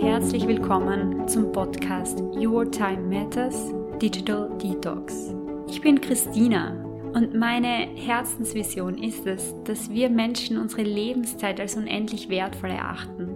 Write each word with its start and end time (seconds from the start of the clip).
herzlich 0.00 0.48
willkommen 0.48 1.28
zum 1.28 1.52
Podcast 1.52 2.22
Your 2.34 2.70
Time 2.70 3.02
Matters 3.02 3.70
Digital 4.00 4.50
Detox. 4.56 5.34
Ich 5.68 5.82
bin 5.82 6.00
Christina 6.00 6.70
und 7.12 7.34
meine 7.34 7.86
Herzensvision 7.96 8.96
ist 8.96 9.26
es, 9.26 9.54
dass 9.64 9.90
wir 9.90 10.08
Menschen 10.08 10.56
unsere 10.56 10.84
Lebenszeit 10.84 11.60
als 11.60 11.76
unendlich 11.76 12.30
wertvoll 12.30 12.70
erachten 12.70 13.28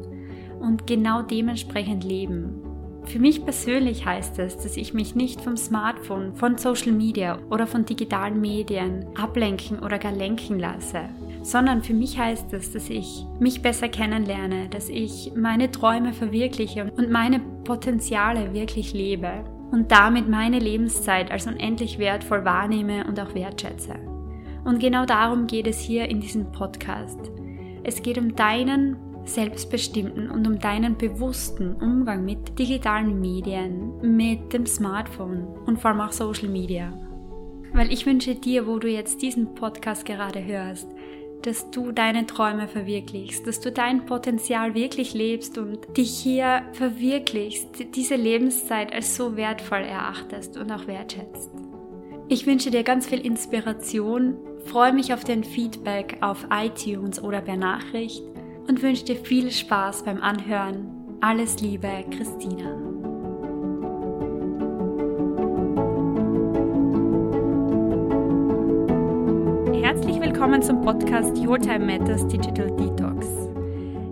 und 0.58 0.86
genau 0.86 1.20
dementsprechend 1.20 2.02
leben. 2.02 2.62
Für 3.04 3.18
mich 3.18 3.44
persönlich 3.44 4.06
heißt 4.06 4.38
es, 4.38 4.56
dass 4.56 4.78
ich 4.78 4.94
mich 4.94 5.14
nicht 5.14 5.42
vom 5.42 5.58
Smartphone, 5.58 6.34
von 6.34 6.56
Social 6.56 6.92
Media 6.92 7.38
oder 7.50 7.66
von 7.66 7.84
digitalen 7.84 8.40
Medien 8.40 9.04
ablenken 9.20 9.80
oder 9.80 9.98
gar 9.98 10.12
lenken 10.12 10.58
lasse, 10.58 11.10
sondern 11.44 11.82
für 11.82 11.92
mich 11.92 12.18
heißt 12.18 12.54
es, 12.54 12.72
dass 12.72 12.88
ich 12.88 13.26
mich 13.38 13.60
besser 13.60 13.88
kennenlerne, 13.88 14.68
dass 14.70 14.88
ich 14.88 15.32
meine 15.36 15.70
Träume 15.70 16.14
verwirkliche 16.14 16.90
und 16.96 17.10
meine 17.10 17.38
Potenziale 17.64 18.54
wirklich 18.54 18.94
lebe 18.94 19.44
und 19.70 19.92
damit 19.92 20.26
meine 20.26 20.58
Lebenszeit 20.58 21.30
als 21.30 21.46
unendlich 21.46 21.98
wertvoll 21.98 22.46
wahrnehme 22.46 23.06
und 23.06 23.20
auch 23.20 23.34
wertschätze. 23.34 23.94
Und 24.64 24.80
genau 24.80 25.04
darum 25.04 25.46
geht 25.46 25.66
es 25.66 25.78
hier 25.78 26.08
in 26.08 26.20
diesem 26.20 26.50
Podcast. 26.50 27.20
Es 27.82 28.02
geht 28.02 28.16
um 28.16 28.34
deinen 28.34 28.96
selbstbestimmten 29.26 30.30
und 30.30 30.46
um 30.46 30.58
deinen 30.58 30.96
bewussten 30.96 31.74
Umgang 31.74 32.24
mit 32.24 32.58
digitalen 32.58 33.20
Medien, 33.20 33.92
mit 34.00 34.50
dem 34.54 34.64
Smartphone 34.64 35.46
und 35.66 35.78
vor 35.78 35.90
allem 35.90 36.00
auch 36.00 36.12
Social 36.12 36.48
Media. 36.48 36.90
Weil 37.74 37.92
ich 37.92 38.06
wünsche 38.06 38.34
dir, 38.34 38.66
wo 38.66 38.78
du 38.78 38.88
jetzt 38.88 39.20
diesen 39.20 39.54
Podcast 39.54 40.06
gerade 40.06 40.42
hörst, 40.42 40.88
dass 41.46 41.70
du 41.70 41.92
deine 41.92 42.26
Träume 42.26 42.68
verwirklichst, 42.68 43.46
dass 43.46 43.60
du 43.60 43.70
dein 43.70 44.06
Potenzial 44.06 44.74
wirklich 44.74 45.12
lebst 45.12 45.58
und 45.58 45.96
dich 45.96 46.10
hier 46.10 46.62
verwirklichst, 46.72 47.94
diese 47.94 48.16
Lebenszeit 48.16 48.92
als 48.92 49.14
so 49.16 49.36
wertvoll 49.36 49.82
erachtest 49.82 50.56
und 50.56 50.72
auch 50.72 50.86
wertschätzt. 50.86 51.50
Ich 52.28 52.46
wünsche 52.46 52.70
dir 52.70 52.82
ganz 52.82 53.06
viel 53.06 53.20
Inspiration, 53.20 54.38
freue 54.64 54.94
mich 54.94 55.12
auf 55.12 55.24
dein 55.24 55.44
Feedback 55.44 56.16
auf 56.22 56.46
iTunes 56.50 57.22
oder 57.22 57.42
per 57.42 57.56
Nachricht 57.56 58.22
und 58.66 58.82
wünsche 58.82 59.04
dir 59.04 59.16
viel 59.16 59.50
Spaß 59.50 60.04
beim 60.04 60.22
Anhören. 60.22 60.90
Alles 61.20 61.60
Liebe, 61.60 62.04
Christina. 62.10 62.83
Zum 70.64 70.80
Podcast 70.80 71.36
Your 71.36 71.58
Time 71.58 71.80
Matters 71.80 72.26
Digital 72.26 72.74
Detox. 72.74 73.26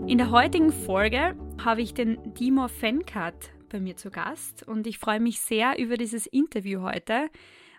In 0.06 0.18
der 0.18 0.30
heutigen 0.30 0.70
Folge 0.70 1.34
habe 1.64 1.80
ich 1.80 1.94
den 1.94 2.18
Dimo 2.34 2.68
Fenkat 2.68 3.52
bei 3.70 3.80
mir 3.80 3.96
zu 3.96 4.10
Gast 4.10 4.62
und 4.68 4.86
ich 4.86 4.98
freue 4.98 5.18
mich 5.18 5.40
sehr 5.40 5.78
über 5.78 5.96
dieses 5.96 6.26
Interview 6.26 6.82
heute, 6.82 7.30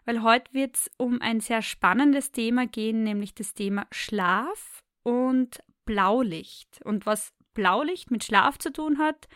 weil 0.06 0.24
heute 0.24 0.52
wird 0.56 0.76
es 0.76 0.90
um 0.98 1.22
ein 1.22 1.40
sehr 1.40 1.62
spannendes 1.62 2.32
Thema 2.32 2.66
gehen, 2.66 3.04
nämlich 3.04 3.36
das 3.36 3.54
Thema 3.54 3.86
Schlaf 3.92 4.84
und 5.04 5.60
Blaulicht 5.86 6.82
und 6.84 7.06
was 7.06 7.32
Blaulicht 7.54 8.10
mit 8.10 8.24
Schlaf 8.24 8.58
zu 8.58 8.74
tun 8.74 8.98
hat 8.98 9.28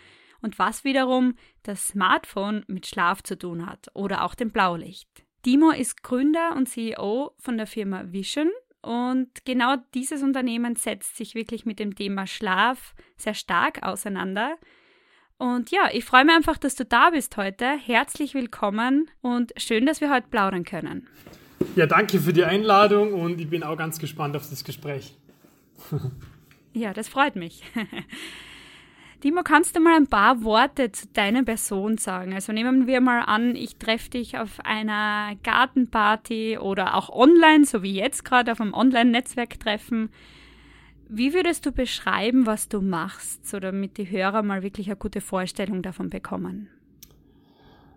und 0.41 0.57
was 0.57 0.83
wiederum 0.83 1.35
das 1.61 1.89
Smartphone 1.89 2.65
mit 2.67 2.87
Schlaf 2.87 3.21
zu 3.21 3.37
tun 3.37 3.67
hat 3.67 3.91
oder 3.93 4.23
auch 4.23 4.33
dem 4.33 4.49
Blaulicht. 4.49 5.07
Dimo 5.45 5.69
ist 5.69 6.01
Gründer 6.01 6.55
und 6.55 6.67
CEO 6.67 7.35
von 7.37 7.57
der 7.57 7.67
Firma 7.67 8.11
Vision 8.11 8.49
und 8.87 9.43
genau 9.43 9.75
dieses 9.93 10.23
Unternehmen 10.23 10.77
setzt 10.77 11.17
sich 11.17 11.35
wirklich 11.35 11.65
mit 11.65 11.77
dem 11.77 11.93
Thema 11.93 12.25
Schlaf 12.25 12.95
sehr 13.17 13.33
stark 13.33 13.83
auseinander. 13.83 14.55
Und 15.37 15.71
ja, 15.71 15.89
ich 15.91 16.05
freue 16.05 16.23
mich 16.23 16.33
einfach, 16.33 16.57
dass 16.57 16.75
du 16.75 16.85
da 16.85 17.09
bist 17.09 17.35
heute. 17.35 17.65
Herzlich 17.77 18.33
willkommen 18.33 19.11
und 19.19 19.51
schön, 19.57 19.85
dass 19.85 19.99
wir 19.99 20.09
heute 20.09 20.29
plaudern 20.29 20.63
können. 20.63 21.05
Ja, 21.75 21.85
danke 21.85 22.17
für 22.21 22.31
die 22.31 22.45
Einladung 22.45 23.13
und 23.13 23.41
ich 23.41 23.49
bin 23.49 23.61
auch 23.61 23.75
ganz 23.75 23.99
gespannt 23.99 24.37
auf 24.37 24.49
das 24.49 24.63
Gespräch. 24.63 25.17
Ja, 26.71 26.93
das 26.93 27.09
freut 27.09 27.35
mich. 27.35 27.63
Timo, 29.19 29.41
kannst 29.43 29.75
du 29.75 29.79
mal 29.79 29.95
ein 29.95 30.05
paar 30.05 30.43
Worte 30.43 30.91
zu 30.91 31.07
deiner 31.07 31.43
Person 31.43 31.97
sagen? 31.97 32.33
Also 32.33 32.53
nehmen 32.53 32.85
wir 32.85 33.01
mal 33.01 33.21
an, 33.21 33.55
ich 33.55 33.77
treffe 33.77 34.11
dich 34.11 34.37
auf 34.37 34.59
einer 34.63 35.35
Gartenparty 35.41 36.59
oder 36.59 36.93
auch 36.93 37.09
online, 37.09 37.65
so 37.65 37.81
wie 37.81 37.95
jetzt 37.95 38.23
gerade 38.23 38.51
auf 38.51 38.61
einem 38.61 38.75
Online-Netzwerktreffen. 38.75 40.09
Wie 41.09 41.33
würdest 41.33 41.65
du 41.65 41.71
beschreiben, 41.71 42.45
was 42.45 42.69
du 42.69 42.79
machst, 42.79 43.47
so 43.47 43.59
damit 43.59 43.97
die 43.97 44.07
Hörer 44.07 44.43
mal 44.43 44.61
wirklich 44.61 44.85
eine 44.87 44.97
gute 44.97 45.21
Vorstellung 45.21 45.81
davon 45.81 46.11
bekommen? 46.11 46.69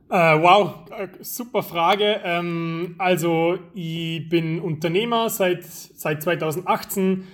Uh, 0.08 0.40
wow, 0.40 0.74
äh, 0.90 1.08
super 1.20 1.62
Frage. 1.62 2.20
Ähm, 2.24 2.94
also 2.96 3.58
ich 3.74 4.26
bin 4.28 4.58
Unternehmer 4.58 5.28
seit, 5.28 5.64
seit 5.64 6.22
2018 6.22 7.02
hm, 7.04 7.26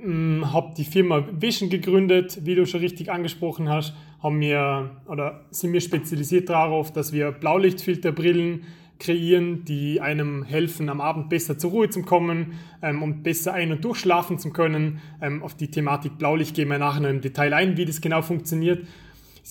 habe 0.00 0.74
die 0.76 0.84
Firma 0.84 1.24
Vision 1.32 1.70
gegründet, 1.70 2.40
wie 2.44 2.54
du 2.54 2.66
schon 2.66 2.80
richtig 2.80 3.10
angesprochen 3.10 3.68
hast, 3.68 3.94
haben 4.22 4.40
wir 4.40 4.90
oder 5.06 5.44
sind 5.50 5.72
wir 5.72 5.80
spezialisiert 5.80 6.48
darauf, 6.48 6.92
dass 6.92 7.12
wir 7.12 7.30
Blaulichtfilterbrillen 7.32 8.64
kreieren, 8.98 9.64
die 9.64 10.00
einem 10.00 10.44
helfen, 10.44 10.88
am 10.88 11.00
Abend 11.00 11.28
besser 11.28 11.58
zur 11.58 11.72
Ruhe 11.72 11.90
zu 11.90 12.02
kommen 12.02 12.58
ähm, 12.82 13.02
und 13.02 13.22
besser 13.22 13.52
ein- 13.52 13.72
und 13.72 13.84
durchschlafen 13.84 14.38
zu 14.38 14.50
können. 14.50 15.00
Ähm, 15.20 15.42
auf 15.42 15.56
die 15.56 15.70
Thematik 15.70 16.18
Blaulicht 16.18 16.54
gehen 16.54 16.68
wir 16.68 16.78
nachher 16.78 17.10
im 17.10 17.20
Detail 17.20 17.52
ein, 17.52 17.76
wie 17.76 17.84
das 17.84 18.00
genau 18.00 18.22
funktioniert. 18.22 18.86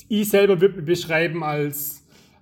Ich 0.08 0.29
selber 0.29 0.62
würde 0.62 0.78
mich 0.78 0.85
beschreiben 0.85 1.44
als 1.44 2.02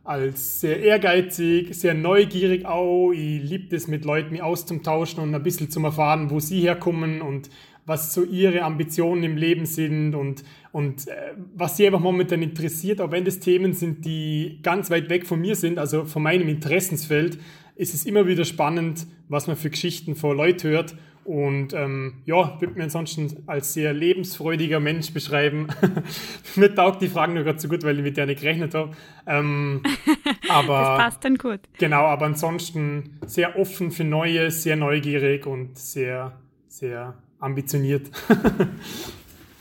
als 0.10 0.62
sehr 0.62 0.80
ehrgeizig, 0.82 1.76
sehr 1.76 1.94
neugierig 1.94 2.66
auch. 2.66 3.12
Ich 3.12 3.44
liebe 3.44 3.76
es, 3.76 3.88
mit 3.88 4.06
Leuten 4.06 4.32
mich 4.32 4.42
auszutauschen 4.42 5.22
und 5.22 5.36
ein 5.36 5.44
bisschen 5.44 5.70
zu 5.70 5.84
erfahren, 5.84 6.32
wo 6.32 6.40
sie 6.40 6.62
herkommen 6.62 7.22
und 7.22 7.52
was 7.90 8.14
so 8.14 8.24
ihre 8.24 8.62
Ambitionen 8.62 9.24
im 9.24 9.36
Leben 9.36 9.66
sind 9.66 10.14
und, 10.14 10.44
und 10.72 11.08
äh, 11.08 11.34
was 11.56 11.76
sie 11.76 11.88
einfach 11.88 12.00
momentan 12.00 12.44
interessiert, 12.44 13.02
auch 13.02 13.10
wenn 13.10 13.26
das 13.26 13.40
Themen 13.40 13.74
sind, 13.74 14.06
die 14.06 14.60
ganz 14.62 14.92
weit 14.92 15.10
weg 15.10 15.26
von 15.26 15.42
mir 15.42 15.56
sind, 15.56 15.80
also 15.80 16.06
von 16.06 16.22
meinem 16.22 16.48
Interessensfeld, 16.50 17.40
ist 17.76 17.96
es 17.96 18.06
immer 18.06 18.28
wieder 18.28 18.46
spannend, 18.46 19.08
was 19.28 19.48
man 19.48 19.56
für 19.56 19.72
Geschichten 19.72 20.16
vor 20.16 20.36
Leute 20.36 20.70
hört. 20.70 20.96
Und 21.24 21.74
ähm, 21.74 22.22
ja, 22.26 22.62
würde 22.62 22.76
mir 22.76 22.84
ansonsten 22.84 23.44
als 23.48 23.74
sehr 23.74 23.92
lebensfreudiger 23.94 24.80
Mensch 24.80 25.12
beschreiben. 25.12 25.68
mir 26.56 26.74
taugt 26.74 27.02
die 27.02 27.08
Fragen 27.08 27.34
nur 27.34 27.44
gerade 27.44 27.60
so 27.60 27.68
gut, 27.68 27.84
weil 27.84 27.98
ich 27.98 28.04
mit 28.04 28.18
der 28.18 28.28
nicht 28.28 28.42
gerechnet 28.42 28.76
habe. 28.76 28.92
Ähm, 29.26 29.82
aber, 30.50 30.80
das 30.80 30.98
passt 31.00 31.26
dann 31.26 31.38
gut. 31.38 31.62
Genau, 31.80 32.06
aber 32.06 32.28
ansonsten 32.28 33.20
sehr 33.26 33.58
offen 33.58 33.90
für 33.90 34.04
Neues, 34.04 34.62
sehr 34.62 34.76
neugierig 34.76 35.48
und 35.48 35.78
sehr, 35.78 36.34
sehr 36.68 37.16
ambitioniert. 37.40 38.10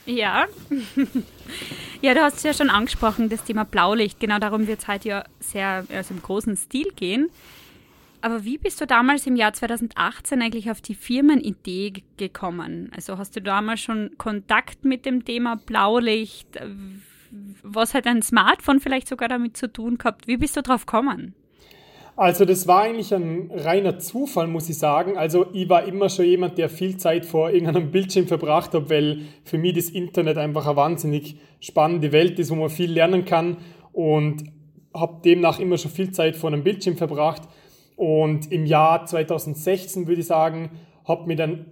ja. 0.05 0.45
ja, 2.01 2.13
du 2.13 2.21
hast 2.21 2.37
es 2.37 2.43
ja 2.43 2.53
schon 2.53 2.69
angesprochen, 2.69 3.29
das 3.29 3.43
Thema 3.43 3.65
Blaulicht. 3.65 4.19
Genau 4.19 4.39
darum 4.39 4.67
wird 4.67 4.79
es 4.79 4.87
heute 4.87 5.09
ja 5.09 5.23
sehr 5.39 5.85
also 5.89 6.13
im 6.13 6.21
großen 6.21 6.55
Stil 6.57 6.91
gehen. 6.95 7.29
Aber 8.21 8.43
wie 8.43 8.57
bist 8.57 8.81
du 8.81 8.85
damals 8.85 9.25
im 9.27 9.35
Jahr 9.37 9.53
2018 9.53 10.41
eigentlich 10.41 10.69
auf 10.69 10.81
die 10.81 10.95
Firmenidee 10.95 12.03
gekommen? 12.17 12.91
Also 12.93 13.17
hast 13.17 13.35
du 13.35 13.41
damals 13.41 13.79
schon 13.79 14.11
Kontakt 14.17 14.83
mit 14.83 15.05
dem 15.05 15.23
Thema 15.23 15.55
Blaulicht? 15.55 16.59
Was 17.63 17.93
hat 17.93 18.07
ein 18.07 18.21
Smartphone 18.21 18.81
vielleicht 18.81 19.07
sogar 19.07 19.29
damit 19.29 19.55
zu 19.55 19.71
tun 19.71 19.97
gehabt? 19.97 20.27
Wie 20.27 20.37
bist 20.37 20.57
du 20.57 20.61
drauf 20.61 20.85
gekommen? 20.85 21.33
Also 22.19 22.43
das 22.43 22.67
war 22.67 22.81
eigentlich 22.81 23.13
ein 23.13 23.49
reiner 23.49 23.97
Zufall, 23.97 24.47
muss 24.47 24.67
ich 24.67 24.77
sagen. 24.77 25.17
Also 25.17 25.45
ich 25.53 25.69
war 25.69 25.85
immer 25.85 26.09
schon 26.09 26.25
jemand, 26.25 26.57
der 26.57 26.67
viel 26.67 26.97
Zeit 26.97 27.25
vor 27.25 27.49
irgendeinem 27.49 27.91
Bildschirm 27.93 28.27
verbracht 28.27 28.73
hat, 28.73 28.89
weil 28.89 29.21
für 29.45 29.57
mich 29.57 29.75
das 29.75 29.89
Internet 29.89 30.37
einfach 30.37 30.65
eine 30.65 30.75
wahnsinnig 30.75 31.37
spannende 31.61 32.11
Welt 32.11 32.37
ist, 32.37 32.51
wo 32.51 32.55
man 32.55 32.69
viel 32.69 32.91
lernen 32.91 33.23
kann 33.23 33.55
und 33.93 34.43
habe 34.93 35.21
demnach 35.23 35.61
immer 35.61 35.77
schon 35.77 35.91
viel 35.91 36.11
Zeit 36.11 36.35
vor 36.35 36.51
einem 36.51 36.61
Bildschirm 36.61 36.97
verbracht. 36.97 37.43
Und 37.95 38.51
im 38.51 38.65
Jahr 38.65 39.05
2016 39.05 40.05
würde 40.05 40.19
ich 40.19 40.27
sagen, 40.27 40.71
hat 41.09 41.27
mir 41.27 41.35
dann 41.35 41.65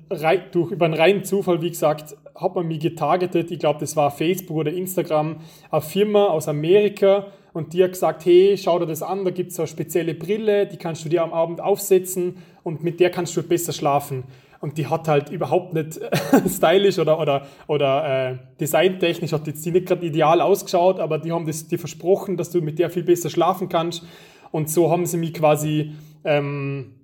durch 0.52 0.72
über 0.72 0.86
einen 0.86 0.96
reinen 0.96 1.24
Zufall, 1.24 1.62
wie 1.62 1.70
gesagt, 1.70 2.18
hat 2.36 2.56
man 2.56 2.68
mich 2.68 2.80
getargetet. 2.80 3.52
Ich 3.52 3.60
glaube, 3.60 3.80
das 3.80 3.96
war 3.96 4.12
Facebook 4.12 4.58
oder 4.58 4.74
Instagram, 4.74 5.38
eine 5.70 5.82
Firma 5.82 6.26
aus 6.26 6.48
Amerika 6.48 7.28
und 7.54 7.74
die 7.74 7.84
hat 7.84 7.92
gesagt, 7.92 8.26
hey, 8.26 8.58
schau 8.58 8.80
dir 8.80 8.88
das 8.88 9.04
an, 9.04 9.24
da 9.24 9.32
gibt 9.32 9.52
es 9.52 9.60
eine 9.60 9.68
spezielle 9.68 10.16
Brille, 10.16 10.66
die 10.66 10.78
kannst 10.78 11.06
du 11.06 11.10
dir 11.10 11.24
am 11.24 11.34
Abend 11.34 11.62
aufsetzen 11.62 12.38
und 12.64 12.84
mit 12.84 13.00
der 13.00 13.12
kannst 13.12 13.38
du 13.38 13.44
besser 13.44 13.74
schlafen. 13.74 14.24
Und 14.60 14.80
die 14.80 14.88
hat 14.88 15.08
halt 15.08 15.30
überhaupt 15.30 15.76
nicht 15.76 16.00
stylisch 16.50 16.98
oder, 16.98 17.20
oder, 17.20 17.46
oder 17.68 18.32
äh, 18.32 18.38
designtechnisch, 18.60 19.32
hat 19.34 19.46
jetzt 19.46 19.64
die 19.64 19.72
nicht 19.72 19.86
gerade 19.86 20.04
ideal 20.04 20.42
ausgeschaut, 20.42 21.00
aber 21.00 21.20
die 21.20 21.32
haben 21.32 21.46
das 21.46 21.68
dir 21.68 21.78
versprochen, 21.78 22.38
dass 22.38 22.50
du 22.50 22.62
mit 22.62 22.80
der 22.80 22.90
viel 22.90 23.04
besser 23.04 23.30
schlafen 23.30 23.70
kannst. 23.70 24.04
Und 24.50 24.70
so 24.70 24.90
haben 24.90 25.06
sie 25.06 25.18
mich 25.18 25.36
quasi 25.36 25.94
ähm, 26.24 26.97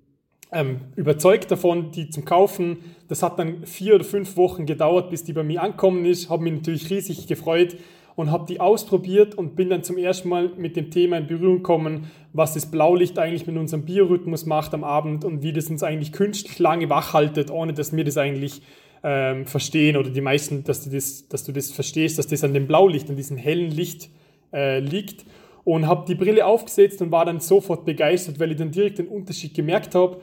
ähm, 0.53 0.81
überzeugt 0.95 1.51
davon, 1.51 1.91
die 1.91 2.09
zum 2.09 2.25
Kaufen. 2.25 2.77
Das 3.07 3.23
hat 3.23 3.39
dann 3.39 3.65
vier 3.65 3.95
oder 3.95 4.03
fünf 4.03 4.37
Wochen 4.37 4.65
gedauert, 4.65 5.09
bis 5.09 5.23
die 5.23 5.33
bei 5.33 5.43
mir 5.43 5.61
ankommen 5.61 6.05
ist. 6.05 6.29
Habe 6.29 6.43
mich 6.43 6.53
natürlich 6.53 6.89
riesig 6.89 7.27
gefreut 7.27 7.75
und 8.15 8.31
habe 8.31 8.45
die 8.47 8.59
ausprobiert 8.59 9.35
und 9.35 9.55
bin 9.55 9.69
dann 9.69 9.83
zum 9.83 9.97
ersten 9.97 10.29
Mal 10.29 10.51
mit 10.57 10.75
dem 10.75 10.91
Thema 10.91 11.17
in 11.17 11.27
Berührung 11.27 11.57
gekommen, 11.57 12.11
was 12.31 12.53
das 12.53 12.69
Blaulicht 12.69 13.17
eigentlich 13.17 13.47
mit 13.47 13.57
unserem 13.57 13.83
Biorhythmus 13.83 14.45
macht 14.45 14.73
am 14.73 14.83
Abend 14.83 15.25
und 15.25 15.41
wie 15.41 15.53
das 15.53 15.69
uns 15.69 15.83
eigentlich 15.83 16.11
künstlich 16.11 16.59
lange 16.59 16.89
wach 16.89 17.13
haltet, 17.13 17.49
ohne 17.49 17.73
dass 17.73 17.95
wir 17.95 18.03
das 18.03 18.17
eigentlich 18.17 18.61
ähm, 19.03 19.45
verstehen 19.45 19.97
oder 19.97 20.09
die 20.09 20.21
meisten, 20.21 20.63
dass 20.63 20.83
du, 20.83 20.89
das, 20.89 21.27
dass 21.27 21.43
du 21.43 21.51
das 21.51 21.71
verstehst, 21.71 22.17
dass 22.19 22.27
das 22.27 22.43
an 22.43 22.53
dem 22.53 22.67
Blaulicht, 22.67 23.09
an 23.09 23.15
diesem 23.15 23.37
hellen 23.37 23.71
Licht 23.71 24.09
äh, 24.53 24.79
liegt. 24.79 25.25
Und 25.65 25.87
habe 25.87 26.03
die 26.05 26.15
Brille 26.15 26.45
aufgesetzt 26.45 27.01
und 27.01 27.13
war 27.13 27.23
dann 27.23 27.39
sofort 27.39 27.85
begeistert, 27.85 28.37
weil 28.37 28.51
ich 28.51 28.57
dann 28.57 28.71
direkt 28.71 28.97
den 28.97 29.07
Unterschied 29.07 29.53
gemerkt 29.53 29.95
habe 29.95 30.17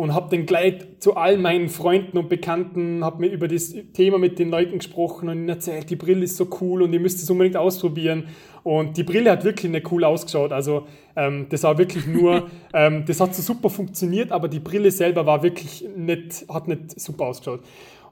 und 0.00 0.14
habe 0.14 0.34
dann 0.34 0.46
gleich 0.46 0.76
zu 0.98 1.14
all 1.16 1.36
meinen 1.36 1.68
Freunden 1.68 2.16
und 2.16 2.30
Bekannten, 2.30 3.04
habe 3.04 3.20
mir 3.20 3.26
über 3.26 3.48
das 3.48 3.74
Thema 3.92 4.16
mit 4.16 4.38
den 4.38 4.48
Leuten 4.48 4.78
gesprochen 4.78 5.28
und 5.28 5.36
ihnen 5.36 5.48
erzählt, 5.50 5.90
die 5.90 5.96
Brille 5.96 6.24
ist 6.24 6.38
so 6.38 6.48
cool 6.62 6.80
und 6.80 6.94
ihr 6.94 7.00
müsst 7.00 7.22
es 7.22 7.28
unbedingt 7.28 7.58
ausprobieren. 7.58 8.28
Und 8.62 8.96
die 8.96 9.02
Brille 9.02 9.30
hat 9.30 9.44
wirklich 9.44 9.70
nicht 9.70 9.92
cool 9.92 10.04
ausgeschaut. 10.04 10.52
Also 10.52 10.86
ähm, 11.16 11.48
das 11.50 11.64
war 11.64 11.76
wirklich 11.76 12.06
nur, 12.06 12.48
ähm, 12.72 13.04
das 13.06 13.20
hat 13.20 13.34
so 13.34 13.42
super 13.42 13.68
funktioniert, 13.68 14.32
aber 14.32 14.48
die 14.48 14.60
Brille 14.60 14.90
selber 14.90 15.26
war 15.26 15.42
wirklich 15.42 15.86
nicht, 15.94 16.46
hat 16.48 16.66
nicht 16.66 16.98
super 16.98 17.26
ausgeschaut. 17.26 17.60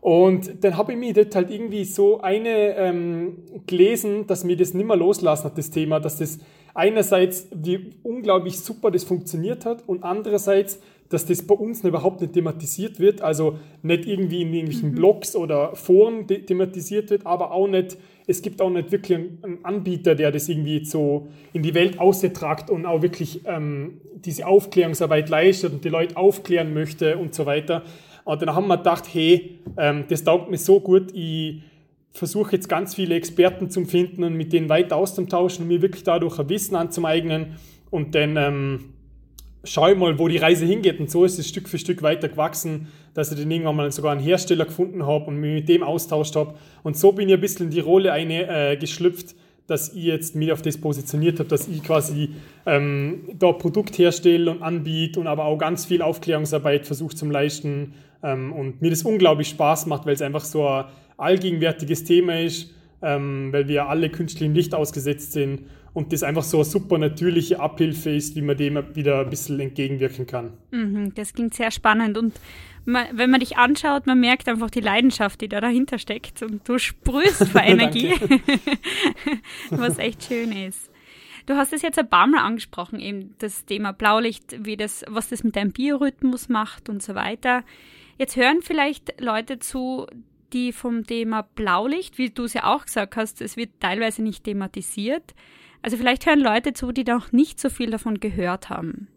Und 0.02 0.62
dann 0.62 0.76
habe 0.76 0.92
ich 0.92 0.98
mir 0.98 1.14
das 1.14 1.34
halt 1.34 1.50
irgendwie 1.50 1.84
so 1.84 2.20
eine 2.20 2.76
ähm, 2.76 3.38
gelesen, 3.66 4.26
dass 4.26 4.44
mir 4.44 4.58
das 4.58 4.74
nicht 4.74 4.86
mehr 4.86 4.96
loslassen 4.96 5.44
hat, 5.44 5.56
das 5.56 5.70
Thema, 5.70 6.00
dass 6.00 6.18
das 6.18 6.38
einerseits, 6.74 7.48
wie 7.50 7.94
unglaublich 8.02 8.60
super 8.60 8.90
das 8.90 9.04
funktioniert 9.04 9.64
hat 9.64 9.82
und 9.88 10.04
andererseits, 10.04 10.80
dass 11.08 11.24
das 11.24 11.42
bei 11.42 11.54
uns 11.54 11.82
überhaupt 11.84 12.20
nicht 12.20 12.34
thematisiert 12.34 13.00
wird, 13.00 13.22
also 13.22 13.58
nicht 13.82 14.06
irgendwie 14.06 14.42
in 14.42 14.52
irgendwelchen 14.52 14.90
mhm. 14.90 14.94
Blogs 14.94 15.34
oder 15.34 15.74
Foren 15.74 16.26
thematisiert 16.26 17.10
wird, 17.10 17.24
aber 17.24 17.52
auch 17.52 17.66
nicht, 17.66 17.96
es 18.26 18.42
gibt 18.42 18.60
auch 18.60 18.70
nicht 18.70 18.92
wirklich 18.92 19.16
einen 19.16 19.64
Anbieter, 19.64 20.14
der 20.14 20.30
das 20.30 20.48
irgendwie 20.48 20.84
so 20.84 21.28
in 21.52 21.62
die 21.62 21.74
Welt 21.74 21.98
austragt 21.98 22.68
und 22.68 22.84
auch 22.84 23.00
wirklich 23.00 23.40
ähm, 23.46 24.00
diese 24.16 24.46
Aufklärungsarbeit 24.46 25.30
leistet 25.30 25.72
und 25.72 25.84
die 25.84 25.88
Leute 25.88 26.16
aufklären 26.16 26.74
möchte 26.74 27.16
und 27.16 27.34
so 27.34 27.46
weiter. 27.46 27.84
Und 28.24 28.42
dann 28.42 28.54
haben 28.54 28.66
wir 28.66 28.76
gedacht, 28.76 29.04
hey, 29.10 29.58
ähm, 29.78 30.04
das 30.08 30.24
taugt 30.24 30.50
mir 30.50 30.58
so 30.58 30.80
gut, 30.80 31.14
ich 31.14 31.62
versuche 32.12 32.56
jetzt 32.56 32.68
ganz 32.68 32.94
viele 32.94 33.14
Experten 33.14 33.70
zu 33.70 33.84
finden 33.86 34.24
und 34.24 34.34
mit 34.34 34.52
denen 34.52 34.68
weiter 34.68 34.96
auszutauschen 34.96 35.62
und 35.62 35.68
mir 35.68 35.80
wirklich 35.80 36.04
dadurch 36.04 36.38
ein 36.38 36.48
Wissen 36.50 36.76
anzueignen 36.76 37.56
und 37.90 38.14
dann 38.14 38.36
ähm, 38.36 38.84
schau 39.70 39.94
mal, 39.94 40.18
wo 40.18 40.28
die 40.28 40.36
Reise 40.36 40.64
hingeht. 40.64 41.00
Und 41.00 41.10
so 41.10 41.24
ist 41.24 41.38
es 41.38 41.48
Stück 41.48 41.68
für 41.68 41.78
Stück 41.78 42.02
weiter 42.02 42.28
gewachsen, 42.28 42.88
dass 43.14 43.32
ich 43.32 43.38
dann 43.38 43.50
irgendwann 43.50 43.76
mal 43.76 43.92
sogar 43.92 44.12
einen 44.12 44.20
Hersteller 44.20 44.64
gefunden 44.64 45.06
habe 45.06 45.26
und 45.26 45.36
mich 45.36 45.52
mit 45.54 45.68
dem 45.68 45.82
austauscht 45.82 46.36
habe. 46.36 46.54
Und 46.82 46.96
so 46.96 47.12
bin 47.12 47.28
ich 47.28 47.34
ein 47.34 47.40
bisschen 47.40 47.66
in 47.66 47.72
die 47.72 47.80
Rolle 47.80 48.12
eine 48.12 48.72
äh, 48.72 48.76
geschlüpft, 48.76 49.34
dass 49.66 49.92
ich 49.92 50.04
jetzt 50.04 50.34
mich 50.34 50.50
auf 50.50 50.62
das 50.62 50.78
positioniert 50.78 51.38
habe, 51.38 51.48
dass 51.48 51.68
ich 51.68 51.82
quasi 51.82 52.30
ähm, 52.64 53.28
da 53.38 53.52
Produkt 53.52 53.98
herstelle 53.98 54.50
und 54.50 54.62
anbiete 54.62 55.20
und 55.20 55.26
aber 55.26 55.44
auch 55.44 55.58
ganz 55.58 55.84
viel 55.84 56.00
Aufklärungsarbeit 56.00 56.86
versuche 56.86 57.14
zu 57.14 57.26
leisten 57.26 57.92
ähm, 58.22 58.52
und 58.52 58.80
mir 58.80 58.90
das 58.90 59.02
unglaublich 59.02 59.48
Spaß 59.48 59.86
macht, 59.86 60.06
weil 60.06 60.14
es 60.14 60.22
einfach 60.22 60.44
so 60.44 60.66
ein 60.66 60.86
allgegenwärtiges 61.18 62.04
Thema 62.04 62.40
ist, 62.40 62.72
ähm, 63.02 63.52
weil 63.52 63.68
wir 63.68 63.88
alle 63.88 64.08
künstlichem 64.08 64.54
Licht 64.54 64.74
ausgesetzt 64.74 65.32
sind 65.32 65.60
und 65.98 66.12
das 66.12 66.22
einfach 66.22 66.44
so 66.44 66.58
eine 66.58 66.64
super 66.64 66.96
natürliche 66.96 67.58
Abhilfe 67.58 68.10
ist, 68.10 68.36
wie 68.36 68.40
man 68.40 68.56
dem 68.56 68.94
wieder 68.94 69.18
ein 69.18 69.30
bisschen 69.30 69.58
entgegenwirken 69.58 70.28
kann. 70.28 70.52
Mhm, 70.70 71.12
das 71.16 71.32
klingt 71.32 71.54
sehr 71.54 71.72
spannend 71.72 72.16
und 72.16 72.34
man, 72.84 73.06
wenn 73.14 73.30
man 73.30 73.40
dich 73.40 73.56
anschaut, 73.56 74.06
man 74.06 74.20
merkt 74.20 74.48
einfach 74.48 74.70
die 74.70 74.78
Leidenschaft, 74.78 75.40
die 75.40 75.48
da 75.48 75.60
dahinter 75.60 75.98
steckt 75.98 76.40
und 76.42 76.66
du 76.68 76.78
sprühst 76.78 77.48
vor 77.48 77.62
Energie, 77.64 78.14
was 79.70 79.98
echt 79.98 80.22
schön 80.22 80.52
ist. 80.52 80.88
Du 81.46 81.56
hast 81.56 81.72
es 81.72 81.82
jetzt 81.82 81.98
ein 81.98 82.08
paar 82.08 82.28
Mal 82.28 82.44
angesprochen, 82.44 83.00
eben 83.00 83.34
das 83.38 83.64
Thema 83.64 83.92
Blaulicht, 83.92 84.64
wie 84.64 84.76
das, 84.76 85.04
was 85.08 85.30
das 85.30 85.42
mit 85.42 85.56
deinem 85.56 85.72
Biorhythmus 85.72 86.48
macht 86.48 86.88
und 86.88 87.02
so 87.02 87.16
weiter. 87.16 87.64
Jetzt 88.18 88.36
hören 88.36 88.60
vielleicht 88.62 89.20
Leute 89.20 89.58
zu, 89.58 90.06
die 90.52 90.72
vom 90.72 91.04
Thema 91.04 91.42
Blaulicht, 91.42 92.18
wie 92.18 92.30
du 92.30 92.44
es 92.44 92.54
ja 92.54 92.72
auch 92.72 92.84
gesagt 92.84 93.16
hast, 93.16 93.40
es 93.40 93.56
wird 93.56 93.80
teilweise 93.80 94.22
nicht 94.22 94.44
thematisiert. 94.44 95.34
Also 95.82 95.96
vielleicht 95.96 96.26
hören 96.26 96.40
Leute 96.40 96.72
zu, 96.72 96.92
die 96.92 97.04
noch 97.04 97.32
nicht 97.32 97.60
so 97.60 97.70
viel 97.70 97.90
davon 97.90 98.20
gehört 98.20 98.70
haben. 98.70 99.08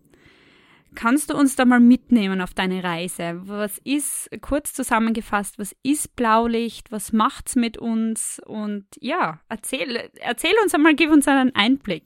Kannst 0.93 1.29
du 1.29 1.37
uns 1.37 1.55
da 1.55 1.63
mal 1.63 1.79
mitnehmen 1.79 2.41
auf 2.41 2.53
deine 2.53 2.83
Reise? 2.83 3.41
Was 3.45 3.77
ist, 3.85 4.29
kurz 4.41 4.73
zusammengefasst, 4.73 5.57
was 5.57 5.73
ist 5.83 6.17
Blaulicht? 6.17 6.91
Was 6.91 7.13
macht's 7.13 7.55
mit 7.55 7.77
uns? 7.77 8.41
Und 8.45 8.85
ja, 8.99 9.39
erzähl, 9.47 10.09
erzähl 10.19 10.51
uns 10.61 10.75
einmal, 10.75 10.95
gib 10.95 11.09
uns 11.09 11.27
einen 11.29 11.55
Einblick. 11.55 12.03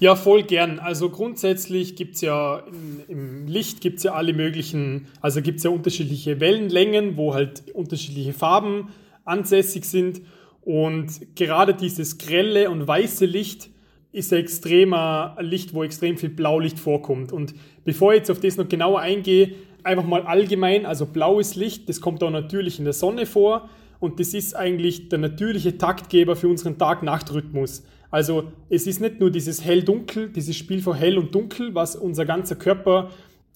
Ja, 0.00 0.16
voll 0.16 0.42
gern. 0.42 0.78
Also 0.78 1.10
grundsätzlich 1.10 1.96
gibt 1.96 2.14
es 2.14 2.22
ja 2.22 2.64
im, 3.08 3.46
Licht 3.46 3.82
gibt 3.82 4.02
ja 4.02 4.12
alle 4.12 4.32
möglichen, 4.32 5.06
also 5.20 5.42
gibt 5.42 5.58
es 5.58 5.64
ja 5.64 5.70
unterschiedliche 5.70 6.40
Wellenlängen, 6.40 7.18
wo 7.18 7.34
halt 7.34 7.74
unterschiedliche 7.74 8.32
Farben 8.32 8.88
ansässig 9.24 9.84
sind. 9.84 10.22
Und 10.62 11.36
gerade 11.36 11.74
dieses 11.74 12.16
grelle 12.16 12.70
und 12.70 12.88
weiße 12.88 13.26
Licht 13.26 13.68
ist 14.14 14.32
ein 14.32 14.38
extremer 14.38 15.36
Licht, 15.40 15.74
wo 15.74 15.82
extrem 15.82 16.16
viel 16.16 16.28
Blaulicht 16.28 16.78
vorkommt. 16.78 17.32
Und 17.32 17.54
bevor 17.84 18.12
ich 18.12 18.18
jetzt 18.18 18.30
auf 18.30 18.40
das 18.40 18.56
noch 18.56 18.68
genauer 18.68 19.00
eingehe, 19.00 19.54
einfach 19.82 20.04
mal 20.04 20.22
allgemein, 20.22 20.86
also 20.86 21.04
blaues 21.04 21.56
Licht, 21.56 21.88
das 21.88 22.00
kommt 22.00 22.22
auch 22.22 22.30
natürlich 22.30 22.78
in 22.78 22.84
der 22.84 22.94
Sonne 22.94 23.26
vor 23.26 23.68
und 23.98 24.20
das 24.20 24.32
ist 24.32 24.54
eigentlich 24.54 25.08
der 25.08 25.18
natürliche 25.18 25.76
Taktgeber 25.76 26.36
für 26.36 26.48
unseren 26.48 26.78
Tag-Nacht-Rhythmus. 26.78 27.84
Also 28.10 28.52
es 28.70 28.86
ist 28.86 29.00
nicht 29.00 29.18
nur 29.18 29.30
dieses 29.30 29.64
Hell-Dunkel, 29.64 30.30
dieses 30.30 30.56
Spiel 30.56 30.80
von 30.80 30.94
Hell 30.94 31.18
und 31.18 31.34
Dunkel, 31.34 31.74
was 31.74 31.96
unser 31.96 32.24
ganzer 32.24 32.54
Körper 32.54 33.10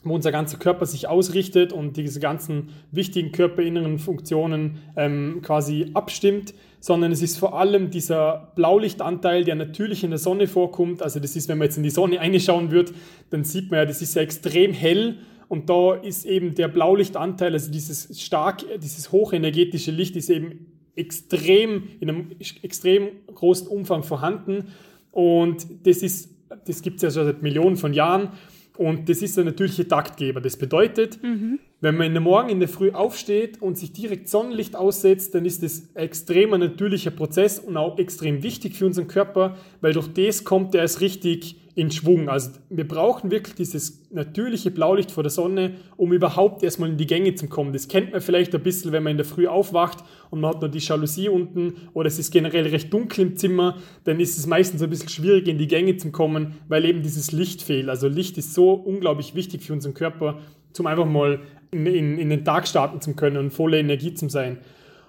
wo 0.05 0.15
unser 0.15 0.31
ganzer 0.31 0.59
Körper 0.59 0.87
sich 0.87 1.09
ausrichtet 1.09 1.73
und 1.73 1.97
diese 1.97 2.21
ganzen 2.21 2.69
wichtigen 2.93 3.33
körperinneren 3.33 3.99
Funktionen 3.99 4.79
ähm, 4.97 5.41
quasi 5.43 5.91
abstimmt, 5.95 6.55
sondern 6.81 7.13
es 7.13 7.23
ist 7.23 7.39
vor 7.39 7.59
allem 7.59 7.91
dieser 7.91 8.53
Blaulichtanteil, 8.55 9.45
der 9.45 9.55
natürlich 9.55 10.05
in 10.05 10.11
der 10.11 10.19
Sonne 10.19 10.47
vorkommt. 10.47 11.03
Also 11.03 11.21
das 11.21 11.35
ist, 11.37 11.49
wenn 11.49 11.59
man 11.59 11.67
jetzt 11.67 11.77
in 11.77 11.83
die 11.83 11.91
Sonne 11.91 12.21
einschauen 12.21 12.71
wird, 12.71 12.93
dann 13.31 13.45
sieht 13.45 13.71
man 13.71 13.81
ja, 13.81 13.87
das 13.87 14.03
ist 14.03 14.15
ja 14.15 14.23
extrem 14.23 14.73
hell. 14.73 15.19
Und 15.49 15.71
da 15.71 15.95
ist 15.95 16.27
eben 16.27 16.55
der 16.55 16.69
Blaulichtanteil, 16.69 17.53
also 17.53 17.71
dieses 17.71 18.21
stark, 18.21 18.65
dieses 18.83 19.13
hochenergetische 19.13 19.91
Licht 19.91 20.15
ist 20.15 20.31
eben 20.31 20.67
extrem, 20.95 21.85
in 22.01 22.11
einem 22.11 22.31
extrem 22.63 23.09
großen 23.35 23.67
Umfang 23.67 24.03
vorhanden. 24.03 24.73
Und 25.11 25.67
das 25.85 25.99
ist, 25.99 26.31
das 26.67 26.83
gibt 26.83 26.97
es 26.97 27.03
ja 27.03 27.11
schon 27.11 27.25
seit 27.25 27.43
Millionen 27.43 27.77
von 27.77 27.95
Jahren 27.95 28.31
und 28.79 29.09
das 29.09 29.23
ist 29.23 29.37
der 29.37 29.45
natürliche 29.45 29.89
Taktgeber. 29.89 30.41
Das 30.41 30.57
bedeutet, 30.57 31.21
mhm. 31.21 31.59
wenn 31.81 31.97
man 31.97 32.07
in 32.07 32.13
der 32.13 32.21
Morgen 32.21 32.49
in 32.49 32.61
der 32.61 32.69
Früh 32.69 32.93
aufsteht 32.93 33.61
und 33.61 33.77
sich 33.77 33.93
direkt 33.93 34.29
Sonnenlicht 34.29 34.77
aussetzt, 34.77 35.35
dann 35.35 35.45
ist 35.45 35.65
das 35.65 35.89
ein 35.97 36.05
extremer 36.05 36.59
natürlicher 36.59 37.11
Prozess 37.11 37.59
und 37.59 37.77
auch 37.77 37.99
extrem 37.99 38.45
wichtig 38.45 38.77
für 38.77 38.87
unseren 38.87 39.09
Körper, 39.09 39.57
weil 39.81 39.95
durch 39.95 40.07
das 40.07 40.45
kommt 40.45 40.77
er 40.77 40.83
erst 40.83 41.01
richtig 41.01 41.57
in 41.79 41.93
Schwung. 41.93 42.29
Also 42.29 42.51
wir 42.71 42.89
brauchen 42.89 43.31
wirklich 43.31 43.55
dieses 43.55 44.11
natürliche 44.11 44.73
Blaulicht 44.73 45.13
vor 45.13 45.23
der 45.23 45.31
Sonne, 45.31 45.75
um 45.97 46.13
überhaupt 46.13 46.65
erstmal 46.65 46.91
in 46.91 46.97
die 46.97 47.07
Gänge 47.07 47.37
zu 47.37 47.47
kommen. 47.47 47.73
Das 47.73 47.87
kennt 47.87 48.11
man 48.11 48.21
vielleicht 48.21 48.53
ein 48.53 48.65
bisschen, 48.65 48.91
wenn 48.91 49.05
man 49.05 49.13
in 49.13 49.17
der 49.17 49.25
Früh 49.25 49.47
aufwacht 49.47 50.03
und 50.31 50.41
man 50.41 50.51
hat 50.51 50.61
noch 50.61 50.69
die 50.69 50.81
Jalousie 50.81 51.29
unten 51.29 51.75
oder 51.95 52.09
es 52.09 52.19
ist 52.19 52.33
generell 52.33 52.67
recht 52.67 52.93
dunkel 52.93 53.21
im 53.21 53.37
Zimmer, 53.37 53.77
dann 54.03 54.19
ist 54.19 54.37
es 54.37 54.49
meistens 54.49 54.83
ein 54.83 54.91
bisschen 54.91 55.09
schwierig 55.09 55.47
in 55.47 55.57
die 55.57 55.69
Gänge 55.69 55.97
zu 55.97 56.11
kommen, 56.11 56.57
weil 56.67 56.85
eben 56.85 57.01
dieses 57.01 57.31
Licht 57.31 57.63
fehlt. 57.63 57.89
Also 57.89 58.09
Licht 58.09 58.37
ist 58.39 58.55
so 58.55 58.73
unglaublich 58.73 59.37
wichtig 59.37 59.63
für 59.63 59.73
unseren 59.73 59.95
Körper, 59.95 60.41
zum 60.73 60.89
einfach 60.89 61.07
mal 61.07 61.43
in, 61.71 61.87
in, 61.87 62.19
in 62.19 62.29
den 62.29 62.45
Tag 62.45 62.67
starten 62.67 63.01
zu 63.01 63.15
können 63.15 63.37
und 63.37 63.53
voller 63.53 63.79
Energie 63.79 64.15
zu 64.15 64.29
sein. 64.29 64.59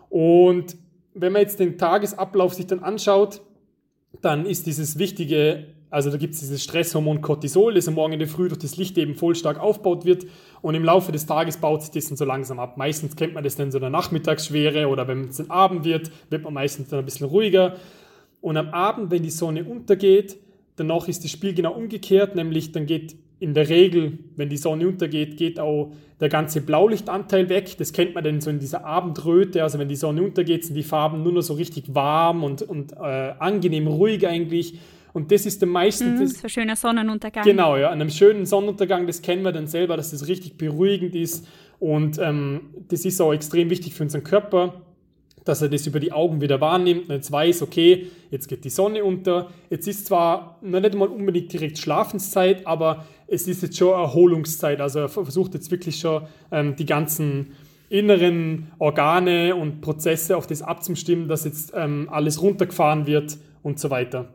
Und 0.09 0.77
wenn 1.15 1.33
man 1.33 1.41
jetzt 1.41 1.59
den 1.59 1.79
Tagesablauf 1.79 2.53
sich 2.53 2.67
dann 2.67 2.83
anschaut, 2.83 3.41
dann 4.21 4.45
ist 4.45 4.67
dieses 4.67 4.99
wichtige 4.99 5.65
also 5.89 6.11
da 6.11 6.17
gibt 6.17 6.35
es 6.35 6.41
dieses 6.41 6.63
Stresshormon 6.63 7.21
Cortisol, 7.21 7.73
das 7.73 7.87
am 7.87 7.95
Morgen 7.95 8.13
in 8.13 8.19
der 8.19 8.27
Früh 8.27 8.47
durch 8.47 8.59
das 8.59 8.77
Licht 8.77 8.97
eben 8.97 9.15
voll 9.15 9.35
stark 9.35 9.59
aufgebaut 9.59 10.05
wird 10.05 10.25
und 10.61 10.75
im 10.75 10.83
Laufe 10.83 11.11
des 11.11 11.25
Tages 11.25 11.57
baut 11.57 11.81
sich 11.81 11.91
das 11.91 12.09
dann 12.09 12.17
so 12.17 12.25
langsam 12.25 12.59
ab. 12.59 12.77
Meistens 12.77 13.15
kennt 13.15 13.33
man 13.33 13.43
das 13.43 13.55
dann 13.55 13.71
so 13.71 13.77
in 13.77 13.81
der 13.81 13.89
Nachmittagsschwere 13.89 14.87
oder 14.87 15.07
wenn 15.07 15.29
es 15.29 15.37
dann 15.37 15.49
Abend 15.49 15.85
wird, 15.85 16.11
wird 16.29 16.43
man 16.43 16.53
meistens 16.53 16.89
dann 16.89 16.99
ein 16.99 17.05
bisschen 17.05 17.27
ruhiger. 17.27 17.75
Und 18.41 18.57
am 18.57 18.69
Abend, 18.69 19.09
wenn 19.11 19.23
die 19.23 19.31
Sonne 19.31 19.63
untergeht, 19.63 20.37
danach 20.75 21.07
ist 21.07 21.23
das 21.23 21.31
Spiel 21.31 21.53
genau 21.53 21.73
umgekehrt, 21.73 22.35
nämlich 22.35 22.71
dann 22.71 22.85
geht 22.85 23.15
in 23.39 23.53
der 23.53 23.69
Regel, 23.69 24.19
wenn 24.35 24.49
die 24.49 24.57
Sonne 24.57 24.87
untergeht, 24.87 25.37
geht 25.37 25.59
auch 25.59 25.93
der 26.19 26.27
ganze 26.27 26.61
Blaulichtanteil 26.61 27.47
weg. 27.47 27.77
Das 27.77 27.93
kennt 27.93 28.13
man 28.13 28.23
dann 28.23 28.41
so 28.41 28.49
in 28.49 28.59
dieser 28.59 28.85
Abendröte. 28.85 29.63
Also 29.63 29.79
wenn 29.79 29.87
die 29.87 29.95
Sonne 29.95 30.21
untergeht, 30.21 30.65
sind 30.65 30.75
die 30.75 30.83
Farben 30.83 31.23
nur 31.23 31.31
noch 31.31 31.41
so 31.41 31.53
richtig 31.53 31.95
warm 31.95 32.43
und, 32.43 32.61
und 32.61 32.91
äh, 32.93 33.33
angenehm 33.39 33.87
ruhig 33.87 34.27
eigentlich. 34.27 34.77
Und 35.13 35.31
das 35.31 35.45
ist 35.45 35.61
der 35.61 35.69
meisten. 35.69 36.15
Mm, 36.15 36.19
das 36.19 36.31
ist 36.33 36.43
ein 36.43 36.49
schöner 36.49 36.75
Sonnenuntergang. 36.75 37.43
Genau, 37.43 37.77
ja. 37.77 37.87
An 37.87 38.01
einem 38.01 38.09
schönen 38.09 38.45
Sonnenuntergang, 38.45 39.07
das 39.07 39.21
kennen 39.21 39.43
wir 39.43 39.51
dann 39.51 39.67
selber, 39.67 39.97
dass 39.97 40.11
das 40.11 40.27
richtig 40.27 40.57
beruhigend 40.57 41.15
ist. 41.15 41.47
Und 41.79 42.19
ähm, 42.19 42.61
das 42.89 43.05
ist 43.05 43.19
auch 43.21 43.33
extrem 43.33 43.69
wichtig 43.69 43.93
für 43.93 44.03
unseren 44.03 44.23
Körper. 44.23 44.81
dass 45.45 45.61
er 45.61 45.69
das 45.69 45.87
über 45.87 45.99
die 45.99 46.11
Augen 46.11 46.41
wieder 46.41 46.61
wahrnimmt 46.61 47.09
und 47.09 47.15
jetzt 47.15 47.31
weiß, 47.31 47.63
okay, 47.63 48.07
jetzt 48.29 48.47
geht 48.47 48.65
die 48.65 48.69
Sonne 48.69 49.03
unter. 49.03 49.49
Jetzt 49.69 49.87
ist 49.87 50.05
zwar 50.05 50.59
noch 50.61 50.79
nicht 50.79 50.93
mal 50.93 51.07
unbedingt 51.07 51.51
direkt 51.51 51.79
Schlafenszeit, 51.79 52.67
aber 52.67 53.05
es 53.25 53.47
ist 53.47 53.63
jetzt 53.63 53.77
schon 53.77 53.93
Erholungszeit. 53.93 54.79
Also 54.79 54.99
er 54.99 55.09
versucht 55.09 55.55
jetzt 55.55 55.71
wirklich 55.71 55.99
schon 55.99 56.23
ähm, 56.51 56.75
die 56.75 56.85
ganzen 56.85 57.53
inneren 57.89 58.71
Organe 58.77 59.55
und 59.55 59.81
Prozesse 59.81 60.37
auf 60.37 60.45
das 60.45 60.61
abzustimmen, 60.61 61.27
dass 61.27 61.45
jetzt 61.45 61.73
ähm, 61.75 62.07
alles 62.11 62.41
runtergefahren 62.41 63.07
wird 63.07 63.37
und 63.63 63.79
so 63.79 63.89
weiter. 63.89 64.29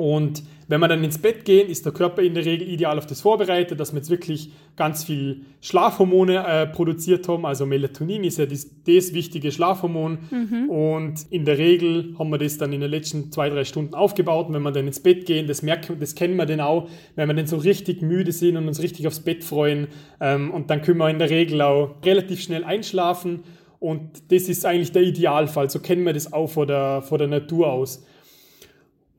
Und 0.00 0.44
wenn 0.66 0.80
wir 0.80 0.88
dann 0.88 1.04
ins 1.04 1.18
Bett 1.18 1.44
gehen, 1.44 1.68
ist 1.68 1.84
der 1.84 1.92
Körper 1.92 2.22
in 2.22 2.32
der 2.32 2.46
Regel 2.46 2.66
ideal 2.66 2.96
auf 2.96 3.04
das 3.04 3.20
vorbereitet, 3.20 3.78
dass 3.78 3.92
wir 3.92 3.98
jetzt 3.98 4.08
wirklich 4.08 4.50
ganz 4.74 5.04
viel 5.04 5.42
Schlafhormone 5.60 6.42
äh, 6.42 6.66
produziert 6.68 7.28
haben. 7.28 7.44
Also 7.44 7.66
Melatonin 7.66 8.24
ist 8.24 8.38
ja 8.38 8.46
das, 8.46 8.66
das 8.86 9.12
wichtige 9.12 9.52
Schlafhormon. 9.52 10.20
Mhm. 10.30 10.70
Und 10.70 11.26
in 11.28 11.44
der 11.44 11.58
Regel 11.58 12.14
haben 12.18 12.30
wir 12.30 12.38
das 12.38 12.56
dann 12.56 12.72
in 12.72 12.80
den 12.80 12.90
letzten 12.90 13.30
zwei, 13.30 13.50
drei 13.50 13.64
Stunden 13.64 13.92
aufgebaut. 13.92 14.46
Und 14.48 14.54
wenn 14.54 14.62
wir 14.62 14.72
dann 14.72 14.86
ins 14.86 15.00
Bett 15.00 15.26
gehen, 15.26 15.46
das 15.46 15.60
merken, 15.60 15.98
das 16.00 16.14
kennen 16.14 16.36
wir 16.36 16.46
dann 16.46 16.62
auch, 16.62 16.88
wenn 17.14 17.28
wir 17.28 17.34
dann 17.34 17.46
so 17.46 17.58
richtig 17.58 18.00
müde 18.00 18.32
sind 18.32 18.56
und 18.56 18.68
uns 18.68 18.80
richtig 18.80 19.06
aufs 19.06 19.20
Bett 19.20 19.44
freuen. 19.44 19.88
Ähm, 20.18 20.50
und 20.50 20.70
dann 20.70 20.80
können 20.80 20.96
wir 20.96 21.10
in 21.10 21.18
der 21.18 21.28
Regel 21.28 21.60
auch 21.60 21.96
relativ 22.06 22.40
schnell 22.40 22.64
einschlafen. 22.64 23.40
Und 23.80 24.32
das 24.32 24.44
ist 24.48 24.64
eigentlich 24.64 24.92
der 24.92 25.02
Idealfall. 25.02 25.68
So 25.68 25.78
kennen 25.80 26.06
wir 26.06 26.14
das 26.14 26.32
auch 26.32 26.46
vor 26.46 26.64
der, 26.64 27.02
vor 27.02 27.18
der 27.18 27.28
Natur 27.28 27.70
aus. 27.70 28.02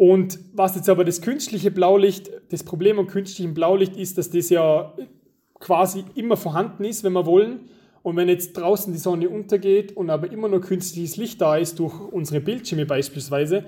Und 0.02 0.40
was 0.56 0.76
jetzt 0.76 0.90
aber 0.90 1.06
das 1.06 1.22
künstliche 1.22 1.70
Blaulicht, 1.70 2.32
das 2.50 2.64
Problem 2.64 2.98
am 2.98 3.06
künstlichen 3.06 3.54
Blaulicht 3.54 3.96
ist, 3.96 4.18
dass 4.18 4.32
das 4.32 4.50
ja 4.50 4.96
quasi 5.60 6.04
immer 6.16 6.38
vorhanden 6.38 6.86
ist, 6.86 7.04
wenn 7.04 7.14
wir 7.14 7.28
wollen. 7.28 7.70
Und 8.02 8.16
wenn 8.16 8.28
jetzt 8.28 8.54
draußen 8.54 8.92
die 8.92 8.98
Sonne 8.98 9.30
untergeht 9.30 9.96
und 9.96 10.10
aber 10.10 10.32
immer 10.32 10.48
nur 10.48 10.60
künstliches 10.60 11.18
Licht 11.18 11.40
da 11.40 11.56
ist, 11.56 11.78
durch 11.78 11.94
unsere 12.12 12.42
Bildschirme 12.42 12.88
beispielsweise, 12.88 13.64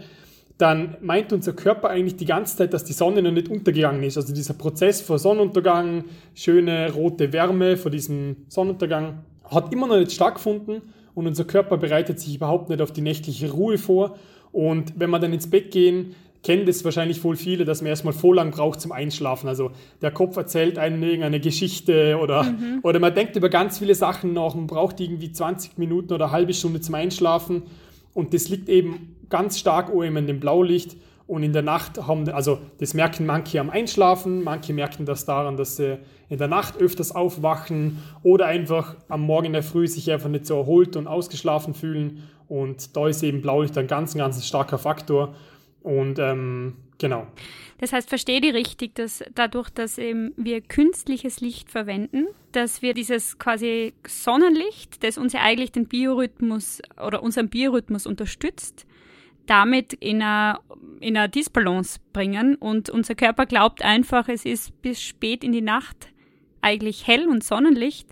dann 0.57 0.97
meint 1.01 1.31
unser 1.33 1.53
Körper 1.53 1.91
eigentlich 1.91 2.15
die 2.15 2.25
ganze 2.25 2.57
Zeit, 2.57 2.73
dass 2.73 2.83
die 2.83 2.93
Sonne 2.93 3.21
noch 3.21 3.29
nicht 3.29 3.49
untergegangen 3.49 4.01
ist. 4.01 4.17
Also 4.17 4.33
dieser 4.33 4.55
Prozess 4.55 5.01
vor 5.01 5.19
Sonnenuntergang, 5.19 6.05
schöne 6.33 6.91
rote 6.93 7.31
Wärme 7.31 7.77
vor 7.77 7.91
diesem 7.91 8.37
Sonnenuntergang, 8.47 9.19
hat 9.51 9.71
immer 9.71 9.85
noch 9.85 9.99
nicht 9.99 10.13
stattgefunden 10.13 10.81
und 11.13 11.27
unser 11.27 11.45
Körper 11.45 11.77
bereitet 11.77 12.19
sich 12.19 12.37
überhaupt 12.37 12.69
nicht 12.69 12.81
auf 12.81 12.91
die 12.91 13.01
nächtliche 13.01 13.51
Ruhe 13.51 13.77
vor. 13.77 14.15
Und 14.53 14.93
wenn 14.98 15.10
wir 15.10 15.19
dann 15.19 15.33
ins 15.33 15.50
Bett 15.50 15.72
gehen, 15.72 16.15
kennen 16.43 16.65
das 16.65 16.86
wahrscheinlich 16.86 17.24
wohl 17.24 17.36
viele, 17.36 17.65
dass 17.65 17.81
man 17.81 17.89
erstmal 17.89 18.13
voll 18.13 18.36
lang 18.36 18.51
braucht 18.51 18.79
zum 18.79 18.91
Einschlafen. 18.91 19.48
Also 19.48 19.72
der 20.01 20.12
Kopf 20.12 20.38
erzählt 20.38 20.77
einem 20.77 21.01
irgendeine 21.01 21.39
Geschichte 21.39 22.17
oder, 22.22 22.43
mhm. 22.43 22.79
oder 22.83 23.00
man 23.00 23.15
denkt 23.15 23.36
über 23.36 23.50
ganz 23.50 23.79
viele 23.79 23.95
Sachen 23.95 24.33
nach 24.33 24.53
und 24.53 24.67
braucht 24.67 25.00
irgendwie 25.00 25.31
20 25.31 25.77
Minuten 25.77 26.13
oder 26.13 26.25
eine 26.25 26.33
halbe 26.33 26.53
Stunde 26.53 26.81
zum 26.81 26.95
Einschlafen. 26.95 27.63
Und 28.13 28.33
das 28.33 28.50
liegt 28.50 28.69
eben 28.69 29.15
ganz 29.29 29.57
stark 29.57 29.91
oben 29.91 30.17
in 30.17 30.27
dem 30.27 30.39
Blaulicht. 30.39 30.95
Und 31.25 31.41
in 31.41 31.53
der 31.53 31.62
Nacht 31.62 32.05
haben, 32.05 32.27
also 32.29 32.60
das 32.79 32.93
merken 32.93 33.25
manche 33.25 33.62
am 33.62 33.69
Einschlafen, 33.69 34.43
manche 34.43 34.74
merken 34.74 35.05
das 35.05 35.24
daran, 35.24 35.55
dass 35.55 35.77
sie 35.77 35.98
in 36.27 36.38
der 36.38 36.50
Nacht 36.50 36.81
öfters 36.81 37.15
aufwachen 37.15 38.00
oder 38.24 38.48
einfach 38.48 38.98
am 39.07 39.22
Morgen 39.22 39.48
in 39.48 39.53
der 39.53 39.63
Früh 39.63 39.88
sich 39.88 40.12
einfach 40.12 40.29
nicht 40.29 40.45
so 40.45 40.57
erholt 40.57 40.98
und 40.98 41.07
ausgeschlafen 41.07 41.74
fühlen. 41.74 42.24
Und 42.53 42.95
da 42.95 43.07
ist 43.07 43.24
eben 43.24 43.41
Blaulicht 43.41 43.75
ein 43.79 43.88
ganz, 43.88 44.13
ganz 44.13 44.45
starker 44.45 44.77
Faktor. 44.77 45.33
Und 45.81 46.19
ähm, 46.19 46.75
genau. 47.00 47.25
Das 47.79 47.93
heißt, 47.93 48.07
verstehe 48.07 48.41
die 48.41 48.51
richtig, 48.51 48.93
dass 48.93 49.24
dadurch, 49.33 49.72
dass 49.72 49.98
eben 49.98 50.33
wir 50.38 50.62
künstliches 50.62 51.41
Licht 51.41 51.72
verwenden, 51.72 52.27
dass 52.51 52.83
wir 52.83 52.93
dieses 52.93 53.39
quasi 53.39 53.95
Sonnenlicht, 54.07 55.03
das 55.03 55.17
uns 55.17 55.33
ja 55.33 55.41
eigentlich 55.41 55.72
den 55.72 55.88
Biorhythmus 55.88 56.83
oder 57.03 57.24
unseren 57.24 57.50
Biorhythmus 57.50 58.05
unterstützt, 58.05 58.86
damit 59.48 59.93
in 59.93 60.22
eine, 60.22 60.60
in 61.00 61.17
eine 61.17 61.29
Disbalance 61.29 62.00
bringen 62.13 62.53
und 62.53 62.88
unser 62.91 63.15
Körper 63.15 63.48
glaubt 63.48 63.81
einfach, 63.81 64.29
es 64.29 64.45
ist 64.45 64.79
bis 64.83 65.01
spät 65.01 65.43
in 65.43 65.53
die 65.53 65.62
Nacht 65.62 66.13
eigentlich 66.62 67.07
hell 67.07 67.27
und 67.27 67.43
Sonnenlicht 67.43 68.10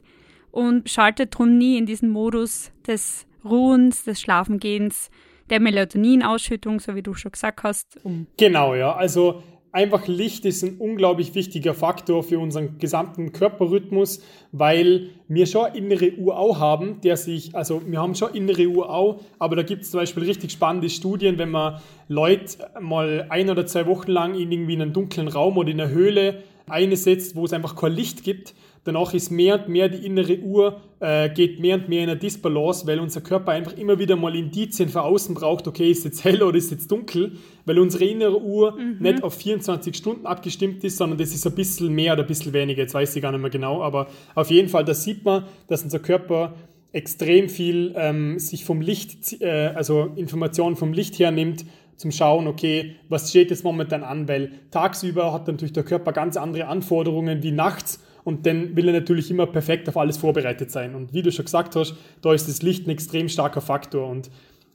und 0.49 0.89
schaltet 0.89 1.37
drum 1.37 1.59
nie 1.59 1.77
in 1.77 1.85
diesen 1.85 2.09
Modus 2.09 2.71
des 2.87 3.27
Ruhens, 3.43 4.03
des 4.03 4.21
Schlafengehens, 4.21 5.09
der 5.49 5.59
Melatoninausschüttung, 5.59 6.79
so 6.79 6.95
wie 6.95 7.03
du 7.03 7.13
schon 7.13 7.31
gesagt 7.31 7.63
hast. 7.63 7.99
Genau, 8.37 8.73
ja. 8.73 8.95
Also 8.95 9.43
einfach 9.71 10.07
Licht 10.07 10.45
ist 10.45 10.63
ein 10.63 10.77
unglaublich 10.77 11.33
wichtiger 11.35 11.73
Faktor 11.73 12.23
für 12.23 12.39
unseren 12.39 12.77
gesamten 12.77 13.31
Körperrhythmus, 13.31 14.21
weil 14.51 15.09
wir 15.27 15.45
schon 15.45 15.73
innere 15.73 16.13
Uhr 16.13 16.37
auch 16.37 16.59
haben, 16.59 17.01
der 17.01 17.17
sich, 17.17 17.55
also 17.55 17.81
wir 17.85 17.99
haben 17.99 18.15
schon 18.15 18.33
innere 18.33 18.67
Uhr 18.67 18.89
auch, 18.89 19.21
aber 19.39 19.55
da 19.55 19.63
gibt 19.63 19.83
es 19.83 19.91
zum 19.91 19.99
Beispiel 19.99 20.23
richtig 20.23 20.51
spannende 20.51 20.89
Studien, 20.89 21.37
wenn 21.37 21.51
man 21.51 21.81
Leute 22.07 22.69
mal 22.79 23.27
ein 23.29 23.49
oder 23.49 23.65
zwei 23.65 23.85
Wochen 23.87 24.11
lang 24.11 24.35
in 24.35 24.51
irgendwie 24.51 24.73
einen 24.73 24.93
dunklen 24.93 25.27
Raum 25.27 25.57
oder 25.57 25.69
in 25.69 25.79
einer 25.79 25.89
Höhle 25.89 26.43
einsetzt, 26.67 27.35
wo 27.35 27.45
es 27.45 27.53
einfach 27.53 27.75
kein 27.75 27.93
Licht 27.93 28.23
gibt, 28.23 28.53
Danach 28.83 29.13
ist 29.13 29.29
mehr 29.29 29.61
und 29.61 29.69
mehr 29.69 29.89
die 29.89 30.03
innere 30.03 30.39
Uhr, 30.39 30.81
äh, 30.99 31.29
geht 31.29 31.59
mehr 31.59 31.75
und 31.75 31.87
mehr 31.87 32.03
in 32.03 32.09
eine 32.09 32.19
Disbalance, 32.19 32.87
weil 32.87 32.99
unser 32.99 33.21
Körper 33.21 33.51
einfach 33.51 33.77
immer 33.77 33.99
wieder 33.99 34.15
mal 34.15 34.35
Indizien 34.35 34.89
von 34.89 35.03
außen 35.03 35.35
braucht, 35.35 35.67
okay, 35.67 35.91
ist 35.91 36.03
jetzt 36.03 36.23
hell 36.23 36.41
oder 36.41 36.57
ist 36.57 36.71
jetzt 36.71 36.89
dunkel, 36.91 37.33
weil 37.65 37.77
unsere 37.77 38.05
innere 38.05 38.41
Uhr 38.41 38.71
mhm. 38.71 38.97
nicht 38.99 39.23
auf 39.23 39.35
24 39.35 39.95
Stunden 39.95 40.25
abgestimmt 40.25 40.83
ist, 40.83 40.97
sondern 40.97 41.19
das 41.19 41.29
ist 41.31 41.45
ein 41.45 41.53
bisschen 41.53 41.93
mehr 41.93 42.13
oder 42.13 42.23
ein 42.23 42.27
bisschen 42.27 42.53
weniger, 42.53 42.81
jetzt 42.81 42.95
weiß 42.95 43.15
ich 43.15 43.21
gar 43.21 43.31
nicht 43.31 43.41
mehr 43.41 43.51
genau, 43.51 43.83
aber 43.83 44.07
auf 44.33 44.49
jeden 44.49 44.67
Fall, 44.67 44.83
da 44.83 44.95
sieht 44.95 45.23
man, 45.25 45.45
dass 45.67 45.83
unser 45.83 45.99
Körper 45.99 46.55
extrem 46.91 47.49
viel 47.49 47.93
ähm, 47.95 48.39
sich 48.39 48.65
vom 48.65 48.81
Licht, 48.81 49.41
äh, 49.41 49.71
also 49.75 50.09
Informationen 50.15 50.75
vom 50.75 50.91
Licht 50.91 51.19
hernimmt, 51.19 51.65
zum 51.97 52.11
Schauen, 52.11 52.47
okay, 52.47 52.95
was 53.09 53.29
steht 53.29 53.51
jetzt 53.51 53.63
momentan 53.63 54.03
an, 54.03 54.27
weil 54.27 54.53
tagsüber 54.71 55.31
hat 55.31 55.45
natürlich 55.47 55.73
der 55.73 55.83
Körper 55.83 56.13
ganz 56.13 56.35
andere 56.35 56.65
Anforderungen 56.65 57.43
wie 57.43 57.51
nachts 57.51 58.03
und 58.23 58.45
dann 58.45 58.75
will 58.75 58.87
er 58.87 58.93
natürlich 58.93 59.31
immer 59.31 59.47
perfekt 59.47 59.89
auf 59.89 59.97
alles 59.97 60.17
vorbereitet 60.17 60.71
sein. 60.71 60.95
Und 60.95 61.13
wie 61.13 61.21
du 61.21 61.31
schon 61.31 61.45
gesagt 61.45 61.75
hast, 61.75 61.95
da 62.21 62.33
ist 62.33 62.47
das 62.47 62.61
Licht 62.61 62.87
ein 62.87 62.91
extrem 62.91 63.29
starker 63.29 63.61
Faktor. 63.61 64.07
Und 64.07 64.29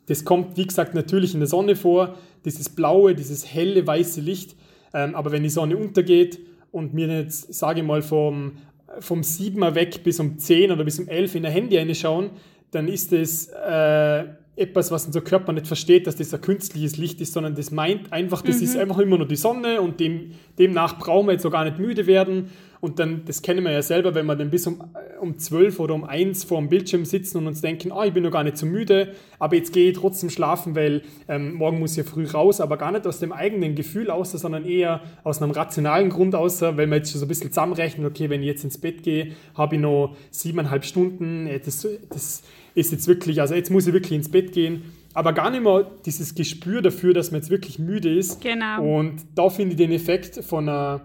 das 0.06 0.24
kommt, 0.24 0.56
wie 0.56 0.66
gesagt, 0.66 0.94
natürlich 0.94 1.34
in 1.34 1.40
der 1.40 1.48
Sonne 1.48 1.76
vor, 1.76 2.16
dieses 2.44 2.68
blaue, 2.68 3.14
dieses 3.14 3.52
helle, 3.52 3.86
weiße 3.86 4.20
Licht. 4.20 4.56
Ähm, 4.94 5.14
aber 5.14 5.32
wenn 5.32 5.42
die 5.42 5.48
Sonne 5.48 5.76
untergeht 5.76 6.40
und 6.72 6.94
mir 6.94 7.06
jetzt, 7.08 7.54
sage 7.54 7.80
ich 7.80 7.86
mal, 7.86 8.02
vom, 8.02 8.52
vom 9.00 9.20
7er 9.20 9.74
weg 9.74 10.02
bis 10.02 10.20
um 10.20 10.38
10 10.38 10.72
oder 10.72 10.84
bis 10.84 10.98
um 10.98 11.08
11 11.08 11.36
in 11.36 11.42
der 11.42 11.52
Handy 11.52 11.76
reinschauen, 11.76 12.30
dann 12.70 12.88
ist 12.88 13.12
das 13.12 13.48
äh, 13.48 14.24
etwas, 14.56 14.90
was 14.90 15.06
unser 15.06 15.20
Körper 15.20 15.52
nicht 15.52 15.66
versteht, 15.66 16.06
dass 16.06 16.16
das 16.16 16.32
ein 16.32 16.40
künstliches 16.40 16.96
Licht 16.96 17.20
ist, 17.20 17.34
sondern 17.34 17.54
das 17.54 17.70
meint 17.70 18.12
einfach, 18.12 18.42
das 18.42 18.58
mhm. 18.58 18.64
ist 18.64 18.76
einfach 18.76 18.98
immer 18.98 19.18
nur 19.18 19.28
die 19.28 19.36
Sonne 19.36 19.80
und 19.80 20.00
dem, 20.00 20.32
demnach 20.58 20.98
brauchen 20.98 21.26
wir 21.26 21.32
jetzt 21.32 21.42
so 21.42 21.50
gar 21.50 21.64
nicht 21.64 21.78
müde 21.78 22.06
werden. 22.06 22.50
Und 22.80 22.98
dann, 22.98 23.22
das 23.24 23.42
kennen 23.42 23.64
wir 23.64 23.72
ja 23.72 23.82
selber, 23.82 24.14
wenn 24.14 24.26
wir 24.26 24.36
dann 24.36 24.50
bis 24.50 24.66
um, 24.66 24.82
um 25.20 25.38
12 25.38 25.80
oder 25.80 25.94
um 25.94 26.04
1 26.04 26.44
vor 26.44 26.58
dem 26.58 26.68
Bildschirm 26.68 27.04
sitzen 27.04 27.38
und 27.38 27.46
uns 27.46 27.60
denken, 27.60 27.92
ah, 27.92 28.04
ich 28.04 28.12
bin 28.12 28.22
noch 28.22 28.30
gar 28.30 28.44
nicht 28.44 28.58
so 28.58 28.66
müde, 28.66 29.14
aber 29.38 29.56
jetzt 29.56 29.72
gehe 29.72 29.90
ich 29.90 29.96
trotzdem 29.96 30.30
schlafen, 30.30 30.74
weil 30.74 31.02
ähm, 31.28 31.54
morgen 31.54 31.78
muss 31.78 31.92
ich 31.92 31.98
ja 31.98 32.04
früh 32.04 32.26
raus, 32.26 32.60
aber 32.60 32.76
gar 32.76 32.92
nicht 32.92 33.06
aus 33.06 33.18
dem 33.18 33.32
eigenen 33.32 33.74
Gefühl 33.74 34.10
aus, 34.10 34.32
sondern 34.32 34.64
eher 34.64 35.00
aus 35.24 35.40
einem 35.40 35.52
rationalen 35.52 36.10
Grund 36.10 36.34
aus, 36.34 36.60
weil 36.62 36.86
wir 36.86 36.96
jetzt 36.96 37.10
schon 37.12 37.20
so 37.20 37.26
ein 37.26 37.28
bisschen 37.28 37.50
zusammenrechnen, 37.50 38.06
okay, 38.06 38.30
wenn 38.30 38.42
ich 38.42 38.48
jetzt 38.48 38.64
ins 38.64 38.78
Bett 38.78 39.02
gehe, 39.02 39.32
habe 39.54 39.76
ich 39.76 39.80
noch 39.80 40.16
siebeneinhalb 40.30 40.84
Stunden, 40.84 41.48
das, 41.64 41.86
das 42.10 42.42
ist 42.74 42.92
jetzt 42.92 43.08
wirklich, 43.08 43.40
also 43.40 43.54
jetzt 43.54 43.70
muss 43.70 43.86
ich 43.86 43.92
wirklich 43.92 44.12
ins 44.12 44.30
Bett 44.30 44.52
gehen 44.52 44.82
aber 45.16 45.32
gar 45.32 45.50
nicht 45.50 45.62
mehr 45.62 45.90
dieses 46.04 46.34
Gespür 46.34 46.82
dafür, 46.82 47.14
dass 47.14 47.30
man 47.30 47.40
jetzt 47.40 47.48
wirklich 47.48 47.78
müde 47.78 48.14
ist. 48.14 48.42
Genau. 48.42 48.98
Und 48.98 49.24
da 49.34 49.48
finde 49.48 49.70
ich 49.70 49.78
den 49.78 49.90
Effekt 49.90 50.44
von 50.44 50.68
einer 50.68 51.00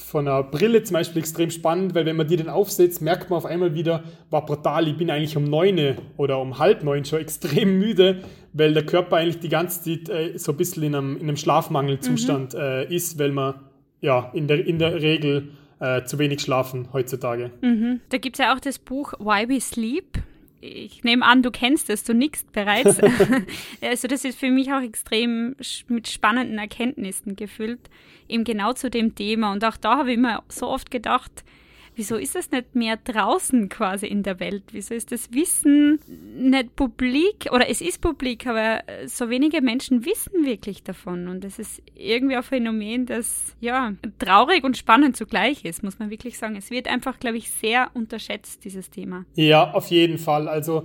von 0.00 0.26
einer 0.26 0.42
Brille 0.42 0.82
zum 0.82 0.94
Beispiel 0.94 1.20
extrem 1.20 1.50
spannend, 1.50 1.94
weil 1.94 2.06
wenn 2.06 2.16
man 2.16 2.26
die 2.26 2.36
dann 2.36 2.48
aufsetzt, 2.48 3.00
merkt 3.02 3.30
man 3.30 3.36
auf 3.36 3.46
einmal 3.46 3.74
wieder, 3.74 4.02
war 4.30 4.44
brutal, 4.44 4.88
ich 4.88 4.96
bin 4.96 5.10
eigentlich 5.10 5.36
um 5.36 5.44
neun 5.44 5.96
oder 6.16 6.38
um 6.40 6.58
halb 6.58 6.82
neun 6.82 7.04
schon 7.04 7.20
extrem 7.20 7.78
müde, 7.78 8.22
weil 8.52 8.74
der 8.74 8.84
Körper 8.84 9.16
eigentlich 9.16 9.40
die 9.40 9.48
ganze 9.48 9.82
Zeit 9.82 10.08
äh, 10.08 10.38
so 10.38 10.52
ein 10.52 10.58
bisschen 10.58 10.82
in 10.82 10.94
einem, 10.94 11.16
in 11.16 11.22
einem 11.22 11.36
Schlafmangelzustand 11.36 12.54
mhm. 12.54 12.60
äh, 12.60 12.94
ist, 12.94 13.18
weil 13.18 13.32
man 13.32 13.54
ja 14.00 14.30
in 14.34 14.48
der, 14.48 14.66
in 14.66 14.78
der 14.78 15.00
Regel 15.00 15.50
äh, 15.78 16.04
zu 16.04 16.18
wenig 16.18 16.40
schlafen 16.40 16.88
heutzutage. 16.92 17.50
Mhm. 17.60 18.00
Da 18.08 18.18
gibt 18.18 18.38
es 18.38 18.44
ja 18.44 18.54
auch 18.54 18.60
das 18.60 18.78
Buch 18.78 19.12
Why 19.18 19.48
We 19.48 19.60
Sleep 19.60 20.22
ich 20.60 21.04
nehme 21.04 21.24
an, 21.24 21.42
du 21.42 21.50
kennst 21.50 21.88
es, 21.90 22.04
du 22.04 22.12
nickst 22.14 22.52
bereits. 22.52 22.98
also 23.80 24.08
das 24.08 24.24
ist 24.24 24.38
für 24.38 24.50
mich 24.50 24.72
auch 24.72 24.82
extrem 24.82 25.56
mit 25.88 26.08
spannenden 26.08 26.58
Erkenntnissen 26.58 27.36
gefüllt, 27.36 27.80
eben 28.30 28.44
genau 28.44 28.72
zu 28.72 28.90
dem 28.90 29.14
Thema. 29.14 29.52
Und 29.52 29.64
auch 29.64 29.76
da 29.76 29.98
habe 29.98 30.12
ich 30.12 30.18
mir 30.18 30.42
so 30.48 30.68
oft 30.68 30.90
gedacht, 30.90 31.44
wieso 31.96 32.16
ist 32.16 32.34
es 32.36 32.50
nicht 32.50 32.74
mehr 32.74 32.96
draußen 32.96 33.68
quasi 33.68 34.06
in 34.06 34.22
der 34.22 34.40
Welt? 34.40 34.62
Wieso 34.72 34.94
ist 34.94 35.12
das 35.12 35.32
Wissen 35.32 36.00
nicht 36.34 36.74
publik? 36.76 37.48
Oder 37.52 37.68
es 37.68 37.80
ist 37.80 38.00
publik, 38.00 38.46
aber 38.46 38.82
so 39.06 39.28
wenige 39.28 39.60
Menschen 39.60 40.06
wissen 40.06 40.46
wirklich 40.46 40.82
davon. 40.82 41.28
Und 41.28 41.44
es 41.44 41.58
ist 41.58 41.82
irgendwie 41.94 42.36
ein 42.36 42.42
Phänomen, 42.42 43.06
das 43.06 43.54
ja 43.60 43.92
traurig 44.18 44.64
und 44.64 44.78
spannend 44.78 45.16
zugleich 45.16 45.64
ist, 45.64 45.82
muss 45.82 45.98
man 45.98 46.10
wirklich 46.10 46.38
sagen. 46.38 46.56
Es 46.56 46.70
wird 46.70 46.88
einfach, 46.88 47.18
glaube 47.20 47.36
ich, 47.36 47.50
sehr 47.50 47.90
unterschätzt, 47.92 48.64
dieses 48.64 48.88
Thema. 48.90 49.26
Ja, 49.34 49.72
auf 49.72 49.88
jeden 49.88 50.18
Fall. 50.18 50.48
Also 50.48 50.84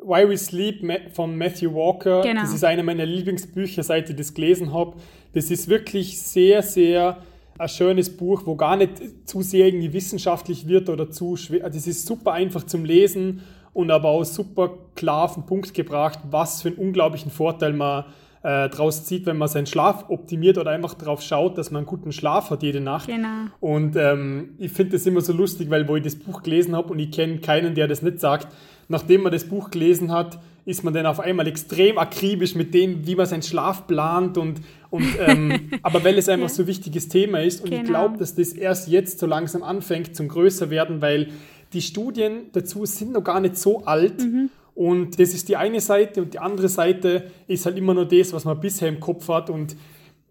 Why 0.00 0.28
We 0.28 0.36
Sleep 0.36 1.14
von 1.14 1.36
Matthew 1.36 1.74
Walker. 1.74 2.22
Genau. 2.22 2.40
Das 2.40 2.52
ist 2.52 2.64
einer 2.64 2.82
meiner 2.82 3.06
Lieblingsbücher, 3.06 3.82
seit 3.82 4.08
ich 4.10 4.16
das 4.16 4.34
gelesen 4.34 4.72
habe. 4.72 4.96
Das 5.38 5.52
ist 5.52 5.68
wirklich 5.68 6.20
sehr, 6.20 6.62
sehr 6.62 7.18
ein 7.58 7.68
schönes 7.68 8.10
Buch, 8.10 8.42
wo 8.44 8.56
gar 8.56 8.74
nicht 8.74 8.90
zu 9.24 9.40
sehr 9.40 9.66
irgendwie 9.66 9.92
wissenschaftlich 9.92 10.66
wird 10.66 10.88
oder 10.88 11.12
zu 11.12 11.36
schwer. 11.36 11.70
Das 11.70 11.86
ist 11.86 12.06
super 12.06 12.32
einfach 12.32 12.64
zum 12.64 12.84
Lesen 12.84 13.42
und 13.72 13.92
aber 13.92 14.08
auch 14.08 14.24
super 14.24 14.70
klar 14.96 15.26
auf 15.26 15.34
den 15.34 15.46
Punkt 15.46 15.74
gebracht, 15.74 16.18
was 16.28 16.62
für 16.62 16.70
einen 16.70 16.78
unglaublichen 16.78 17.30
Vorteil 17.30 17.72
man 17.72 18.06
äh, 18.42 18.68
draus 18.68 19.04
zieht, 19.04 19.26
wenn 19.26 19.38
man 19.38 19.46
seinen 19.46 19.66
Schlaf 19.66 20.06
optimiert 20.08 20.58
oder 20.58 20.72
einfach 20.72 20.94
darauf 20.94 21.22
schaut, 21.22 21.56
dass 21.56 21.70
man 21.70 21.80
einen 21.80 21.86
guten 21.86 22.10
Schlaf 22.10 22.50
hat 22.50 22.64
jede 22.64 22.80
Nacht. 22.80 23.06
Genau. 23.06 23.46
Und 23.60 23.94
ähm, 23.94 24.56
ich 24.58 24.72
finde 24.72 24.94
das 24.94 25.06
immer 25.06 25.20
so 25.20 25.32
lustig, 25.32 25.70
weil 25.70 25.86
wo 25.86 25.94
ich 25.94 26.02
das 26.02 26.16
Buch 26.16 26.42
gelesen 26.42 26.74
habe 26.74 26.92
und 26.92 26.98
ich 26.98 27.12
kenne 27.12 27.38
keinen, 27.38 27.76
der 27.76 27.86
das 27.86 28.02
nicht 28.02 28.18
sagt, 28.18 28.48
nachdem 28.88 29.22
man 29.22 29.30
das 29.30 29.44
Buch 29.44 29.70
gelesen 29.70 30.10
hat, 30.10 30.40
ist 30.68 30.84
man 30.84 30.92
dann 30.92 31.06
auf 31.06 31.18
einmal 31.18 31.48
extrem 31.48 31.96
akribisch 31.96 32.54
mit 32.54 32.74
dem, 32.74 33.06
wie 33.06 33.14
man 33.14 33.24
seinen 33.24 33.42
Schlaf 33.42 33.86
plant 33.86 34.36
und, 34.36 34.60
und 34.90 35.06
ähm, 35.26 35.70
aber 35.82 36.04
weil 36.04 36.18
es 36.18 36.28
einfach 36.28 36.48
ja. 36.48 36.54
so 36.54 36.62
ein 36.62 36.66
wichtiges 36.66 37.08
Thema 37.08 37.40
ist 37.40 37.62
und 37.62 37.70
genau. 37.70 37.82
ich 37.82 37.88
glaube, 37.88 38.18
dass 38.18 38.34
das 38.34 38.52
erst 38.52 38.88
jetzt 38.88 39.18
so 39.18 39.26
langsam 39.26 39.62
anfängt 39.62 40.14
zum 40.14 40.28
größer 40.28 40.68
werden, 40.68 41.00
weil 41.00 41.28
die 41.72 41.80
Studien 41.80 42.50
dazu 42.52 42.84
sind 42.84 43.12
noch 43.12 43.24
gar 43.24 43.40
nicht 43.40 43.56
so 43.56 43.84
alt 43.84 44.20
mhm. 44.20 44.50
Und 44.78 45.18
das 45.18 45.34
ist 45.34 45.48
die 45.48 45.56
eine 45.56 45.80
Seite 45.80 46.22
und 46.22 46.34
die 46.34 46.38
andere 46.38 46.68
Seite 46.68 47.24
ist 47.48 47.66
halt 47.66 47.76
immer 47.76 47.94
nur 47.94 48.06
das, 48.06 48.32
was 48.32 48.44
man 48.44 48.60
bisher 48.60 48.86
im 48.86 49.00
Kopf 49.00 49.26
hat. 49.26 49.50
Und 49.50 49.74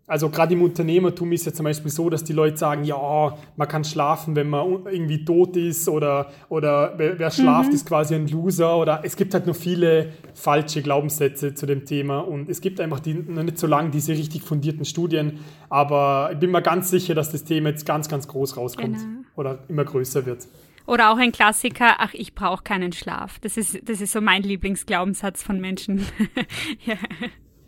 also 0.07 0.29
gerade 0.29 0.53
im 0.53 0.61
Unternehmertum 0.61 1.33
ist 1.33 1.45
ja 1.45 1.53
zum 1.53 1.65
Beispiel 1.65 1.91
so, 1.91 2.09
dass 2.09 2.23
die 2.23 2.31
Leute 2.31 2.55
sagen, 2.55 2.85
ja, 2.85 3.37
man 3.57 3.67
kann 3.67 3.83
schlafen, 3.83 4.37
wenn 4.37 4.49
man 4.49 4.85
irgendwie 4.85 5.25
tot 5.25 5.57
ist 5.57 5.89
oder, 5.89 6.31
oder 6.47 6.93
wer, 6.95 7.19
wer 7.19 7.29
schlaft, 7.29 7.69
mhm. 7.69 7.75
ist 7.75 7.85
quasi 7.85 8.15
ein 8.15 8.25
Loser 8.27 8.77
oder 8.77 9.01
es 9.03 9.17
gibt 9.17 9.33
halt 9.33 9.45
noch 9.45 9.55
viele 9.55 10.13
falsche 10.33 10.81
Glaubenssätze 10.81 11.53
zu 11.53 11.65
dem 11.65 11.83
Thema 11.83 12.19
und 12.19 12.47
es 12.47 12.61
gibt 12.61 12.79
einfach 12.79 13.01
die, 13.01 13.15
noch 13.15 13.43
nicht 13.43 13.59
so 13.59 13.67
lange 13.67 13.89
diese 13.89 14.13
richtig 14.13 14.43
fundierten 14.43 14.85
Studien, 14.85 15.39
aber 15.69 16.29
ich 16.31 16.39
bin 16.39 16.51
mir 16.51 16.61
ganz 16.61 16.89
sicher, 16.89 17.13
dass 17.13 17.33
das 17.33 17.43
Thema 17.43 17.69
jetzt 17.69 17.85
ganz, 17.85 18.07
ganz 18.07 18.29
groß 18.29 18.55
rauskommt 18.55 18.97
genau. 18.97 19.19
oder 19.35 19.59
immer 19.67 19.83
größer 19.83 20.25
wird. 20.25 20.47
Oder 20.85 21.11
auch 21.11 21.17
ein 21.17 21.33
Klassiker, 21.33 21.95
ach, 21.97 22.13
ich 22.13 22.33
brauche 22.33 22.63
keinen 22.63 22.93
Schlaf. 22.93 23.39
Das 23.39 23.57
ist, 23.57 23.77
das 23.89 23.99
ist 23.99 24.13
so 24.13 24.21
mein 24.21 24.41
Lieblingsglaubenssatz 24.41 25.43
von 25.43 25.59
Menschen. 25.59 26.05
ja. 26.85 26.95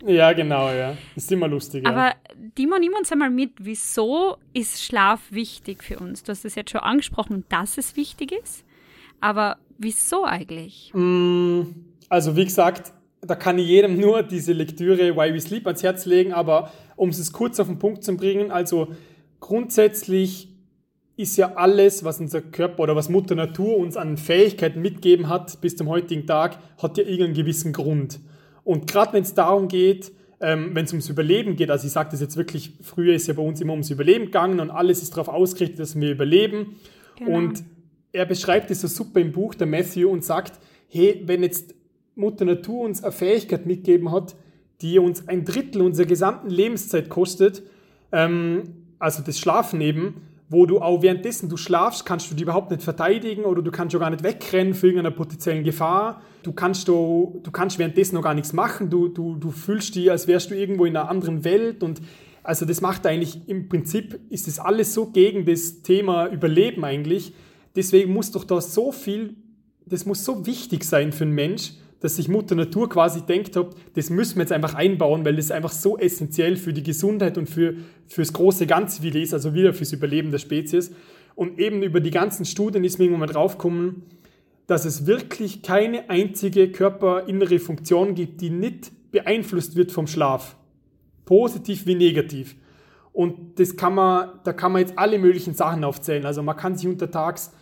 Ja. 0.06 0.32
genau, 0.32 0.70
ja. 0.70 0.96
Ist 1.16 1.30
immer 1.32 1.48
lustig. 1.48 1.86
Aber 1.86 2.08
ja. 2.08 2.14
Dimo, 2.58 2.78
nimm 2.78 2.92
uns 2.94 3.10
einmal 3.12 3.30
mit, 3.30 3.52
wieso 3.58 4.36
ist 4.52 4.82
Schlaf 4.82 5.20
wichtig 5.30 5.82
für 5.82 5.98
uns? 5.98 6.22
Du 6.22 6.30
hast 6.30 6.44
es 6.44 6.54
jetzt 6.54 6.70
schon 6.70 6.80
angesprochen, 6.80 7.44
dass 7.48 7.78
es 7.78 7.96
wichtig 7.96 8.32
ist. 8.32 8.64
Aber 9.20 9.58
wieso 9.78 10.24
eigentlich? 10.24 10.92
Mm, 10.94 11.62
also, 12.08 12.36
wie 12.36 12.44
gesagt, 12.44 12.92
da 13.20 13.34
kann 13.34 13.58
ich 13.58 13.66
jedem 13.66 13.98
nur 13.98 14.22
diese 14.22 14.52
Lektüre 14.52 15.16
Why 15.16 15.34
We 15.34 15.40
Sleep 15.40 15.66
ans 15.66 15.82
Herz 15.82 16.06
legen, 16.06 16.32
aber 16.32 16.72
um 16.96 17.10
es 17.10 17.32
kurz 17.32 17.60
auf 17.60 17.66
den 17.66 17.78
Punkt 17.78 18.02
zu 18.02 18.16
bringen, 18.16 18.50
also 18.50 18.88
grundsätzlich 19.40 20.48
ist 21.16 21.36
ja 21.36 21.54
alles, 21.56 22.02
was 22.02 22.18
unser 22.18 22.40
Körper 22.40 22.82
oder 22.82 22.96
was 22.96 23.10
Mutter 23.10 23.34
Natur 23.34 23.76
uns 23.76 23.96
an 23.96 24.16
Fähigkeiten 24.16 24.80
mitgeben 24.80 25.28
hat 25.28 25.60
bis 25.60 25.76
zum 25.76 25.88
heutigen 25.88 26.26
Tag, 26.26 26.58
hat 26.78 26.96
ja 26.96 27.04
irgendeinen 27.04 27.34
gewissen 27.34 27.74
Grund. 27.74 28.20
Und 28.64 28.90
gerade 28.90 29.12
wenn 29.12 29.22
es 29.22 29.34
darum 29.34 29.68
geht, 29.68 30.12
ähm, 30.40 30.70
wenn 30.74 30.84
es 30.84 30.92
ums 30.92 31.08
Überleben 31.08 31.56
geht, 31.56 31.70
also 31.70 31.86
ich 31.86 31.92
sage 31.92 32.10
das 32.12 32.20
jetzt 32.20 32.36
wirklich, 32.36 32.72
früher 32.82 33.14
ist 33.14 33.26
ja 33.26 33.34
bei 33.34 33.42
uns 33.42 33.60
immer 33.60 33.72
ums 33.72 33.90
Überleben 33.90 34.26
gegangen 34.26 34.60
und 34.60 34.70
alles 34.70 35.02
ist 35.02 35.12
darauf 35.12 35.28
ausgerichtet, 35.28 35.80
dass 35.80 35.98
wir 35.98 36.10
überleben. 36.10 36.76
Genau. 37.18 37.36
Und 37.36 37.62
er 38.12 38.26
beschreibt 38.26 38.70
es 38.70 38.80
so 38.80 38.88
super 38.88 39.20
im 39.20 39.32
Buch, 39.32 39.54
der 39.54 39.66
Matthew, 39.66 40.08
und 40.08 40.24
sagt, 40.24 40.58
hey, 40.88 41.22
wenn 41.26 41.42
jetzt 41.42 41.74
Mutter 42.14 42.44
Natur 42.44 42.82
uns 42.82 43.04
eine 43.04 43.12
Fähigkeit 43.12 43.66
mitgeben 43.66 44.10
hat, 44.10 44.34
die 44.80 44.98
uns 44.98 45.28
ein 45.28 45.44
Drittel 45.44 45.82
unserer 45.82 46.06
gesamten 46.06 46.50
Lebenszeit 46.50 47.08
kostet, 47.08 47.62
ähm, 48.12 48.62
also 48.98 49.22
das 49.22 49.38
Schlafen 49.38 49.80
eben, 49.80 50.22
wo 50.50 50.66
du 50.66 50.80
auch 50.80 51.00
währenddessen 51.00 51.48
du 51.48 51.56
schlafst, 51.56 52.04
kannst 52.04 52.28
du 52.28 52.34
die 52.34 52.42
überhaupt 52.42 52.72
nicht 52.72 52.82
verteidigen 52.82 53.44
oder 53.44 53.62
du 53.62 53.70
kannst 53.70 53.92
schon 53.92 54.00
gar 54.00 54.10
nicht 54.10 54.24
wegrennen 54.24 54.74
für 54.74 54.88
irgendeine 54.88 55.14
potenziellen 55.14 55.62
Gefahr. 55.62 56.22
Du 56.42 56.52
kannst, 56.52 56.88
du, 56.88 57.40
du 57.44 57.52
kannst 57.52 57.78
währenddessen 57.78 58.16
noch 58.16 58.22
gar 58.22 58.34
nichts 58.34 58.52
machen. 58.52 58.90
Du, 58.90 59.06
du, 59.06 59.36
du 59.36 59.52
fühlst 59.52 59.94
dich, 59.94 60.10
als 60.10 60.26
wärst 60.26 60.50
du 60.50 60.56
irgendwo 60.56 60.86
in 60.86 60.96
einer 60.96 61.08
anderen 61.08 61.44
Welt 61.44 61.84
und 61.84 62.02
also 62.42 62.66
das 62.66 62.80
macht 62.80 63.06
eigentlich, 63.06 63.48
im 63.48 63.68
Prinzip 63.68 64.18
ist 64.28 64.48
das 64.48 64.58
alles 64.58 64.92
so 64.92 65.06
gegen 65.06 65.44
das 65.44 65.82
Thema 65.82 66.26
Überleben 66.26 66.84
eigentlich. 66.84 67.32
Deswegen 67.76 68.12
muss 68.12 68.32
doch 68.32 68.42
da 68.42 68.60
so 68.60 68.90
viel, 68.90 69.36
das 69.86 70.04
muss 70.04 70.24
so 70.24 70.46
wichtig 70.46 70.82
sein 70.82 71.12
für 71.12 71.24
einen 71.24 71.34
Mensch, 71.34 71.74
dass 72.00 72.16
sich 72.16 72.28
Mutter 72.28 72.54
Natur 72.54 72.88
quasi 72.88 73.20
denkt 73.22 73.56
hat, 73.56 73.76
das 73.94 74.10
müssen 74.10 74.36
wir 74.36 74.42
jetzt 74.42 74.52
einfach 74.52 74.74
einbauen, 74.74 75.24
weil 75.24 75.36
das 75.36 75.50
einfach 75.50 75.72
so 75.72 75.98
essentiell 75.98 76.56
für 76.56 76.72
die 76.72 76.82
Gesundheit 76.82 77.36
und 77.38 77.48
für 77.48 77.74
fürs 78.08 78.32
große 78.32 78.66
Ganze 78.66 79.02
wieder 79.02 79.20
ist, 79.20 79.32
also 79.32 79.54
wieder 79.54 79.72
fürs 79.72 79.92
Überleben 79.92 80.30
der 80.30 80.38
Spezies. 80.38 80.90
Und 81.36 81.58
eben 81.58 81.82
über 81.82 82.00
die 82.00 82.10
ganzen 82.10 82.44
Studien 82.44 82.84
ist 82.84 82.98
mir 82.98 83.04
irgendwann 83.04 83.28
draufgekommen, 83.28 84.02
dass 84.66 84.84
es 84.84 85.06
wirklich 85.06 85.62
keine 85.62 86.08
einzige 86.10 86.70
körperinnere 86.70 87.58
Funktion 87.58 88.14
gibt, 88.14 88.40
die 88.40 88.50
nicht 88.50 88.92
beeinflusst 89.12 89.76
wird 89.76 89.92
vom 89.92 90.06
Schlaf. 90.06 90.56
Positiv 91.24 91.86
wie 91.86 91.94
negativ. 91.94 92.56
Und 93.12 93.58
das 93.58 93.76
kann 93.76 93.94
man, 93.94 94.30
da 94.44 94.52
kann 94.52 94.72
man 94.72 94.82
jetzt 94.82 94.98
alle 94.98 95.18
möglichen 95.18 95.54
Sachen 95.54 95.84
aufzählen. 95.84 96.24
Also 96.24 96.42
man 96.42 96.56
kann 96.56 96.76
sich 96.76 96.88
untertags, 96.88 97.52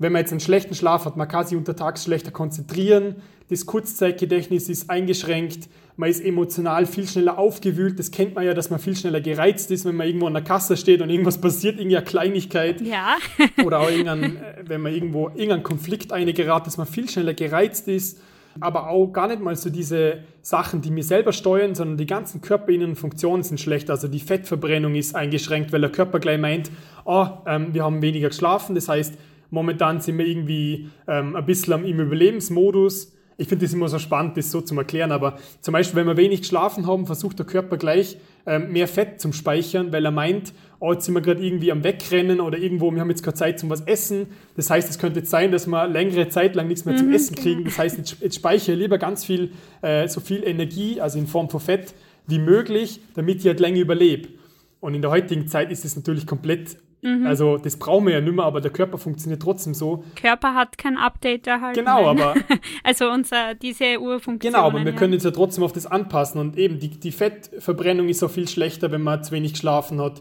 wenn 0.00 0.12
man 0.12 0.22
jetzt 0.22 0.32
einen 0.32 0.40
schlechten 0.40 0.74
Schlaf 0.74 1.04
hat, 1.04 1.16
man 1.16 1.28
kann 1.28 1.46
sich 1.46 1.56
untertags 1.56 2.04
schlechter 2.04 2.32
konzentrieren, 2.32 3.16
das 3.50 3.66
Kurzzeitgedächtnis 3.66 4.68
ist 4.68 4.90
eingeschränkt, 4.90 5.68
man 5.96 6.08
ist 6.08 6.24
emotional 6.24 6.86
viel 6.86 7.06
schneller 7.06 7.36
aufgewühlt. 7.36 7.98
Das 7.98 8.10
kennt 8.10 8.34
man 8.34 8.44
ja, 8.44 8.54
dass 8.54 8.70
man 8.70 8.78
viel 8.78 8.96
schneller 8.96 9.20
gereizt 9.20 9.70
ist, 9.70 9.84
wenn 9.84 9.96
man 9.96 10.06
irgendwo 10.06 10.28
an 10.28 10.32
der 10.32 10.42
Kasse 10.42 10.76
steht 10.76 11.02
und 11.02 11.10
irgendwas 11.10 11.38
passiert, 11.38 11.76
irgendeine 11.76 12.04
Kleinigkeit. 12.04 12.80
Ja. 12.80 13.16
Oder 13.64 13.80
auch 13.80 13.90
irgendein, 13.90 14.36
äh, 14.36 14.40
wenn 14.64 14.80
man 14.80 14.94
irgendwo 14.94 15.28
irgendeinen 15.28 15.64
Konflikt 15.64 16.12
eingerät, 16.12 16.66
dass 16.66 16.78
man 16.78 16.86
viel 16.86 17.08
schneller 17.08 17.34
gereizt 17.34 17.88
ist. 17.88 18.20
Aber 18.60 18.88
auch 18.88 19.08
gar 19.08 19.28
nicht 19.28 19.40
mal 19.40 19.54
so 19.56 19.68
diese 19.68 20.20
Sachen, 20.42 20.80
die 20.80 20.90
mir 20.90 21.04
selber 21.04 21.32
steuern, 21.32 21.74
sondern 21.74 21.98
die 21.98 22.06
ganzen 22.06 22.40
körperinneren 22.40 22.96
Funktionen 22.96 23.42
sind 23.42 23.60
schlecht. 23.60 23.90
Also 23.90 24.08
die 24.08 24.20
Fettverbrennung 24.20 24.94
ist 24.94 25.14
eingeschränkt, 25.14 25.72
weil 25.72 25.80
der 25.82 25.90
Körper 25.90 26.18
gleich 26.18 26.40
meint, 26.40 26.70
oh, 27.04 27.26
ähm, 27.46 27.74
wir 27.74 27.84
haben 27.84 28.00
weniger 28.00 28.28
geschlafen. 28.28 28.74
Das 28.74 28.88
heißt, 28.88 29.14
momentan 29.50 30.00
sind 30.00 30.18
wir 30.18 30.26
irgendwie 30.26 30.88
ähm, 31.06 31.36
ein 31.36 31.46
bisschen 31.46 31.84
im 31.84 32.00
Überlebensmodus 32.00 33.12
ich 33.40 33.48
finde 33.48 33.64
das 33.64 33.72
immer 33.72 33.88
so 33.88 33.98
spannend, 33.98 34.36
das 34.36 34.50
so 34.50 34.60
zu 34.60 34.76
erklären, 34.76 35.12
aber 35.12 35.38
zum 35.62 35.72
Beispiel, 35.72 35.96
wenn 35.96 36.06
wir 36.06 36.18
wenig 36.18 36.42
geschlafen 36.42 36.86
haben, 36.86 37.06
versucht 37.06 37.38
der 37.38 37.46
Körper 37.46 37.78
gleich 37.78 38.18
ähm, 38.44 38.70
mehr 38.70 38.86
Fett 38.86 39.18
zum 39.18 39.32
Speichern, 39.32 39.94
weil 39.94 40.04
er 40.04 40.10
meint, 40.10 40.52
oh, 40.78 40.92
jetzt 40.92 41.06
sind 41.06 41.14
wir 41.14 41.22
gerade 41.22 41.42
irgendwie 41.42 41.72
am 41.72 41.82
Wegrennen 41.82 42.40
oder 42.40 42.58
irgendwo, 42.58 42.90
wir 42.92 43.00
haben 43.00 43.08
jetzt 43.08 43.22
keine 43.22 43.34
Zeit 43.34 43.58
zum 43.58 43.70
was 43.70 43.80
essen. 43.80 44.26
Das 44.56 44.68
heißt, 44.68 44.90
es 44.90 44.98
könnte 44.98 45.20
jetzt 45.20 45.30
sein, 45.30 45.52
dass 45.52 45.66
wir 45.66 45.88
längere 45.88 46.28
Zeit 46.28 46.54
lang 46.54 46.68
nichts 46.68 46.84
mehr 46.84 46.96
zum 46.96 47.08
mhm, 47.08 47.14
Essen 47.14 47.34
kriegen. 47.34 47.64
Das 47.64 47.78
heißt, 47.78 47.96
jetzt, 47.96 48.20
jetzt 48.20 48.36
speichere 48.36 48.76
lieber 48.76 48.98
ganz 48.98 49.24
viel, 49.24 49.52
äh, 49.80 50.06
so 50.06 50.20
viel 50.20 50.44
Energie, 50.44 51.00
also 51.00 51.18
in 51.18 51.26
Form 51.26 51.48
von 51.48 51.60
Fett, 51.60 51.94
wie 52.26 52.38
möglich, 52.38 53.00
damit 53.14 53.38
ich 53.38 53.46
halt 53.46 53.58
länger 53.60 53.80
überlebe. 53.80 54.28
Und 54.80 54.92
in 54.92 55.00
der 55.00 55.10
heutigen 55.10 55.48
Zeit 55.48 55.72
ist 55.72 55.86
es 55.86 55.96
natürlich 55.96 56.26
komplett 56.26 56.76
Mhm. 57.02 57.26
Also 57.26 57.56
das 57.56 57.76
brauchen 57.76 58.06
wir 58.06 58.14
ja 58.14 58.20
nicht 58.20 58.34
mehr, 58.34 58.44
aber 58.44 58.60
der 58.60 58.70
Körper 58.70 58.98
funktioniert 58.98 59.40
trotzdem 59.40 59.74
so. 59.74 60.04
Körper 60.16 60.54
hat 60.54 60.76
kein 60.76 60.98
Update 60.98 61.46
erhalten. 61.46 61.80
Genau, 61.80 62.06
aber... 62.06 62.34
also 62.84 63.08
unser, 63.10 63.54
diese 63.54 63.98
Urfunktion. 63.98 64.52
Genau, 64.52 64.66
aber 64.66 64.84
wir 64.84 64.92
ja. 64.92 64.98
können 64.98 65.14
uns 65.14 65.24
ja 65.24 65.30
trotzdem 65.30 65.64
auf 65.64 65.72
das 65.72 65.86
anpassen 65.86 66.40
und 66.40 66.58
eben 66.58 66.78
die, 66.78 66.90
die 66.90 67.12
Fettverbrennung 67.12 68.08
ist 68.08 68.22
auch 68.22 68.30
viel 68.30 68.48
schlechter, 68.48 68.90
wenn 68.90 69.02
man 69.02 69.24
zu 69.24 69.32
wenig 69.32 69.52
geschlafen 69.52 70.00
hat. 70.00 70.20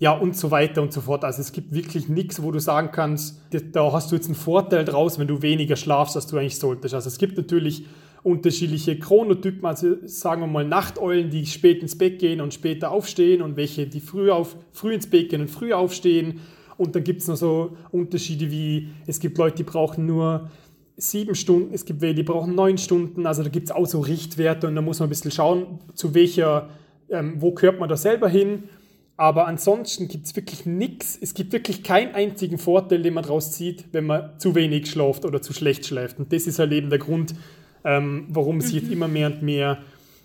Ja, 0.00 0.12
und 0.12 0.36
so 0.36 0.52
weiter 0.52 0.80
und 0.80 0.92
so 0.92 1.00
fort. 1.00 1.24
Also 1.24 1.40
es 1.40 1.52
gibt 1.52 1.74
wirklich 1.74 2.08
nichts, 2.08 2.40
wo 2.42 2.52
du 2.52 2.60
sagen 2.60 2.90
kannst, 2.92 3.42
da 3.72 3.92
hast 3.92 4.12
du 4.12 4.14
jetzt 4.14 4.26
einen 4.26 4.36
Vorteil 4.36 4.84
draus, 4.84 5.18
wenn 5.18 5.26
du 5.26 5.42
weniger 5.42 5.74
schlafst, 5.74 6.14
als 6.14 6.28
du 6.28 6.38
eigentlich 6.38 6.58
solltest. 6.58 6.94
Also 6.94 7.08
es 7.08 7.18
gibt 7.18 7.36
natürlich 7.36 7.84
unterschiedliche 8.22 8.98
Chronotypen, 8.98 9.64
also 9.64 9.96
sagen 10.04 10.42
wir 10.42 10.46
mal 10.46 10.64
Nachteulen, 10.64 11.30
die 11.30 11.46
spät 11.46 11.82
ins 11.82 11.96
Bett 11.96 12.18
gehen 12.18 12.40
und 12.40 12.52
später 12.52 12.90
aufstehen 12.90 13.42
und 13.42 13.56
welche, 13.56 13.86
die 13.86 14.00
früh, 14.00 14.30
auf, 14.30 14.56
früh 14.72 14.94
ins 14.94 15.08
Bett 15.08 15.30
gehen 15.30 15.40
und 15.40 15.50
früh 15.50 15.72
aufstehen. 15.72 16.40
Und 16.76 16.94
dann 16.94 17.04
gibt 17.04 17.22
es 17.22 17.28
noch 17.28 17.36
so 17.36 17.76
Unterschiede 17.90 18.50
wie, 18.50 18.88
es 19.06 19.20
gibt 19.20 19.38
Leute, 19.38 19.56
die 19.56 19.64
brauchen 19.64 20.06
nur 20.06 20.50
sieben 20.96 21.34
Stunden, 21.34 21.72
es 21.74 21.84
gibt 21.84 22.00
welche, 22.00 22.16
die 22.16 22.22
brauchen 22.24 22.54
neun 22.54 22.76
Stunden, 22.76 23.26
also 23.26 23.42
da 23.42 23.48
gibt 23.48 23.68
es 23.68 23.74
auch 23.74 23.86
so 23.86 24.00
Richtwerte 24.00 24.66
und 24.66 24.74
da 24.74 24.82
muss 24.82 24.98
man 24.98 25.06
ein 25.06 25.10
bisschen 25.10 25.30
schauen, 25.30 25.78
zu 25.94 26.14
welcher, 26.14 26.70
ähm, 27.08 27.34
wo 27.38 27.52
gehört 27.52 27.78
man 27.78 27.88
da 27.88 27.96
selber 27.96 28.28
hin. 28.28 28.64
Aber 29.16 29.48
ansonsten 29.48 30.06
gibt 30.06 30.26
es 30.26 30.36
wirklich 30.36 30.64
nichts, 30.64 31.18
es 31.20 31.34
gibt 31.34 31.52
wirklich 31.52 31.82
keinen 31.82 32.14
einzigen 32.14 32.56
Vorteil, 32.56 33.02
den 33.02 33.14
man 33.14 33.24
daraus 33.24 33.50
zieht, 33.50 33.86
wenn 33.90 34.06
man 34.06 34.38
zu 34.38 34.54
wenig 34.54 34.88
schläft 34.88 35.24
oder 35.24 35.42
zu 35.42 35.52
schlecht 35.52 35.86
schläft. 35.86 36.20
Und 36.20 36.32
das 36.32 36.46
ist 36.46 36.60
halt 36.60 36.70
eben 36.70 36.88
der 36.88 37.00
Grund, 37.00 37.34
ähm, 37.84 38.26
warum 38.28 38.60
sich 38.60 38.74
jetzt 38.74 38.86
mhm. 38.86 38.92
immer 38.92 39.08
mehr 39.08 39.28
und 39.28 39.42
mehr, 39.42 39.78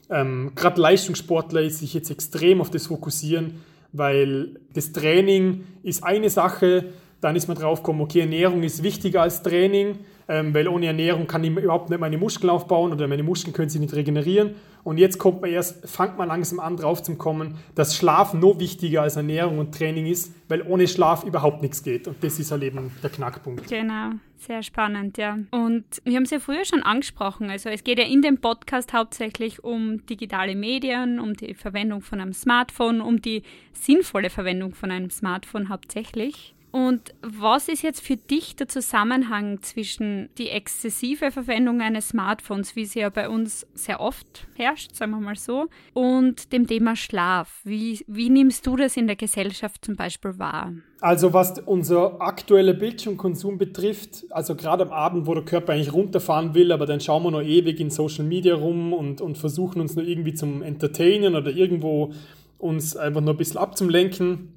ähm, 0.10 0.52
gerade 0.56 0.82
Leistungssportler, 0.82 1.70
sich 1.70 1.94
jetzt 1.94 2.12
extrem 2.12 2.62
auf 2.62 2.70
das 2.70 2.88
fokussieren, 2.88 3.62
weil 3.92 4.60
das 4.74 4.92
Training 4.92 5.64
ist 5.84 6.04
eine 6.04 6.30
Sache, 6.30 6.86
dann 7.22 7.36
ist 7.36 7.48
man 7.48 7.58
drauf 7.58 7.82
gekommen, 7.82 8.02
okay, 8.02 8.22
Ernährung 8.22 8.64
ist 8.64 8.84
wichtiger 8.84 9.22
als 9.22 9.44
Training, 9.44 10.00
ähm, 10.28 10.54
weil 10.54 10.68
ohne 10.68 10.88
Ernährung 10.88 11.28
kann 11.28 11.44
ich 11.44 11.52
überhaupt 11.52 11.90
nicht 11.90 12.00
meine 12.00 12.18
Muskeln 12.18 12.50
aufbauen 12.50 12.92
oder 12.92 13.08
meine 13.08 13.24
Muskeln 13.24 13.54
können 13.54 13.70
sich 13.70 13.82
nicht 13.82 13.96
regenerieren. 13.96 14.56
Und 14.84 14.98
jetzt 14.98 15.18
kommt 15.18 15.42
man 15.42 15.50
erst, 15.50 15.88
fängt 15.88 16.18
man 16.18 16.28
langsam 16.28 16.60
an 16.60 16.76
drauf 16.76 17.02
zu 17.02 17.16
kommen, 17.16 17.56
dass 17.74 17.96
Schlaf 17.96 18.34
noch 18.34 18.60
wichtiger 18.60 19.04
als 19.04 19.16
Ernährung 19.16 19.60
und 19.60 19.74
Training 19.74 20.08
ist, 20.08 20.34
weil 20.50 20.62
ohne 20.62 20.88
Schlaf 20.88 21.24
überhaupt 21.24 21.62
nichts 21.62 21.84
geht. 21.84 22.08
Und 22.08 22.22
das 22.22 22.38
ist 22.38 22.52
halt 22.52 22.64
eben 22.64 22.92
der 23.02 23.10
Knackpunkt. 23.10 23.70
Genau, 23.70 24.12
sehr 24.38 24.62
spannend, 24.62 25.18
ja. 25.18 25.38
Und 25.52 25.86
wir 26.04 26.18
haben 26.18 26.24
es 26.24 26.32
ja 26.32 26.40
früher 26.40 26.66
schon 26.66 26.84
angesprochen. 26.84 27.50
Also 27.50 27.70
es 27.70 27.86
geht 27.86 27.98
ja 27.98 28.06
in 28.06 28.22
dem 28.22 28.40
Podcast 28.40 28.92
hauptsächlich 28.92 29.64
um 29.64 30.06
digitale 30.06 30.56
Medien, 30.56 31.20
um 31.20 31.34
die 31.34 31.54
Verwendung 31.54 32.02
von 32.02 32.20
einem 32.20 32.34
Smartphone, 32.34 33.00
um 33.00 33.22
die 33.22 33.44
sinnvolle 33.72 34.30
Verwendung 34.30 34.74
von 34.74 34.92
einem 34.92 35.10
Smartphone 35.10 35.70
hauptsächlich. 35.70 36.53
Und 36.74 37.14
was 37.22 37.68
ist 37.68 37.84
jetzt 37.84 38.02
für 38.02 38.18
dich 38.18 38.56
der 38.56 38.68
Zusammenhang 38.68 39.62
zwischen 39.62 40.30
die 40.40 40.50
exzessive 40.50 41.30
Verwendung 41.30 41.82
eines 41.82 42.10
Smartphones, 42.10 42.76
wie 42.76 42.86
sie 42.86 43.02
ja 43.02 43.10
bei 43.10 43.30
uns 43.30 43.68
sehr 43.76 44.02
oft 44.02 44.48
herrscht, 44.56 44.96
sagen 44.96 45.12
wir 45.12 45.20
mal 45.20 45.36
so, 45.36 45.68
und 45.94 46.52
dem 46.52 46.66
Thema 46.66 46.96
Schlaf? 46.96 47.62
Wie, 47.64 48.04
wie 48.08 48.32
nimmst 48.32 48.66
du 48.66 48.76
das 48.76 48.98
in 48.98 49.06
der 49.06 49.16
Gesellschaft 49.16 49.86
zum 49.86 49.96
Beispiel 49.96 50.40
wahr? 50.40 50.74
Also 51.00 51.32
was 51.32 51.60
unser 51.60 52.20
aktueller 52.20 52.74
Bildschirmkonsum 52.74 53.60
betrifft, 53.60 54.26
also 54.32 54.56
gerade 54.56 54.86
am 54.86 54.92
Abend, 54.92 55.28
wo 55.28 55.36
der 55.36 55.46
Körper 55.46 55.74
eigentlich 55.74 55.94
runterfahren 55.94 56.56
will, 56.56 56.72
aber 56.72 56.88
dann 56.88 57.00
schauen 57.00 57.22
wir 57.22 57.30
noch 57.30 57.44
ewig 57.44 57.80
in 57.80 57.92
Social 57.92 58.26
Media 58.26 58.56
rum 58.56 58.94
und, 58.94 59.22
und 59.22 59.38
versuchen 59.38 59.80
uns 59.80 59.96
nur 59.96 60.06
irgendwie 60.06 60.34
zum 60.34 60.64
Entertainen 60.64 61.36
oder 61.36 61.52
irgendwo 61.52 62.14
uns 62.58 62.96
einfach 62.96 63.22
nur 63.22 63.36
ein 63.36 63.38
bisschen 63.38 63.60
abzulenken 63.60 64.53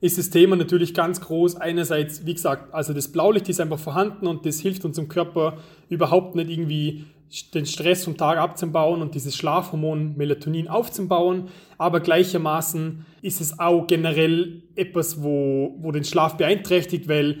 ist 0.00 0.18
das 0.18 0.30
Thema 0.30 0.56
natürlich 0.56 0.94
ganz 0.94 1.20
groß. 1.20 1.56
Einerseits, 1.56 2.26
wie 2.26 2.34
gesagt, 2.34 2.74
also 2.74 2.92
das 2.92 3.08
Blaulicht 3.08 3.48
ist 3.48 3.60
einfach 3.60 3.78
vorhanden 3.78 4.26
und 4.26 4.44
das 4.44 4.60
hilft 4.60 4.84
unserem 4.84 5.08
Körper 5.08 5.58
überhaupt 5.88 6.34
nicht 6.34 6.50
irgendwie 6.50 7.04
den 7.54 7.66
Stress 7.66 8.04
vom 8.04 8.16
Tag 8.16 8.38
abzubauen 8.38 9.02
und 9.02 9.14
dieses 9.14 9.36
Schlafhormon 9.36 10.16
Melatonin 10.16 10.68
aufzubauen. 10.68 11.48
Aber 11.78 12.00
gleichermaßen 12.00 13.04
ist 13.22 13.40
es 13.40 13.58
auch 13.58 13.86
generell 13.86 14.62
etwas, 14.76 15.22
wo, 15.22 15.74
wo 15.78 15.92
den 15.92 16.04
Schlaf 16.04 16.36
beeinträchtigt, 16.36 17.08
weil 17.08 17.38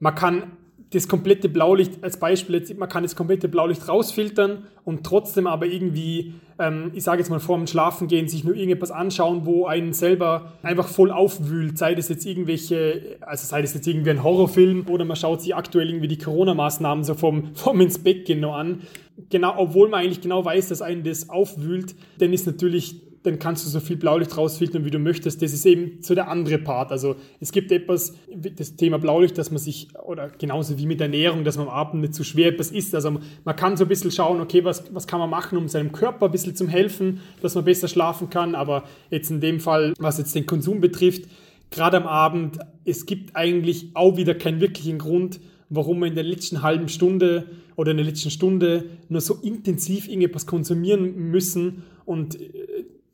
man 0.00 0.14
kann 0.14 0.52
das 0.90 1.06
komplette 1.06 1.48
Blaulicht 1.48 2.02
als 2.02 2.18
Beispiel, 2.18 2.56
jetzt, 2.56 2.76
man 2.78 2.88
kann 2.88 3.02
das 3.02 3.14
komplette 3.14 3.48
Blaulicht 3.48 3.88
rausfiltern 3.88 4.64
und 4.84 5.04
trotzdem 5.04 5.46
aber 5.46 5.66
irgendwie, 5.66 6.34
ähm, 6.58 6.92
ich 6.94 7.04
sage 7.04 7.18
jetzt 7.18 7.28
mal 7.28 7.40
vor 7.40 7.58
dem 7.58 7.66
Schlafengehen, 7.66 8.26
sich 8.26 8.42
nur 8.42 8.54
irgendetwas 8.54 8.90
anschauen, 8.90 9.44
wo 9.44 9.66
einen 9.66 9.92
selber 9.92 10.52
einfach 10.62 10.88
voll 10.88 11.10
aufwühlt, 11.10 11.76
sei 11.76 11.94
das 11.94 12.08
jetzt 12.08 12.24
irgendwelche, 12.24 13.18
also 13.20 13.46
sei 13.46 13.60
das 13.60 13.74
jetzt 13.74 13.86
irgendwie 13.86 14.10
ein 14.10 14.22
Horrorfilm 14.22 14.86
oder 14.88 15.04
man 15.04 15.16
schaut 15.16 15.42
sich 15.42 15.54
aktuell 15.54 15.88
irgendwie 15.90 16.08
die 16.08 16.18
Corona-Maßnahmen 16.18 17.04
so 17.04 17.14
vom, 17.14 17.50
vom 17.54 17.80
ins 17.82 17.98
Bett 17.98 18.24
gehen 18.24 18.40
noch 18.40 18.54
an. 18.54 18.80
Genau, 19.28 19.54
obwohl 19.58 19.88
man 19.88 20.00
eigentlich 20.00 20.22
genau 20.22 20.44
weiß, 20.44 20.68
dass 20.68 20.80
einen 20.80 21.02
das 21.02 21.28
aufwühlt, 21.28 21.96
dann 22.18 22.32
ist 22.32 22.46
natürlich 22.46 23.02
dann 23.28 23.38
kannst 23.38 23.64
du 23.64 23.70
so 23.70 23.80
viel 23.80 23.96
Blaulicht 23.96 24.36
rausfiltern, 24.36 24.84
wie 24.84 24.90
du 24.90 24.98
möchtest. 24.98 25.42
Das 25.42 25.52
ist 25.52 25.66
eben 25.66 25.98
so 26.00 26.14
der 26.14 26.28
andere 26.28 26.58
Part. 26.58 26.90
Also 26.90 27.16
es 27.40 27.52
gibt 27.52 27.70
etwas, 27.70 28.14
das 28.34 28.76
Thema 28.76 28.98
Blaulicht, 28.98 29.36
dass 29.36 29.50
man 29.50 29.58
sich, 29.58 29.88
oder 30.02 30.30
genauso 30.38 30.78
wie 30.78 30.86
mit 30.86 31.00
Ernährung, 31.00 31.44
dass 31.44 31.56
man 31.56 31.68
am 31.68 31.74
Abend 31.74 32.00
nicht 32.00 32.14
zu 32.14 32.24
schwer 32.24 32.48
etwas 32.48 32.70
isst. 32.70 32.94
Also 32.94 33.18
man 33.44 33.56
kann 33.56 33.76
so 33.76 33.84
ein 33.84 33.88
bisschen 33.88 34.10
schauen, 34.10 34.40
okay, 34.40 34.64
was, 34.64 34.94
was 34.94 35.06
kann 35.06 35.20
man 35.20 35.30
machen, 35.30 35.58
um 35.58 35.68
seinem 35.68 35.92
Körper 35.92 36.26
ein 36.26 36.32
bisschen 36.32 36.56
zu 36.56 36.68
helfen, 36.68 37.20
dass 37.42 37.54
man 37.54 37.64
besser 37.64 37.88
schlafen 37.88 38.30
kann. 38.30 38.54
Aber 38.54 38.84
jetzt 39.10 39.30
in 39.30 39.40
dem 39.40 39.60
Fall, 39.60 39.94
was 39.98 40.18
jetzt 40.18 40.34
den 40.34 40.46
Konsum 40.46 40.80
betrifft, 40.80 41.24
gerade 41.70 41.98
am 41.98 42.06
Abend, 42.06 42.58
es 42.84 43.06
gibt 43.06 43.36
eigentlich 43.36 43.90
auch 43.94 44.16
wieder 44.16 44.34
keinen 44.34 44.60
wirklichen 44.60 44.98
Grund, 44.98 45.40
warum 45.70 46.00
man 46.00 46.08
in 46.08 46.14
der 46.14 46.24
letzten 46.24 46.62
halben 46.62 46.88
Stunde 46.88 47.46
oder 47.76 47.90
in 47.92 47.98
der 47.98 48.06
letzten 48.06 48.30
Stunde 48.30 48.86
nur 49.08 49.20
so 49.20 49.34
intensiv 49.42 50.08
irgendetwas 50.08 50.46
konsumieren 50.46 51.14
müssen 51.30 51.82
und 52.04 52.40
äh, 52.40 52.48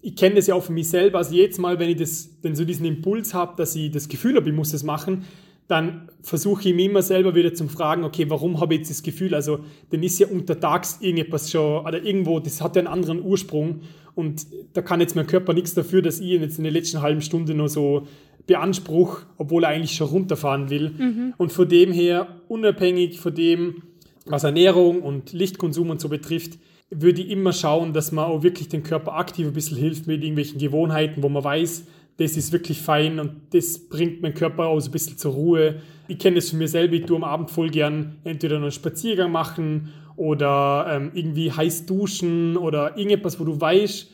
ich 0.05 0.17
kenne 0.17 0.35
das 0.35 0.47
ja 0.47 0.55
auch 0.55 0.63
von 0.63 0.75
mir 0.75 0.85
selber, 0.85 1.17
also 1.17 1.35
jedes 1.35 1.57
Mal, 1.57 1.79
wenn 1.79 1.89
ich 1.89 1.97
das, 1.97 2.29
wenn 2.43 2.55
so 2.55 2.67
diesen 2.67 2.85
Impuls 2.85 3.33
habe, 3.33 3.55
dass 3.57 3.75
ich 3.75 3.91
das 3.91 4.07
Gefühl 4.07 4.37
habe, 4.37 4.51
ich 4.51 4.55
muss 4.55 4.71
das 4.71 4.83
machen, 4.83 5.25
dann 5.67 6.11
versuche 6.21 6.69
ich 6.69 6.75
mich 6.75 6.85
immer 6.85 7.01
selber 7.01 7.35
wieder 7.35 7.55
zu 7.55 7.67
fragen, 7.69 8.05
okay, 8.05 8.27
warum 8.29 8.61
habe 8.61 8.75
ich 8.75 8.81
jetzt 8.81 8.91
das 8.91 9.03
Gefühl, 9.03 9.35
also 9.35 9.61
dann 9.89 10.03
ist 10.03 10.19
ja 10.19 10.27
untertags 10.27 10.99
irgendetwas 11.01 11.51
schon, 11.51 11.87
oder 11.87 12.03
irgendwo, 12.03 12.39
das 12.39 12.61
hat 12.61 12.77
ja 12.77 12.81
einen 12.81 12.89
anderen 12.89 13.25
Ursprung 13.25 13.81
und 14.15 14.47
da 14.75 14.83
kann 14.83 15.01
jetzt 15.01 15.17
mein 15.17 15.27
Körper 15.27 15.55
nichts 15.55 15.73
dafür, 15.73 16.03
dass 16.03 16.21
ich 16.21 16.33
ihn 16.33 16.43
jetzt 16.43 16.59
in 16.59 16.65
der 16.65 16.73
letzten 16.75 17.01
halben 17.01 17.23
Stunde 17.23 17.55
nur 17.55 17.71
so 17.71 18.07
beanspruch, 18.47 19.21
obwohl 19.39 19.65
er 19.65 19.71
eigentlich 19.71 19.97
schon 19.97 20.09
runterfahren 20.09 20.69
will. 20.69 20.91
Mhm. 20.91 21.35
Und 21.39 21.51
von 21.51 21.67
dem 21.67 21.93
her, 21.93 22.29
unabhängig 22.49 23.19
von 23.21 23.35
dem, 23.35 23.85
was 24.27 24.45
Ernährung 24.45 25.01
und 25.01 25.33
Lichtkonsum 25.33 25.89
und 25.89 25.99
so 25.99 26.11
betrifft, 26.11 26.59
würde 27.01 27.23
ich 27.23 27.31
immer 27.31 27.53
schauen, 27.53 27.93
dass 27.93 28.13
man 28.13 28.25
auch 28.25 28.43
wirklich 28.43 28.69
den 28.69 28.83
Körper 28.83 29.17
aktiv 29.17 29.47
ein 29.47 29.53
bisschen 29.53 29.77
hilft 29.77 30.07
mit 30.07 30.23
irgendwelchen 30.23 30.59
Gewohnheiten, 30.59 31.23
wo 31.23 31.29
man 31.29 31.45
weiß, 31.45 31.87
das 32.17 32.37
ist 32.37 32.53
wirklich 32.53 32.81
fein 32.81 33.19
und 33.19 33.41
das 33.51 33.89
bringt 33.89 34.23
meinen 34.23 34.35
Körper 34.35 34.67
auch 34.67 34.81
so 34.81 34.89
ein 34.89 34.93
bisschen 34.93 35.19
zur 35.19 35.33
Ruhe. 35.33 35.83
Ich 36.07 36.19
kenne 36.19 36.37
das 36.37 36.51
von 36.51 36.59
mir 36.59 36.69
selber, 36.69 36.95
ich 36.95 37.07
tue 37.07 37.17
am 37.17 37.25
Abend 37.25 37.51
voll 37.51 37.71
gern 37.71 38.17
entweder 38.25 38.57
einen 38.57 38.71
Spaziergang 38.71 39.33
machen 39.33 39.93
oder 40.17 40.87
ähm, 40.91 41.11
irgendwie 41.15 41.51
heiß 41.51 41.87
duschen 41.87 42.57
oder 42.57 42.97
irgendetwas, 42.97 43.41
wo 43.41 43.45
du 43.45 43.61
weißt, 43.61 44.11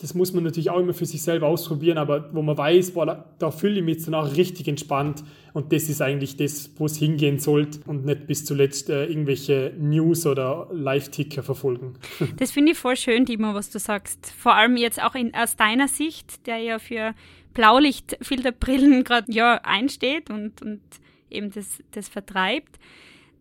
das 0.00 0.14
muss 0.14 0.32
man 0.32 0.44
natürlich 0.44 0.70
auch 0.70 0.80
immer 0.80 0.94
für 0.94 1.04
sich 1.04 1.20
selber 1.20 1.46
ausprobieren, 1.46 1.98
aber 1.98 2.32
wo 2.32 2.40
man 2.40 2.56
weiß, 2.56 2.92
boah, 2.92 3.26
da 3.38 3.50
fühle 3.50 3.80
ich 3.80 3.84
mich 3.84 4.14
auch 4.14 4.34
richtig 4.34 4.66
entspannt 4.66 5.22
und 5.52 5.72
das 5.72 5.90
ist 5.90 6.00
eigentlich 6.00 6.36
das, 6.36 6.70
wo 6.76 6.86
es 6.86 6.96
hingehen 6.96 7.38
sollte 7.38 7.80
und 7.86 8.06
nicht 8.06 8.26
bis 8.26 8.46
zuletzt 8.46 8.88
äh, 8.88 9.04
irgendwelche 9.04 9.74
News 9.78 10.26
oder 10.26 10.68
Live-Ticker 10.72 11.42
verfolgen. 11.42 11.94
Das 12.38 12.52
finde 12.52 12.72
ich 12.72 12.78
voll 12.78 12.96
schön, 12.96 13.26
Timo, 13.26 13.54
was 13.54 13.70
du 13.70 13.78
sagst. 13.78 14.32
Vor 14.38 14.54
allem 14.54 14.76
jetzt 14.76 15.02
auch 15.02 15.14
in, 15.14 15.34
aus 15.34 15.56
deiner 15.56 15.88
Sicht, 15.88 16.46
der 16.46 16.58
ja 16.58 16.78
für 16.78 17.14
Blaulichtfilterbrillen 17.52 19.04
gerade 19.04 19.30
ja, 19.30 19.60
einsteht 19.62 20.30
und, 20.30 20.62
und 20.62 20.80
eben 21.28 21.50
das, 21.50 21.82
das 21.90 22.08
vertreibt 22.08 22.78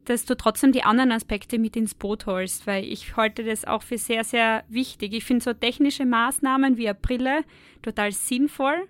dass 0.06 0.26
du 0.26 0.36
trotzdem 0.36 0.72
die 0.72 0.84
anderen 0.84 1.12
Aspekte 1.12 1.60
mit 1.60 1.76
ins 1.76 1.94
Boot 1.94 2.26
holst, 2.26 2.66
weil 2.66 2.84
ich 2.84 3.16
halte 3.16 3.44
das 3.44 3.66
auch 3.66 3.84
für 3.84 3.98
sehr, 3.98 4.24
sehr 4.24 4.64
wichtig. 4.68 5.14
Ich 5.14 5.24
finde 5.24 5.44
so 5.44 5.54
technische 5.54 6.06
Maßnahmen 6.06 6.78
wie 6.78 6.88
eine 6.88 6.96
Brille 6.96 7.44
total 7.82 8.12
sinnvoll, 8.12 8.88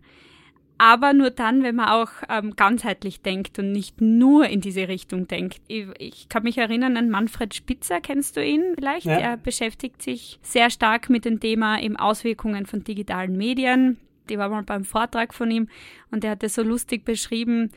aber 0.78 1.12
nur 1.12 1.30
dann, 1.30 1.62
wenn 1.62 1.76
man 1.76 1.90
auch 1.90 2.10
ähm, 2.30 2.56
ganzheitlich 2.56 3.22
denkt 3.22 3.60
und 3.60 3.74
nicht 3.74 4.00
nur 4.00 4.48
in 4.48 4.62
diese 4.62 4.88
Richtung 4.88 5.28
denkt. 5.28 5.62
Ich, 5.68 5.88
ich, 6.00 6.30
kann 6.30 6.44
mich 6.44 6.58
erinnern 6.58 6.96
an 6.96 7.10
Manfred 7.10 7.54
Spitzer, 7.54 8.00
kennst 8.00 8.38
du 8.38 8.46
ihn 8.46 8.76
vielleicht? 8.76 9.06
Ja. 9.06 9.18
Er 9.18 9.38
beschäftigt 9.38 10.02
sich 10.02 10.40
sehr 10.42 10.70
stark 10.70 11.10
mit 11.10 11.26
dem 11.26 11.42
Thema 11.42 11.82
eben 11.82 11.98
Auswirkungen 11.98 12.66
von 12.66 12.86
digitalen 12.86 13.36
Medien. 13.36 13.98
Die 14.30 14.38
war 14.38 14.48
mal 14.48 14.64
beim 14.64 14.86
Vortrag 14.86 15.34
von 15.34 15.52
ihm 15.52 15.68
und 16.12 16.24
er 16.24 16.32
hat 16.32 16.44
das 16.44 16.56
so 16.56 16.64
lustig 16.64 17.04
beschrieben, 17.04 17.72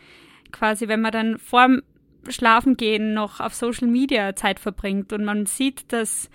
quasi, 0.52 0.86
wenn 0.86 1.00
man 1.00 1.10
dann 1.10 1.38
vorm 1.38 1.82
Schlafen 2.28 2.76
gehen 2.76 3.14
noch 3.14 3.40
auf 3.40 3.54
Social 3.54 3.88
Media 3.88 4.34
Zeit 4.36 4.60
verbringt 4.60 5.12
und 5.12 5.24
man 5.24 5.46
sieht, 5.46 5.92
dass 5.92 6.30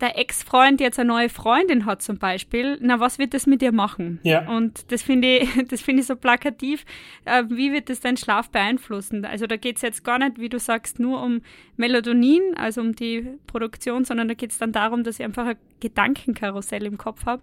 der 0.00 0.18
Ex-Freund 0.18 0.80
jetzt 0.80 0.98
eine 0.98 1.08
neue 1.08 1.28
Freundin 1.28 1.86
hat 1.86 2.02
zum 2.02 2.18
Beispiel, 2.18 2.78
na, 2.80 2.98
was 3.00 3.18
wird 3.18 3.32
das 3.32 3.46
mit 3.46 3.62
dir 3.62 3.72
machen? 3.72 4.18
Ja. 4.22 4.48
Und 4.48 4.90
das 4.90 5.02
finde 5.02 5.38
ich, 5.38 5.48
das 5.68 5.82
finde 5.82 6.00
ich 6.00 6.06
so 6.06 6.16
plakativ. 6.16 6.84
Äh, 7.24 7.44
wie 7.48 7.72
wird 7.72 7.88
das 7.88 8.00
deinen 8.00 8.16
Schlaf 8.16 8.50
beeinflussen? 8.50 9.24
Also 9.24 9.46
da 9.46 9.56
geht 9.56 9.76
es 9.76 9.82
jetzt 9.82 10.04
gar 10.04 10.18
nicht, 10.18 10.38
wie 10.38 10.48
du 10.48 10.58
sagst, 10.58 10.98
nur 10.98 11.22
um 11.22 11.42
Melatonin, 11.76 12.54
also 12.56 12.80
um 12.80 12.94
die 12.94 13.38
Produktion, 13.46 14.04
sondern 14.04 14.28
da 14.28 14.34
geht 14.34 14.50
es 14.50 14.58
dann 14.58 14.72
darum, 14.72 15.04
dass 15.04 15.20
ich 15.20 15.24
einfach 15.24 15.46
ein 15.46 15.56
Gedankenkarussell 15.80 16.84
im 16.84 16.98
Kopf 16.98 17.24
habe 17.24 17.42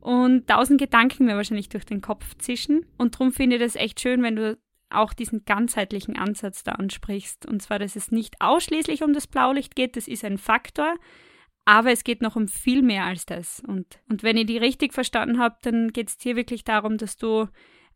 und 0.00 0.46
tausend 0.46 0.80
Gedanken 0.80 1.26
mir 1.26 1.36
wahrscheinlich 1.36 1.68
durch 1.68 1.84
den 1.84 2.00
Kopf 2.00 2.36
zischen. 2.38 2.86
Und 2.96 3.14
darum 3.14 3.32
finde 3.32 3.56
ich 3.56 3.62
das 3.62 3.76
echt 3.76 4.00
schön, 4.00 4.22
wenn 4.22 4.36
du 4.36 4.58
auch 4.90 5.12
diesen 5.12 5.44
ganzheitlichen 5.44 6.16
Ansatz 6.16 6.62
da 6.62 6.72
ansprichst. 6.72 7.46
Und 7.46 7.62
zwar, 7.62 7.78
dass 7.78 7.96
es 7.96 8.10
nicht 8.10 8.36
ausschließlich 8.40 9.02
um 9.02 9.12
das 9.12 9.26
Blaulicht 9.26 9.74
geht, 9.76 9.96
das 9.96 10.08
ist 10.08 10.24
ein 10.24 10.38
Faktor, 10.38 10.94
aber 11.64 11.92
es 11.92 12.04
geht 12.04 12.22
noch 12.22 12.36
um 12.36 12.48
viel 12.48 12.82
mehr 12.82 13.04
als 13.04 13.26
das. 13.26 13.62
Und, 13.66 14.00
und 14.08 14.22
wenn 14.22 14.36
ich 14.36 14.46
die 14.46 14.58
richtig 14.58 14.92
verstanden 14.94 15.38
habe, 15.38 15.56
dann 15.62 15.92
geht 15.92 16.08
es 16.08 16.18
dir 16.18 16.36
wirklich 16.36 16.64
darum, 16.64 16.96
dass 16.96 17.16
du 17.16 17.48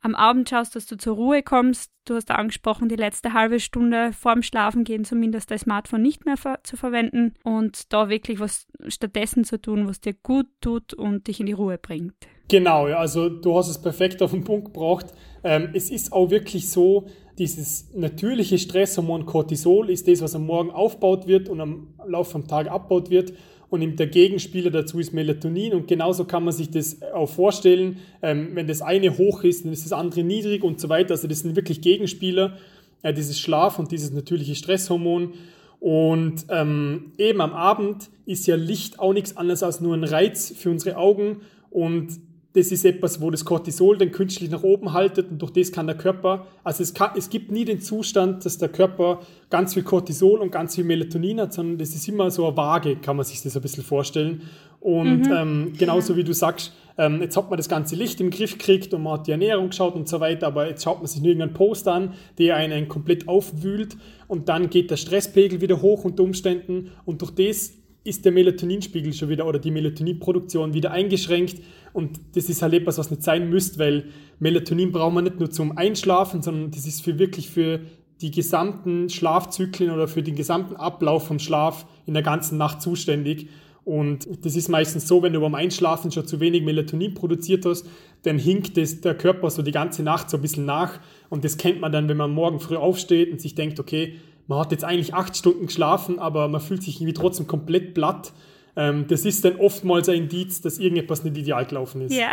am 0.04 0.14
Abend 0.14 0.50
schaust, 0.50 0.76
dass 0.76 0.86
du 0.86 0.98
zur 0.98 1.16
Ruhe 1.16 1.42
kommst. 1.42 1.90
Du 2.04 2.14
hast 2.14 2.30
angesprochen, 2.30 2.90
die 2.90 2.96
letzte 2.96 3.32
halbe 3.32 3.58
Stunde 3.58 4.12
vorm 4.12 4.42
Schlafengehen 4.42 5.04
zumindest 5.04 5.50
dein 5.50 5.58
Smartphone 5.58 6.02
nicht 6.02 6.26
mehr 6.26 6.36
ver 6.36 6.60
zu 6.62 6.76
verwenden 6.76 7.32
und 7.42 7.90
da 7.92 8.10
wirklich 8.10 8.38
was 8.38 8.66
stattdessen 8.86 9.44
zu 9.44 9.58
tun, 9.60 9.88
was 9.88 10.02
dir 10.02 10.12
gut 10.12 10.46
tut 10.60 10.92
und 10.92 11.26
dich 11.26 11.40
in 11.40 11.46
die 11.46 11.52
Ruhe 11.52 11.78
bringt. 11.78 12.28
Genau, 12.48 12.86
also 12.86 13.28
du 13.28 13.56
hast 13.56 13.68
es 13.68 13.80
perfekt 13.80 14.22
auf 14.22 14.32
den 14.32 14.44
Punkt 14.44 14.66
gebracht. 14.66 15.06
Ähm, 15.42 15.70
es 15.72 15.90
ist 15.90 16.12
auch 16.12 16.30
wirklich 16.30 16.68
so, 16.68 17.06
dieses 17.38 17.92
natürliche 17.94 18.58
Stresshormon 18.58 19.26
Cortisol 19.26 19.90
ist 19.90 20.06
das, 20.06 20.20
was 20.20 20.34
am 20.34 20.46
Morgen 20.46 20.70
aufgebaut 20.70 21.26
wird 21.26 21.48
und 21.48 21.60
am 21.60 21.88
Laufe 22.06 22.32
vom 22.32 22.46
Tag 22.46 22.70
abgebaut 22.70 23.10
wird. 23.10 23.32
Und 23.70 23.98
der 23.98 24.06
Gegenspieler 24.06 24.70
dazu 24.70 25.00
ist 25.00 25.12
Melatonin. 25.12 25.72
Und 25.72 25.88
genauso 25.88 26.26
kann 26.26 26.44
man 26.44 26.52
sich 26.52 26.70
das 26.70 27.02
auch 27.02 27.28
vorstellen. 27.28 27.96
Ähm, 28.22 28.50
wenn 28.52 28.68
das 28.68 28.82
eine 28.82 29.18
hoch 29.18 29.42
ist, 29.42 29.64
dann 29.64 29.72
ist 29.72 29.84
das 29.84 29.92
andere 29.92 30.22
niedrig 30.22 30.62
und 30.62 30.78
so 30.78 30.88
weiter. 30.88 31.12
Also 31.12 31.26
das 31.26 31.40
sind 31.40 31.56
wirklich 31.56 31.80
Gegenspieler, 31.80 32.56
äh, 33.02 33.12
dieses 33.12 33.40
Schlaf 33.40 33.78
und 33.78 33.90
dieses 33.90 34.12
natürliche 34.12 34.54
Stresshormon. 34.54 35.32
Und 35.80 36.46
ähm, 36.50 37.12
eben 37.18 37.40
am 37.40 37.52
Abend 37.52 38.10
ist 38.26 38.46
ja 38.46 38.54
Licht 38.54 39.00
auch 39.00 39.12
nichts 39.12 39.36
anderes 39.36 39.62
als 39.62 39.80
nur 39.80 39.94
ein 39.94 40.04
Reiz 40.04 40.54
für 40.56 40.70
unsere 40.70 40.96
Augen 40.96 41.40
und 41.70 42.20
das 42.54 42.70
ist 42.70 42.84
etwas, 42.84 43.20
wo 43.20 43.30
das 43.32 43.44
Cortisol 43.44 43.98
dann 43.98 44.12
künstlich 44.12 44.48
nach 44.48 44.62
oben 44.62 44.92
haltet 44.92 45.28
und 45.28 45.42
durch 45.42 45.52
das 45.52 45.72
kann 45.72 45.88
der 45.88 45.96
Körper, 45.96 46.46
also 46.62 46.84
es, 46.84 46.94
kann, 46.94 47.10
es 47.16 47.28
gibt 47.28 47.50
nie 47.50 47.64
den 47.64 47.80
Zustand, 47.80 48.44
dass 48.44 48.58
der 48.58 48.68
Körper 48.68 49.20
ganz 49.50 49.74
viel 49.74 49.82
Cortisol 49.82 50.38
und 50.38 50.52
ganz 50.52 50.76
viel 50.76 50.84
Melatonin 50.84 51.40
hat, 51.40 51.52
sondern 51.52 51.78
das 51.78 51.90
ist 51.90 52.08
immer 52.08 52.30
so 52.30 52.46
eine 52.46 52.56
Waage, 52.56 52.96
kann 52.96 53.16
man 53.16 53.26
sich 53.26 53.42
das 53.42 53.56
ein 53.56 53.62
bisschen 53.62 53.82
vorstellen. 53.82 54.42
Und 54.78 55.22
mhm. 55.22 55.32
ähm, 55.32 55.72
genauso 55.76 56.16
wie 56.16 56.22
du 56.22 56.32
sagst, 56.32 56.72
ähm, 56.96 57.20
jetzt 57.22 57.36
hat 57.36 57.50
man 57.50 57.56
das 57.56 57.68
ganze 57.68 57.96
Licht 57.96 58.20
im 58.20 58.30
Griff 58.30 58.56
gekriegt 58.56 58.94
und 58.94 59.02
man 59.02 59.14
hat 59.14 59.26
die 59.26 59.32
Ernährung 59.32 59.70
geschaut 59.70 59.96
und 59.96 60.08
so 60.08 60.20
weiter, 60.20 60.46
aber 60.46 60.68
jetzt 60.68 60.84
schaut 60.84 60.98
man 60.98 61.06
sich 61.06 61.20
nur 61.20 61.30
irgendeinen 61.30 61.54
Post 61.54 61.88
an, 61.88 62.14
der 62.38 62.54
einen 62.54 62.86
komplett 62.86 63.26
aufwühlt 63.26 63.96
und 64.28 64.48
dann 64.48 64.70
geht 64.70 64.92
der 64.92 64.96
Stresspegel 64.96 65.60
wieder 65.60 65.82
hoch 65.82 66.04
unter 66.04 66.22
Umständen 66.22 66.92
und 67.04 67.20
durch 67.20 67.32
das 67.32 67.72
ist 68.04 68.24
der 68.24 68.32
Melatoninspiegel 68.32 69.14
schon 69.14 69.30
wieder 69.30 69.46
oder 69.46 69.58
die 69.58 69.70
Melatoninproduktion 69.70 70.74
wieder 70.74 70.90
eingeschränkt 70.90 71.56
und 71.94 72.20
das 72.34 72.50
ist 72.50 72.60
halt 72.60 72.74
etwas, 72.74 72.98
was 72.98 73.10
nicht 73.10 73.22
sein 73.22 73.48
müsste, 73.48 73.78
weil 73.78 74.04
Melatonin 74.38 74.92
braucht 74.92 75.14
man 75.14 75.24
nicht 75.24 75.40
nur 75.40 75.50
zum 75.50 75.76
Einschlafen, 75.76 76.42
sondern 76.42 76.70
das 76.70 76.86
ist 76.86 77.02
für 77.02 77.18
wirklich 77.18 77.48
für 77.48 77.80
die 78.20 78.30
gesamten 78.30 79.08
Schlafzyklen 79.08 79.90
oder 79.90 80.06
für 80.06 80.22
den 80.22 80.36
gesamten 80.36 80.76
Ablauf 80.76 81.26
vom 81.26 81.38
Schlaf 81.38 81.86
in 82.06 82.14
der 82.14 82.22
ganzen 82.22 82.58
Nacht 82.58 82.82
zuständig. 82.82 83.48
Und 83.84 84.26
das 84.44 84.56
ist 84.56 84.68
meistens 84.68 85.06
so, 85.06 85.22
wenn 85.22 85.34
du 85.34 85.40
beim 85.40 85.54
Einschlafen 85.54 86.10
schon 86.10 86.26
zu 86.26 86.40
wenig 86.40 86.62
Melatonin 86.62 87.12
produziert 87.12 87.66
hast, 87.66 87.86
dann 88.22 88.38
hinkt 88.38 88.78
das 88.78 89.02
der 89.02 89.14
Körper 89.14 89.50
so 89.50 89.60
die 89.60 89.72
ganze 89.72 90.02
Nacht 90.02 90.30
so 90.30 90.38
ein 90.38 90.40
bisschen 90.40 90.64
nach. 90.64 91.00
Und 91.28 91.44
das 91.44 91.58
kennt 91.58 91.80
man 91.80 91.92
dann, 91.92 92.08
wenn 92.08 92.16
man 92.16 92.30
morgen 92.30 92.60
früh 92.60 92.76
aufsteht 92.76 93.30
und 93.30 93.40
sich 93.42 93.54
denkt, 93.54 93.78
okay, 93.78 94.14
man 94.46 94.58
hat 94.58 94.72
jetzt 94.72 94.84
eigentlich 94.84 95.14
acht 95.14 95.36
Stunden 95.36 95.66
geschlafen, 95.66 96.18
aber 96.18 96.48
man 96.48 96.60
fühlt 96.60 96.82
sich 96.82 96.96
irgendwie 96.96 97.14
trotzdem 97.14 97.46
komplett 97.46 97.94
platt. 97.94 98.32
Ähm, 98.76 99.06
das 99.06 99.24
ist 99.24 99.44
dann 99.44 99.56
oftmals 99.56 100.08
ein 100.08 100.16
Indiz, 100.16 100.60
dass 100.60 100.78
irgendetwas 100.78 101.24
nicht 101.24 101.36
ideal 101.36 101.64
gelaufen 101.64 102.02
ist. 102.02 102.14
Ja. 102.14 102.32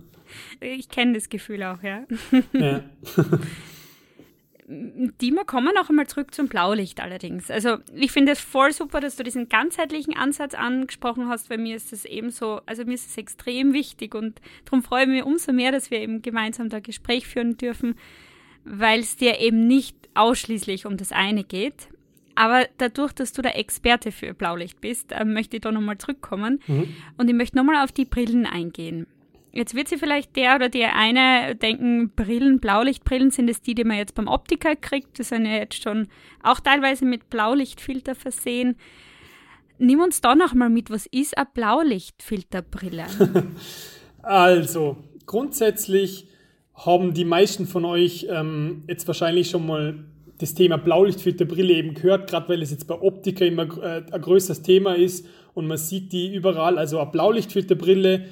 ich 0.60 0.88
kenne 0.88 1.14
das 1.14 1.28
Gefühl 1.28 1.62
auch, 1.62 1.82
ja. 1.82 2.04
ja. 2.52 2.84
Dima, 4.70 5.44
kommen 5.44 5.68
wir 5.68 5.72
noch 5.72 5.88
einmal 5.88 6.06
zurück 6.08 6.34
zum 6.34 6.48
Blaulicht 6.48 7.00
allerdings. 7.00 7.50
Also 7.50 7.78
ich 7.94 8.12
finde 8.12 8.32
es 8.32 8.40
voll 8.40 8.70
super, 8.70 9.00
dass 9.00 9.16
du 9.16 9.22
diesen 9.22 9.48
ganzheitlichen 9.48 10.14
Ansatz 10.14 10.52
angesprochen 10.52 11.28
hast, 11.28 11.48
weil 11.48 11.56
mir 11.56 11.74
ist 11.74 11.90
es 11.94 12.04
ebenso, 12.04 12.60
also 12.66 12.84
mir 12.84 12.92
ist 12.92 13.08
es 13.08 13.16
extrem 13.16 13.72
wichtig 13.72 14.14
und 14.14 14.42
darum 14.66 14.82
freue 14.82 15.04
ich 15.04 15.08
mich 15.08 15.22
umso 15.22 15.54
mehr, 15.54 15.72
dass 15.72 15.90
wir 15.90 16.00
eben 16.00 16.20
gemeinsam 16.20 16.68
da 16.68 16.80
Gespräch 16.80 17.26
führen 17.26 17.56
dürfen, 17.56 17.94
weil 18.64 19.00
es 19.00 19.16
dir 19.16 19.40
eben 19.40 19.66
nicht 19.66 19.97
ausschließlich 20.18 20.86
um 20.86 20.96
das 20.96 21.12
eine 21.12 21.44
geht. 21.44 21.88
Aber 22.34 22.66
dadurch, 22.78 23.12
dass 23.12 23.32
du 23.32 23.42
der 23.42 23.58
Experte 23.58 24.12
für 24.12 24.32
Blaulicht 24.32 24.80
bist, 24.80 25.10
äh, 25.10 25.24
möchte 25.24 25.56
ich 25.56 25.62
da 25.62 25.72
nochmal 25.72 25.98
zurückkommen. 25.98 26.60
Mhm. 26.68 26.94
Und 27.16 27.28
ich 27.28 27.34
möchte 27.34 27.56
nochmal 27.56 27.82
auf 27.82 27.90
die 27.90 28.04
Brillen 28.04 28.46
eingehen. 28.46 29.06
Jetzt 29.50 29.74
wird 29.74 29.88
sich 29.88 29.98
vielleicht 29.98 30.36
der 30.36 30.54
oder 30.54 30.68
der 30.68 30.94
eine 30.94 31.56
denken, 31.56 32.10
Brillen, 32.10 32.60
Blaulichtbrillen 32.60 33.32
sind 33.32 33.50
es 33.50 33.60
die, 33.60 33.74
die 33.74 33.82
man 33.82 33.96
jetzt 33.96 34.14
beim 34.14 34.28
Optiker 34.28 34.76
kriegt. 34.76 35.18
Das 35.18 35.30
sind 35.30 35.46
ja 35.46 35.54
jetzt 35.54 35.82
schon 35.82 36.06
auch 36.42 36.60
teilweise 36.60 37.04
mit 37.04 37.28
Blaulichtfilter 37.28 38.14
versehen. 38.14 38.76
Nimm 39.78 40.00
uns 40.00 40.20
da 40.20 40.36
nochmal 40.36 40.70
mit, 40.70 40.90
was 40.90 41.06
ist 41.06 41.36
eine 41.36 41.48
Blaulichtfilterbrille? 41.52 43.06
also, 44.22 44.98
grundsätzlich 45.26 46.28
haben 46.78 47.12
die 47.12 47.24
meisten 47.24 47.66
von 47.66 47.84
euch 47.84 48.26
ähm, 48.30 48.84
jetzt 48.88 49.06
wahrscheinlich 49.06 49.50
schon 49.50 49.66
mal 49.66 50.04
das 50.38 50.54
Thema 50.54 50.78
Blaulichtfilterbrille 50.78 51.72
eben 51.72 51.94
gehört, 51.94 52.30
gerade 52.30 52.48
weil 52.48 52.62
es 52.62 52.70
jetzt 52.70 52.86
bei 52.86 52.94
Optiker 52.94 53.44
immer 53.44 53.64
äh, 53.82 54.02
ein 54.10 54.20
größeres 54.20 54.62
Thema 54.62 54.94
ist 54.94 55.26
und 55.54 55.66
man 55.66 55.76
sieht 55.76 56.12
die 56.12 56.32
überall. 56.32 56.78
Also 56.78 57.00
eine 57.00 57.10
Blaulichtfilterbrille 57.10 58.26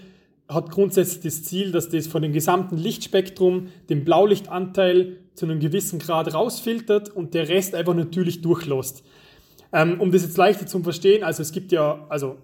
hat 0.48 0.70
grundsätzlich 0.70 1.24
das 1.24 1.42
Ziel, 1.42 1.72
dass 1.72 1.88
das 1.88 2.06
von 2.06 2.22
dem 2.22 2.32
gesamten 2.32 2.76
Lichtspektrum 2.76 3.68
den 3.90 4.04
Blaulichtanteil 4.04 5.16
zu 5.34 5.46
einem 5.46 5.58
gewissen 5.58 5.98
Grad 5.98 6.32
rausfiltert 6.32 7.08
und 7.08 7.34
der 7.34 7.48
Rest 7.48 7.74
einfach 7.74 7.94
natürlich 7.94 8.42
durchlässt. 8.42 9.04
Ähm, 9.72 10.00
um 10.00 10.12
das 10.12 10.22
jetzt 10.22 10.36
leichter 10.36 10.66
zu 10.66 10.82
verstehen, 10.84 11.24
also 11.24 11.42
es 11.42 11.50
gibt 11.50 11.72
ja, 11.72 12.06
also 12.08 12.36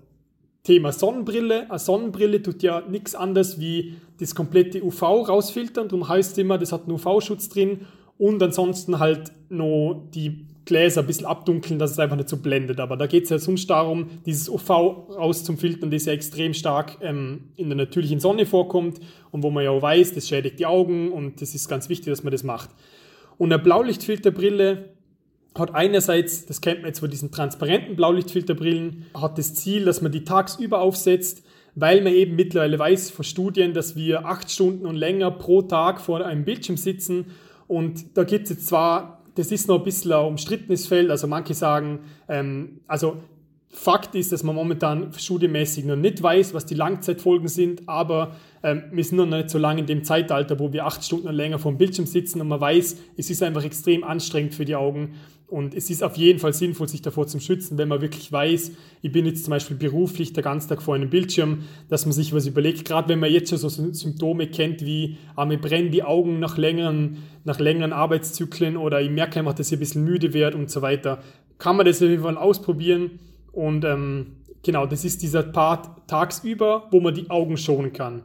Thema 0.62 0.92
Sonnenbrille. 0.92 1.68
Eine 1.70 1.78
Sonnenbrille 1.78 2.42
tut 2.42 2.62
ja 2.62 2.82
nichts 2.88 3.14
anderes 3.14 3.58
wie 3.58 3.96
das 4.20 4.34
komplette 4.34 4.82
UV 4.82 5.02
rausfiltern. 5.02 5.88
Darum 5.88 6.08
heißt 6.08 6.32
es 6.32 6.38
immer, 6.38 6.58
das 6.58 6.72
hat 6.72 6.82
einen 6.82 6.92
UV-Schutz 6.92 7.48
drin 7.48 7.86
und 8.18 8.42
ansonsten 8.42 8.98
halt 9.00 9.32
noch 9.48 10.08
die 10.14 10.46
Gläser 10.64 11.00
ein 11.00 11.08
bisschen 11.08 11.26
abdunkeln, 11.26 11.80
dass 11.80 11.90
es 11.90 11.98
einfach 11.98 12.14
nicht 12.14 12.28
so 12.28 12.36
blendet. 12.36 12.78
Aber 12.78 12.96
da 12.96 13.08
geht 13.08 13.24
es 13.24 13.30
ja 13.30 13.38
sonst 13.40 13.68
darum, 13.68 14.20
dieses 14.24 14.48
UV 14.48 14.70
rauszufiltern, 14.70 15.90
das 15.90 16.04
ja 16.04 16.12
extrem 16.12 16.54
stark 16.54 16.98
ähm, 17.00 17.48
in 17.56 17.68
der 17.68 17.76
natürlichen 17.76 18.20
Sonne 18.20 18.46
vorkommt 18.46 19.00
und 19.32 19.42
wo 19.42 19.50
man 19.50 19.64
ja 19.64 19.70
auch 19.70 19.82
weiß, 19.82 20.14
das 20.14 20.28
schädigt 20.28 20.60
die 20.60 20.66
Augen 20.66 21.10
und 21.10 21.42
das 21.42 21.56
ist 21.56 21.68
ganz 21.68 21.88
wichtig, 21.88 22.12
dass 22.12 22.22
man 22.22 22.30
das 22.30 22.44
macht. 22.44 22.70
Und 23.38 23.52
eine 23.52 23.60
Blaulichtfilterbrille 23.60 24.90
hat 25.56 25.74
einerseits, 25.74 26.46
das 26.46 26.60
kennt 26.60 26.80
man 26.80 26.88
jetzt 26.88 27.00
von 27.00 27.10
diesen 27.10 27.30
transparenten 27.30 27.96
Blaulichtfilterbrillen, 27.96 29.06
hat 29.14 29.38
das 29.38 29.54
Ziel, 29.54 29.84
dass 29.84 30.00
man 30.00 30.12
die 30.12 30.24
tagsüber 30.24 30.80
aufsetzt, 30.80 31.44
weil 31.74 32.02
man 32.02 32.12
eben 32.12 32.36
mittlerweile 32.36 32.78
weiß 32.78 33.10
von 33.10 33.24
Studien, 33.24 33.74
dass 33.74 33.96
wir 33.96 34.26
acht 34.26 34.50
Stunden 34.50 34.86
und 34.86 34.96
länger 34.96 35.30
pro 35.30 35.62
Tag 35.62 36.00
vor 36.00 36.24
einem 36.24 36.44
Bildschirm 36.44 36.76
sitzen. 36.76 37.26
Und 37.66 38.16
da 38.16 38.24
gibt 38.24 38.44
es 38.44 38.50
jetzt 38.50 38.66
zwar, 38.66 39.22
das 39.34 39.52
ist 39.52 39.68
noch 39.68 39.78
ein 39.78 39.84
bisschen 39.84 40.12
ein 40.12 40.26
umstrittenes 40.26 40.86
Feld, 40.86 41.10
also 41.10 41.26
manche 41.26 41.54
sagen, 41.54 42.00
ähm, 42.28 42.80
also 42.86 43.18
Fakt 43.74 44.14
ist, 44.14 44.30
dass 44.32 44.42
man 44.42 44.54
momentan 44.54 45.14
studienmäßig 45.16 45.86
noch 45.86 45.96
nicht 45.96 46.22
weiß, 46.22 46.52
was 46.52 46.66
die 46.66 46.74
Langzeitfolgen 46.74 47.48
sind, 47.48 47.88
aber 47.88 48.36
ähm, 48.62 48.82
wir 48.92 49.02
sind 49.02 49.16
noch 49.16 49.26
nicht 49.26 49.48
so 49.48 49.58
lange 49.58 49.80
in 49.80 49.86
dem 49.86 50.04
Zeitalter, 50.04 50.58
wo 50.58 50.74
wir 50.74 50.84
acht 50.84 51.02
Stunden 51.02 51.26
und 51.26 51.34
länger 51.34 51.58
vor 51.58 51.72
dem 51.72 51.78
Bildschirm 51.78 52.04
sitzen 52.06 52.42
und 52.42 52.48
man 52.48 52.60
weiß, 52.60 52.98
es 53.16 53.30
ist 53.30 53.42
einfach 53.42 53.64
extrem 53.64 54.04
anstrengend 54.04 54.54
für 54.54 54.66
die 54.66 54.76
Augen 54.76 55.14
und 55.48 55.74
es 55.74 55.88
ist 55.88 56.04
auf 56.04 56.18
jeden 56.18 56.38
Fall 56.38 56.52
sinnvoll, 56.52 56.86
sich 56.86 57.00
davor 57.00 57.26
zu 57.26 57.40
schützen, 57.40 57.78
wenn 57.78 57.88
man 57.88 58.02
wirklich 58.02 58.30
weiß, 58.30 58.72
ich 59.00 59.10
bin 59.10 59.24
jetzt 59.24 59.44
zum 59.44 59.52
Beispiel 59.52 59.78
beruflich 59.78 60.34
der 60.34 60.42
ganze 60.42 60.68
Tag 60.68 60.82
vor 60.82 60.94
einem 60.94 61.08
Bildschirm, 61.08 61.64
dass 61.88 62.04
man 62.04 62.12
sich 62.12 62.34
was 62.34 62.46
überlegt, 62.46 62.84
gerade 62.84 63.08
wenn 63.08 63.20
man 63.20 63.32
jetzt 63.32 63.48
schon 63.48 63.58
so 63.58 63.70
Symptome 63.70 64.48
kennt 64.48 64.84
wie, 64.84 65.16
ah, 65.34 65.46
mir 65.46 65.58
brennen 65.58 65.90
die 65.90 66.02
Augen 66.02 66.40
nach 66.40 66.58
längeren, 66.58 67.22
nach 67.44 67.58
längeren 67.58 67.94
Arbeitszyklen 67.94 68.76
oder 68.76 69.00
ich 69.00 69.10
merke 69.10 69.38
einfach, 69.38 69.54
dass 69.54 69.68
ich 69.68 69.78
ein 69.78 69.80
bisschen 69.80 70.04
müde 70.04 70.34
werde 70.34 70.58
und 70.58 70.70
so 70.70 70.82
weiter, 70.82 71.22
kann 71.58 71.76
man 71.76 71.86
das 71.86 72.02
auf 72.02 72.08
jeden 72.08 72.22
Fall 72.22 72.36
ausprobieren 72.36 73.18
und 73.52 73.84
ähm, 73.84 74.36
genau, 74.62 74.86
das 74.86 75.04
ist 75.04 75.22
dieser 75.22 75.42
Part 75.42 76.08
tagsüber, 76.08 76.88
wo 76.90 77.00
man 77.00 77.14
die 77.14 77.30
Augen 77.30 77.56
schonen 77.56 77.92
kann. 77.92 78.22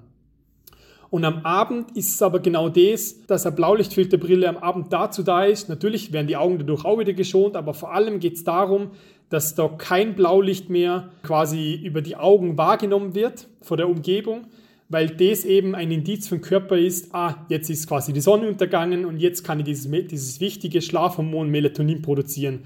Und 1.10 1.24
am 1.24 1.46
Abend 1.46 1.96
ist 1.96 2.16
es 2.16 2.22
aber 2.22 2.40
genau 2.40 2.68
das, 2.68 3.26
dass 3.28 3.46
eine 3.46 3.56
Blaulichtfilterbrille 3.56 4.48
am 4.48 4.58
Abend 4.58 4.92
dazu 4.92 5.24
da 5.24 5.46
ist. 5.46 5.70
Natürlich 5.70 6.12
werden 6.12 6.28
die 6.28 6.36
Augen 6.36 6.58
dadurch 6.58 6.84
auch 6.84 7.00
wieder 7.00 7.14
geschont, 7.14 7.56
aber 7.56 7.74
vor 7.74 7.94
allem 7.94 8.20
geht 8.20 8.34
es 8.34 8.44
darum, 8.44 8.92
dass 9.30 9.56
da 9.56 9.68
kein 9.68 10.16
Blaulicht 10.16 10.70
mehr 10.70 11.10
quasi 11.24 11.76
über 11.76 12.02
die 12.02 12.16
Augen 12.16 12.58
wahrgenommen 12.58 13.16
wird 13.16 13.48
von 13.62 13.78
der 13.78 13.90
Umgebung, 13.90 14.48
weil 14.90 15.08
das 15.08 15.44
eben 15.46 15.76
ein 15.76 15.92
Indiz 15.92 16.28
für 16.28 16.38
den 16.38 16.42
Körper 16.42 16.78
ist, 16.78 17.14
ah, 17.14 17.46
jetzt 17.50 17.70
ist 17.70 17.88
quasi 17.88 18.14
die 18.14 18.22
Sonne 18.22 18.48
untergangen 18.48 19.06
und 19.06 19.18
jetzt 19.18 19.44
kann 19.44 19.60
ich 19.60 19.66
dieses, 19.66 19.90
dieses 20.08 20.40
wichtige 20.40 20.82
Schlafhormon 20.82 21.50
Melatonin 21.50 22.02
produzieren. 22.02 22.62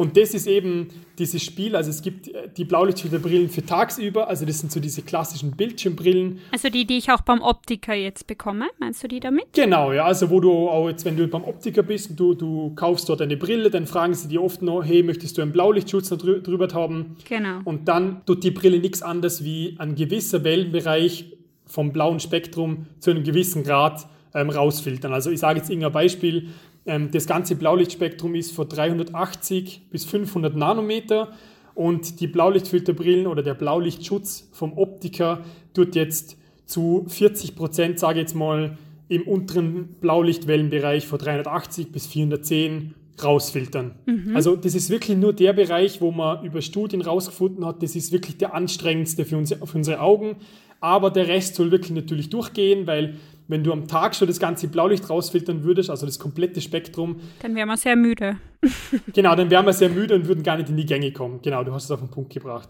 Und 0.00 0.16
das 0.16 0.32
ist 0.32 0.46
eben 0.46 0.88
dieses 1.18 1.42
Spiel. 1.42 1.76
Also 1.76 1.90
es 1.90 2.00
gibt 2.00 2.28
äh, 2.28 2.48
die 2.56 2.64
Blaulichtfilterbrillen 2.64 3.50
für 3.50 3.66
tagsüber. 3.66 4.28
Also 4.28 4.46
das 4.46 4.58
sind 4.58 4.72
so 4.72 4.80
diese 4.80 5.02
klassischen 5.02 5.50
Bildschirmbrillen. 5.50 6.38
Also 6.52 6.70
die, 6.70 6.86
die 6.86 6.96
ich 6.96 7.10
auch 7.10 7.20
beim 7.20 7.42
Optiker 7.42 7.92
jetzt 7.92 8.26
bekomme. 8.26 8.68
Meinst 8.78 9.02
du 9.02 9.08
die 9.08 9.20
damit? 9.20 9.52
Genau, 9.52 9.92
ja. 9.92 10.06
Also 10.06 10.30
wo 10.30 10.40
du 10.40 10.70
auch 10.70 10.88
jetzt, 10.88 11.04
wenn 11.04 11.18
du 11.18 11.28
beim 11.28 11.44
Optiker 11.44 11.82
bist 11.82 12.08
und 12.08 12.18
du, 12.18 12.32
du 12.32 12.74
kaufst 12.76 13.10
dort 13.10 13.20
eine 13.20 13.36
Brille, 13.36 13.68
dann 13.68 13.86
fragen 13.86 14.14
sie 14.14 14.28
dir 14.28 14.42
oft 14.42 14.62
noch, 14.62 14.82
hey, 14.82 15.02
möchtest 15.02 15.36
du 15.36 15.42
einen 15.42 15.52
Blaulichtschutz 15.52 16.08
drüber 16.08 16.68
haben? 16.72 17.18
Genau. 17.28 17.60
Und 17.64 17.86
dann 17.86 18.24
tut 18.24 18.42
die 18.42 18.52
Brille 18.52 18.78
nichts 18.78 19.02
anderes 19.02 19.44
wie 19.44 19.76
ein 19.78 19.96
gewisser 19.96 20.44
Wellenbereich 20.44 21.26
vom 21.66 21.92
blauen 21.92 22.20
Spektrum 22.20 22.86
zu 23.00 23.10
einem 23.10 23.22
gewissen 23.22 23.64
Grad 23.64 24.06
ähm, 24.34 24.48
rausfiltern. 24.48 25.12
Also 25.12 25.30
ich 25.30 25.40
sage 25.40 25.58
jetzt 25.58 25.68
irgendein 25.68 25.92
Beispiel, 25.92 26.48
das 26.84 27.26
ganze 27.26 27.56
Blaulichtspektrum 27.56 28.34
ist 28.34 28.52
von 28.52 28.68
380 28.68 29.88
bis 29.90 30.04
500 30.04 30.56
Nanometer 30.56 31.32
und 31.74 32.20
die 32.20 32.26
Blaulichtfilterbrillen 32.26 33.26
oder 33.26 33.42
der 33.42 33.54
Blaulichtschutz 33.54 34.48
vom 34.52 34.76
Optiker 34.76 35.44
tut 35.74 35.94
jetzt 35.94 36.36
zu 36.66 37.04
40 37.08 37.54
Prozent, 37.54 37.98
sage 37.98 38.20
ich 38.20 38.24
jetzt 38.24 38.34
mal, 38.34 38.78
im 39.08 39.22
unteren 39.22 39.96
Blaulichtwellenbereich 40.00 41.06
von 41.06 41.18
380 41.18 41.90
bis 41.90 42.06
410 42.06 42.94
rausfiltern. 43.22 43.92
Mhm. 44.06 44.36
Also 44.36 44.56
das 44.56 44.74
ist 44.74 44.88
wirklich 44.88 45.16
nur 45.16 45.32
der 45.32 45.52
Bereich, 45.52 46.00
wo 46.00 46.10
man 46.10 46.44
über 46.44 46.62
Studien 46.62 47.02
rausgefunden 47.02 47.66
hat, 47.66 47.82
das 47.82 47.96
ist 47.96 48.12
wirklich 48.12 48.38
der 48.38 48.54
anstrengendste 48.54 49.24
für, 49.24 49.36
uns, 49.36 49.52
für 49.52 49.76
unsere 49.76 50.00
Augen. 50.00 50.36
Aber 50.80 51.10
der 51.10 51.28
Rest 51.28 51.54
soll 51.54 51.70
wirklich 51.70 51.92
natürlich 51.92 52.30
durchgehen, 52.30 52.86
weil 52.86 53.16
wenn 53.48 53.64
du 53.64 53.72
am 53.72 53.88
Tag 53.88 54.14
schon 54.14 54.28
das 54.28 54.38
ganze 54.38 54.68
Blaulicht 54.68 55.10
rausfiltern 55.10 55.64
würdest, 55.64 55.90
also 55.90 56.06
das 56.06 56.18
komplette 56.18 56.60
Spektrum. 56.60 57.20
Dann 57.42 57.54
wären 57.54 57.68
wir 57.68 57.76
sehr 57.76 57.96
müde. 57.96 58.36
genau, 59.12 59.34
dann 59.34 59.50
wären 59.50 59.66
wir 59.66 59.72
sehr 59.72 59.88
müde 59.88 60.14
und 60.14 60.28
würden 60.28 60.44
gar 60.44 60.56
nicht 60.56 60.68
in 60.68 60.76
die 60.76 60.86
Gänge 60.86 61.12
kommen. 61.12 61.40
Genau, 61.42 61.64
du 61.64 61.72
hast 61.72 61.84
es 61.84 61.90
auf 61.90 61.98
den 61.98 62.10
Punkt 62.10 62.32
gebracht. 62.32 62.68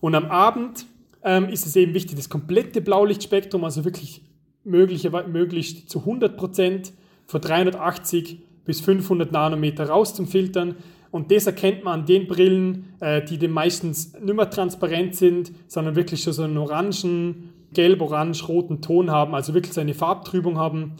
Und 0.00 0.14
am 0.14 0.24
Abend 0.26 0.86
ähm, 1.22 1.48
ist 1.48 1.66
es 1.66 1.76
eben 1.76 1.94
wichtig, 1.94 2.16
das 2.16 2.28
komplette 2.28 2.80
Blaulichtspektrum, 2.80 3.62
also 3.64 3.84
wirklich 3.84 4.22
möglichst 4.64 5.90
zu 5.90 6.00
100 6.00 6.36
Prozent 6.36 6.92
von 7.26 7.40
380 7.40 8.38
bis 8.64 8.80
500 8.80 9.32
Nanometer 9.32 9.88
rauszufiltern. 9.88 10.76
Und 11.10 11.30
das 11.30 11.46
erkennt 11.46 11.84
man 11.84 12.00
an 12.00 12.06
den 12.06 12.26
Brillen, 12.26 12.94
äh, 13.00 13.22
die 13.22 13.38
dann 13.38 13.50
meistens 13.50 14.14
nicht 14.14 14.34
mehr 14.34 14.48
transparent 14.48 15.14
sind, 15.14 15.52
sondern 15.66 15.94
wirklich 15.94 16.22
schon 16.22 16.32
so 16.32 16.42
einen 16.42 16.56
orangen, 16.56 17.51
gelb-orange-roten 17.74 18.80
Ton 18.80 19.10
haben, 19.10 19.34
also 19.34 19.54
wirklich 19.54 19.72
so 19.72 19.80
eine 19.80 19.94
Farbtrübung 19.94 20.58
haben, 20.58 20.92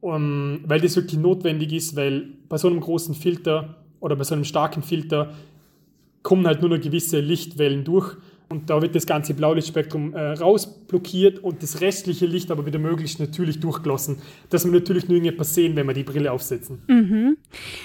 um, 0.00 0.60
weil 0.64 0.80
das 0.80 0.96
wirklich 0.96 1.20
notwendig 1.20 1.72
ist, 1.72 1.96
weil 1.96 2.28
bei 2.48 2.56
so 2.56 2.68
einem 2.68 2.80
großen 2.80 3.14
Filter 3.14 3.76
oder 4.00 4.16
bei 4.16 4.24
so 4.24 4.34
einem 4.34 4.44
starken 4.44 4.82
Filter 4.82 5.32
kommen 6.22 6.46
halt 6.46 6.60
nur 6.60 6.70
noch 6.70 6.80
gewisse 6.80 7.20
Lichtwellen 7.20 7.84
durch 7.84 8.16
und 8.50 8.68
da 8.68 8.82
wird 8.82 8.96
das 8.96 9.06
ganze 9.06 9.32
Blaulichtspektrum 9.32 10.12
äh, 10.12 10.32
rausblockiert 10.32 11.38
und 11.38 11.62
das 11.62 11.80
restliche 11.80 12.26
Licht 12.26 12.50
aber 12.50 12.66
wieder 12.66 12.80
möglichst 12.80 13.20
natürlich 13.20 13.60
durchgelassen, 13.60 14.20
dass 14.50 14.64
wir 14.64 14.72
natürlich 14.72 15.06
nur 15.06 15.18
irgendetwas 15.18 15.54
sehen, 15.54 15.76
wenn 15.76 15.86
wir 15.86 15.94
die 15.94 16.02
Brille 16.02 16.32
aufsetzen. 16.32 16.82
Mhm. 16.88 17.38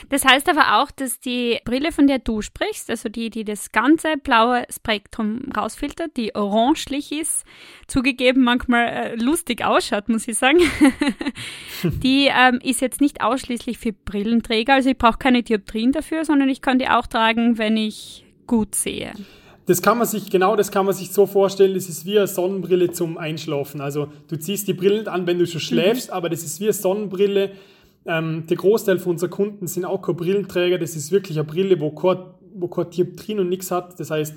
Das 0.09 0.25
heißt 0.25 0.49
aber 0.49 0.81
auch, 0.81 0.89
dass 0.89 1.19
die 1.19 1.59
Brille, 1.65 1.91
von 1.91 2.07
der 2.07 2.17
du 2.17 2.41
sprichst, 2.41 2.89
also 2.89 3.09
die, 3.09 3.29
die 3.29 3.43
das 3.43 3.71
ganze 3.71 4.17
blaue 4.17 4.63
Spektrum 4.75 5.43
rausfiltert, 5.55 6.17
die 6.17 6.33
orangelich 6.33 7.11
ist, 7.11 7.45
zugegeben 7.85 8.43
manchmal 8.43 8.87
äh, 8.87 9.15
lustig 9.17 9.63
ausschaut, 9.63 10.09
muss 10.09 10.27
ich 10.27 10.35
sagen, 10.35 10.57
die 11.83 12.31
ähm, 12.35 12.59
ist 12.63 12.81
jetzt 12.81 13.01
nicht 13.01 13.21
ausschließlich 13.21 13.77
für 13.77 13.93
Brillenträger, 13.93 14.73
also 14.73 14.89
ich 14.89 14.97
brauche 14.97 15.19
keine 15.19 15.43
Dioptrien 15.43 15.91
dafür, 15.91 16.25
sondern 16.25 16.49
ich 16.49 16.61
kann 16.61 16.79
die 16.79 16.89
auch 16.89 17.05
tragen, 17.05 17.59
wenn 17.59 17.77
ich 17.77 18.25
gut 18.47 18.73
sehe. 18.73 19.13
Das 19.67 19.81
kann 19.81 19.97
man 19.97 20.05
sich, 20.05 20.29
genau 20.29 20.55
das 20.55 20.71
kann 20.71 20.85
man 20.85 20.93
sich 20.93 21.11
so 21.11 21.25
vorstellen, 21.25 21.73
das 21.73 21.89
ist 21.89 22.05
wie 22.05 22.17
eine 22.17 22.27
Sonnenbrille 22.27 22.91
zum 22.91 23.17
Einschlafen. 23.17 23.81
Also 23.81 24.07
du 24.27 24.37
ziehst 24.37 24.67
die 24.67 24.73
Brille 24.73 25.11
an, 25.11 25.25
wenn 25.25 25.39
du 25.39 25.47
schon 25.47 25.61
schläfst, 25.61 26.09
mhm. 26.09 26.13
aber 26.13 26.29
das 26.29 26.43
ist 26.43 26.59
wie 26.59 26.65
eine 26.65 26.73
Sonnenbrille. 26.73 27.51
Ähm, 28.05 28.45
der 28.47 28.57
Großteil 28.57 28.99
von 28.99 29.13
unseren 29.13 29.31
Kunden 29.31 29.65
sind 29.65 29.85
auch 29.85 30.01
keine 30.03 30.17
Brillenträger, 30.17 30.77
das 30.77 30.95
ist 30.95 31.11
wirklich 31.11 31.37
eine 31.39 31.47
Brille, 31.47 31.79
wo 31.79 31.89
kein, 31.89 32.17
wo 32.53 32.67
kein 32.67 32.91
Dioptrin 32.91 33.39
und 33.39 33.49
nichts 33.49 33.71
hat. 33.71 33.99
Das 33.99 34.11
heißt, 34.11 34.35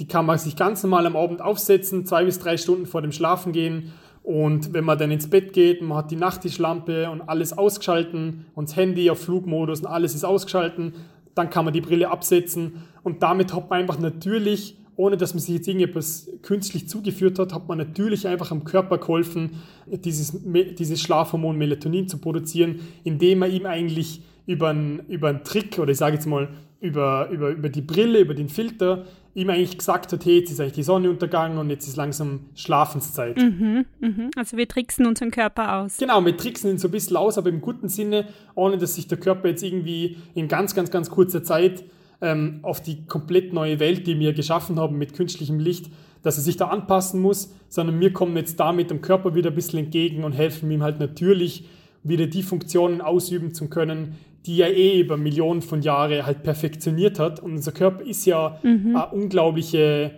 die 0.00 0.08
kann 0.08 0.26
man 0.26 0.38
sich 0.38 0.56
ganz 0.56 0.82
normal 0.82 1.06
am 1.06 1.14
Abend 1.14 1.40
aufsetzen, 1.40 2.04
zwei 2.04 2.24
bis 2.24 2.40
drei 2.40 2.56
Stunden 2.56 2.86
vor 2.86 3.00
dem 3.00 3.12
Schlafen 3.12 3.52
gehen. 3.52 3.92
Und 4.24 4.72
wenn 4.72 4.84
man 4.84 4.98
dann 4.98 5.10
ins 5.10 5.28
Bett 5.28 5.52
geht, 5.52 5.82
man 5.82 5.98
hat 5.98 6.10
die 6.10 6.16
Nachttischlampe 6.16 7.10
und 7.10 7.20
alles 7.28 7.56
ausgeschalten 7.56 8.46
und 8.54 8.70
das 8.70 8.76
Handy 8.76 9.10
auf 9.10 9.20
Flugmodus 9.20 9.80
und 9.80 9.86
alles 9.86 10.14
ist 10.14 10.24
ausgeschalten, 10.24 10.94
dann 11.34 11.50
kann 11.50 11.64
man 11.64 11.74
die 11.74 11.80
Brille 11.80 12.10
absetzen. 12.10 12.84
Und 13.02 13.22
damit 13.22 13.52
hat 13.52 13.70
man 13.70 13.80
einfach 13.80 13.98
natürlich, 13.98 14.76
ohne 14.96 15.16
dass 15.16 15.34
man 15.34 15.40
sich 15.40 15.54
jetzt 15.54 15.68
irgendetwas 15.68 16.30
künstlich 16.42 16.88
zugeführt 16.88 17.38
hat, 17.38 17.52
hat 17.52 17.68
man 17.68 17.78
natürlich 17.78 18.26
einfach 18.28 18.50
am 18.50 18.64
Körper 18.64 18.98
geholfen, 18.98 19.62
dieses, 19.86 20.40
dieses 20.78 21.00
Schlafhormon 21.00 21.58
Melatonin 21.58 22.08
zu 22.08 22.18
produzieren, 22.18 22.80
indem 23.02 23.40
man 23.40 23.50
ihm 23.50 23.66
eigentlich 23.66 24.22
über 24.46 24.68
einen, 24.68 25.00
über 25.08 25.28
einen 25.28 25.42
Trick 25.42 25.78
oder 25.78 25.92
ich 25.92 25.98
sage 25.98 26.14
jetzt 26.14 26.26
mal 26.26 26.48
über, 26.80 27.28
über, 27.30 27.50
über 27.50 27.68
die 27.68 27.80
Brille, 27.80 28.20
über 28.20 28.34
den 28.34 28.48
Filter, 28.48 29.04
ihm 29.34 29.50
eigentlich 29.50 29.76
gesagt 29.76 30.12
hat, 30.12 30.24
hey, 30.24 30.38
jetzt 30.38 30.50
ist 30.50 30.60
eigentlich 30.60 30.74
die 30.74 30.82
Sonne 30.84 31.10
untergegangen 31.10 31.58
und 31.58 31.68
jetzt 31.68 31.88
ist 31.88 31.96
langsam 31.96 32.46
Schlafenszeit. 32.54 33.36
Mhm, 33.36 33.84
mhm. 34.00 34.30
Also 34.36 34.56
wir 34.56 34.68
tricksen 34.68 35.06
unseren 35.06 35.30
Körper 35.30 35.78
aus. 35.78 35.98
Genau, 35.98 36.24
wir 36.24 36.36
tricksen 36.36 36.70
ihn 36.70 36.78
so 36.78 36.88
ein 36.88 36.92
bisschen 36.92 37.16
aus, 37.16 37.36
aber 37.36 37.48
im 37.48 37.60
guten 37.60 37.88
Sinne, 37.88 38.28
ohne 38.54 38.78
dass 38.78 38.94
sich 38.94 39.08
der 39.08 39.18
Körper 39.18 39.48
jetzt 39.48 39.62
irgendwie 39.62 40.18
in 40.34 40.46
ganz, 40.46 40.74
ganz, 40.74 40.90
ganz 40.90 41.10
kurzer 41.10 41.42
Zeit 41.42 41.84
ähm, 42.20 42.60
auf 42.62 42.80
die 42.80 43.06
komplett 43.06 43.52
neue 43.52 43.80
Welt, 43.80 44.06
die 44.06 44.18
wir 44.18 44.32
geschaffen 44.32 44.78
haben 44.78 44.98
mit 44.98 45.14
künstlichem 45.14 45.58
Licht, 45.58 45.90
dass 46.22 46.38
er 46.38 46.42
sich 46.42 46.56
da 46.56 46.68
anpassen 46.68 47.20
muss, 47.20 47.52
sondern 47.68 47.98
wir 48.00 48.12
kommen 48.12 48.36
jetzt 48.36 48.58
damit 48.60 48.90
dem 48.90 49.02
Körper 49.02 49.34
wieder 49.34 49.50
ein 49.50 49.56
bisschen 49.56 49.80
entgegen 49.80 50.24
und 50.24 50.32
helfen 50.32 50.70
ihm 50.70 50.82
halt 50.82 51.00
natürlich 51.00 51.68
wieder 52.04 52.26
die 52.26 52.42
Funktionen 52.42 53.00
ausüben 53.00 53.52
zu 53.52 53.68
können, 53.68 54.16
die 54.46 54.60
er 54.60 54.74
eh 54.74 55.00
über 55.00 55.16
Millionen 55.16 55.62
von 55.62 55.82
Jahren 55.82 56.26
halt 56.26 56.42
perfektioniert 56.42 57.18
hat. 57.18 57.40
Und 57.40 57.52
unser 57.52 57.72
Körper 57.72 58.04
ist 58.04 58.26
ja 58.26 58.58
mhm. 58.62 58.96
eine 58.96 59.06
unglaubliche, 59.08 60.12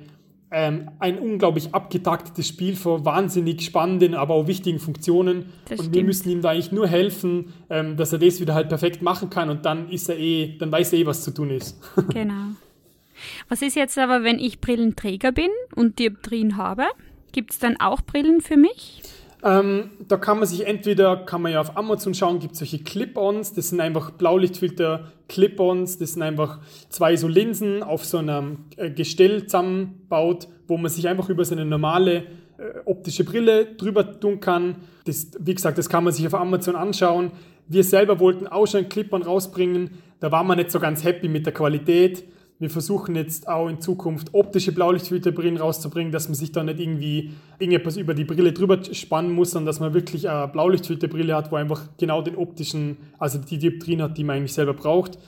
ähm, 0.50 0.90
ein 0.98 1.18
unglaublich 1.18 1.74
abgetaktetes 1.74 2.48
Spiel 2.48 2.74
für 2.76 3.04
wahnsinnig 3.04 3.62
spannenden, 3.62 4.14
aber 4.14 4.34
auch 4.34 4.46
wichtigen 4.46 4.80
Funktionen. 4.80 5.46
Das 5.68 5.78
und 5.78 5.86
stimmt. 5.86 5.94
wir 5.94 6.04
müssen 6.04 6.30
ihm 6.30 6.42
da 6.42 6.50
eigentlich 6.50 6.72
nur 6.72 6.88
helfen, 6.88 7.52
ähm, 7.70 7.96
dass 7.96 8.12
er 8.12 8.18
das 8.18 8.40
wieder 8.40 8.54
halt 8.54 8.68
perfekt 8.68 9.00
machen 9.00 9.30
kann 9.30 9.48
und 9.48 9.64
dann 9.64 9.88
ist 9.90 10.08
er 10.08 10.18
eh, 10.18 10.56
dann 10.58 10.72
weiß 10.72 10.92
er 10.92 11.00
eh, 11.00 11.06
was 11.06 11.22
zu 11.22 11.32
tun 11.32 11.50
ist. 11.50 11.78
genau. 12.12 12.54
Was 13.48 13.62
ist 13.62 13.76
jetzt 13.76 13.96
aber, 13.96 14.24
wenn 14.24 14.38
ich 14.38 14.60
Brillenträger 14.60 15.32
bin 15.32 15.50
und 15.74 15.98
Dioptrien 15.98 16.56
habe? 16.56 16.84
Gibt 17.32 17.52
es 17.52 17.58
dann 17.58 17.78
auch 17.78 18.02
Brillen 18.02 18.40
für 18.40 18.56
mich? 18.56 19.02
Ähm, 19.42 19.90
da 20.08 20.16
kann 20.16 20.38
man 20.38 20.48
sich 20.48 20.66
entweder, 20.66 21.16
kann 21.16 21.42
man 21.42 21.52
ja 21.52 21.60
auf 21.60 21.76
Amazon 21.76 22.14
schauen, 22.14 22.38
gibt 22.38 22.54
es 22.54 22.60
solche 22.60 22.78
Clip-Ons, 22.78 23.52
das 23.52 23.68
sind 23.68 23.80
einfach 23.80 24.10
Blaulichtfilter 24.12 25.12
Clip-Ons, 25.28 25.98
das 25.98 26.14
sind 26.14 26.22
einfach 26.22 26.60
zwei 26.88 27.16
so 27.16 27.28
Linsen 27.28 27.82
auf 27.82 28.04
so 28.04 28.18
einem 28.18 28.64
äh, 28.76 28.90
Gestell 28.90 29.44
zusammenbaut, 29.44 30.48
wo 30.66 30.78
man 30.78 30.90
sich 30.90 31.06
einfach 31.06 31.28
über 31.28 31.44
so 31.44 31.54
eine 31.54 31.66
normale 31.66 32.16
äh, 32.16 32.80
optische 32.86 33.24
Brille 33.24 33.66
drüber 33.76 34.18
tun 34.18 34.40
kann. 34.40 34.76
Das, 35.04 35.30
wie 35.38 35.54
gesagt, 35.54 35.76
das 35.76 35.90
kann 35.90 36.04
man 36.04 36.12
sich 36.12 36.26
auf 36.26 36.34
Amazon 36.34 36.74
anschauen. 36.74 37.30
Wir 37.68 37.84
selber 37.84 38.18
wollten 38.20 38.46
auch 38.46 38.66
schon 38.66 38.80
einen 38.80 38.88
Clip-On 38.88 39.22
rausbringen, 39.22 39.90
da 40.20 40.32
waren 40.32 40.46
wir 40.46 40.56
nicht 40.56 40.70
so 40.70 40.80
ganz 40.80 41.04
happy 41.04 41.28
mit 41.28 41.44
der 41.44 41.52
Qualität 41.52 42.24
wir 42.58 42.70
versuchen 42.70 43.16
jetzt 43.16 43.48
auch 43.48 43.68
in 43.68 43.80
Zukunft 43.80 44.32
optische 44.32 44.72
Blaulichtfilterbrillen 44.72 45.58
rauszubringen, 45.58 46.10
dass 46.10 46.28
man 46.28 46.34
sich 46.34 46.52
da 46.52 46.64
nicht 46.64 46.80
irgendwie 46.80 47.32
irgendetwas 47.58 47.98
über 47.98 48.14
die 48.14 48.24
Brille 48.24 48.52
drüber 48.52 48.82
spannen 48.92 49.32
muss, 49.32 49.50
sondern 49.50 49.66
dass 49.66 49.80
man 49.80 49.92
wirklich 49.92 50.28
eine 50.28 50.48
Blaulichtfilterbrille 50.48 51.34
hat, 51.34 51.52
wo 51.52 51.56
einfach 51.56 51.82
genau 51.98 52.22
den 52.22 52.36
optischen, 52.36 52.96
also 53.18 53.38
die 53.38 53.58
Dioptrien 53.58 54.00
hat, 54.00 54.16
die 54.16 54.24
man 54.24 54.36
eigentlich 54.36 54.54
selber 54.54 54.72
braucht. 54.72 55.18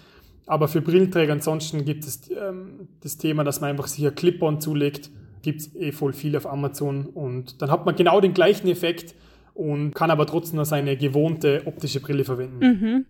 Aber 0.47 0.69
für 0.69 0.81
Brillenträger 0.81 1.35
ansonsten 1.35 1.85
gibt 1.85 2.05
es 2.05 2.31
ähm, 2.31 2.89
das 3.03 3.19
Thema, 3.19 3.45
dass 3.45 3.61
man 3.61 3.71
einfach 3.71 3.89
sich 3.89 4.07
ein 4.07 4.15
Clip-On 4.15 4.63
zulegt. 4.63 5.11
Gibt 5.43 5.61
es 5.61 5.77
eh 5.77 5.93
voll 5.93 6.15
viel 6.15 6.35
auf 6.35 6.47
Amazon 6.47 7.07
und 7.07 7.61
dann 7.61 7.71
hat 7.71 7.85
man 7.85 7.95
genau 7.95 8.21
den 8.21 8.33
gleichen 8.33 8.69
Effekt, 8.69 9.15
und 9.59 9.93
kann 9.93 10.13
aber 10.13 10.25
trotzdem 10.25 10.59
noch 10.59 10.65
seine 10.65 10.97
gewohnte 10.97 11.63
optische 11.65 11.99
Brille 11.99 12.25
verwenden. 12.25 12.59
Mhm. 12.61 13.07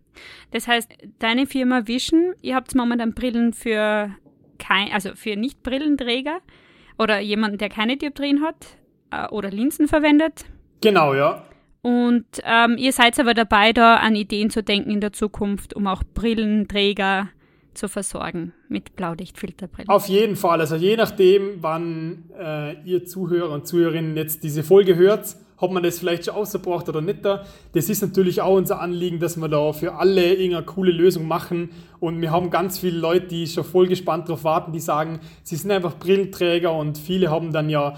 Das 0.51 0.67
heißt, 0.67 0.91
deine 1.19 1.47
Firma 1.47 1.87
Vision, 1.87 2.33
ihr 2.41 2.55
habt 2.55 2.75
momentan 2.75 3.13
Brillen 3.13 3.53
für 3.53 4.11
kein, 4.59 4.91
also 4.91 5.11
für 5.15 5.37
Nicht-Brillenträger 5.37 6.39
oder 6.99 7.21
jemanden, 7.21 7.59
der 7.59 7.69
keine 7.69 7.99
Dioptrien 7.99 8.41
hat 8.41 8.79
äh, 9.11 9.29
oder 9.29 9.51
Linsen 9.51 9.89
verwendet. 9.89 10.47
Genau, 10.81 11.13
ja. 11.13 11.45
Und 11.83 12.25
ähm, 12.45 12.77
ihr 12.79 12.93
seid 12.93 13.21
aber 13.21 13.35
dabei, 13.35 13.75
da 13.75 13.97
an 13.97 14.17
Ideen 14.17 14.49
zu 14.49 14.63
denken 14.63 14.91
in 14.91 15.03
der 15.03 15.13
Zukunft, 15.13 15.75
um 15.75 15.87
auch 15.87 16.03
Brillenträger 16.15 17.29
zu 17.75 17.89
versorgen 17.89 18.55
mit 18.69 18.97
Blaulichtfilterbrillen. 18.97 19.91
Auf 19.91 20.09
jeden 20.09 20.35
Fall. 20.37 20.61
Also 20.61 20.77
je 20.77 20.97
nachdem, 20.97 21.59
wann 21.61 22.31
äh, 22.41 22.81
ihr 22.85 23.05
Zuhörer 23.05 23.53
und 23.53 23.67
Zuhörerinnen 23.67 24.17
jetzt 24.17 24.43
diese 24.43 24.63
Folge 24.63 24.97
hört, 24.97 25.37
ob 25.61 25.73
man 25.73 25.83
das 25.83 25.99
vielleicht 25.99 26.27
schon 26.27 26.35
ausgebracht 26.35 26.89
oder 26.89 27.01
nicht 27.01 27.25
da. 27.25 27.45
Das 27.73 27.89
ist 27.89 28.03
natürlich 28.03 28.41
auch 28.41 28.57
unser 28.57 28.81
Anliegen, 28.81 29.19
dass 29.19 29.37
wir 29.37 29.49
da 29.49 29.73
für 29.73 29.95
alle 29.95 30.35
irgendeine 30.35 30.65
coole 30.65 30.93
Lösung 30.93 31.27
machen. 31.27 31.71
Und 32.01 32.21
wir 32.21 32.31
haben 32.31 32.51
ganz 32.51 32.79
viele 32.79 32.99
Leute, 32.99 33.27
die 33.27 33.47
schon 33.47 33.65
voll 33.65 33.89
gespannt 33.89 34.29
darauf 34.29 34.45
warten, 34.45 34.73
die 34.73 34.81
sagen, 34.81 35.21
sie 35.43 35.57
sind 35.57 35.71
einfach 35.71 35.97
Brillenträger 35.99 36.73
und 36.73 36.99
viele 36.99 37.31
haben 37.31 37.53
dann 37.53 37.69
ja, 37.71 37.95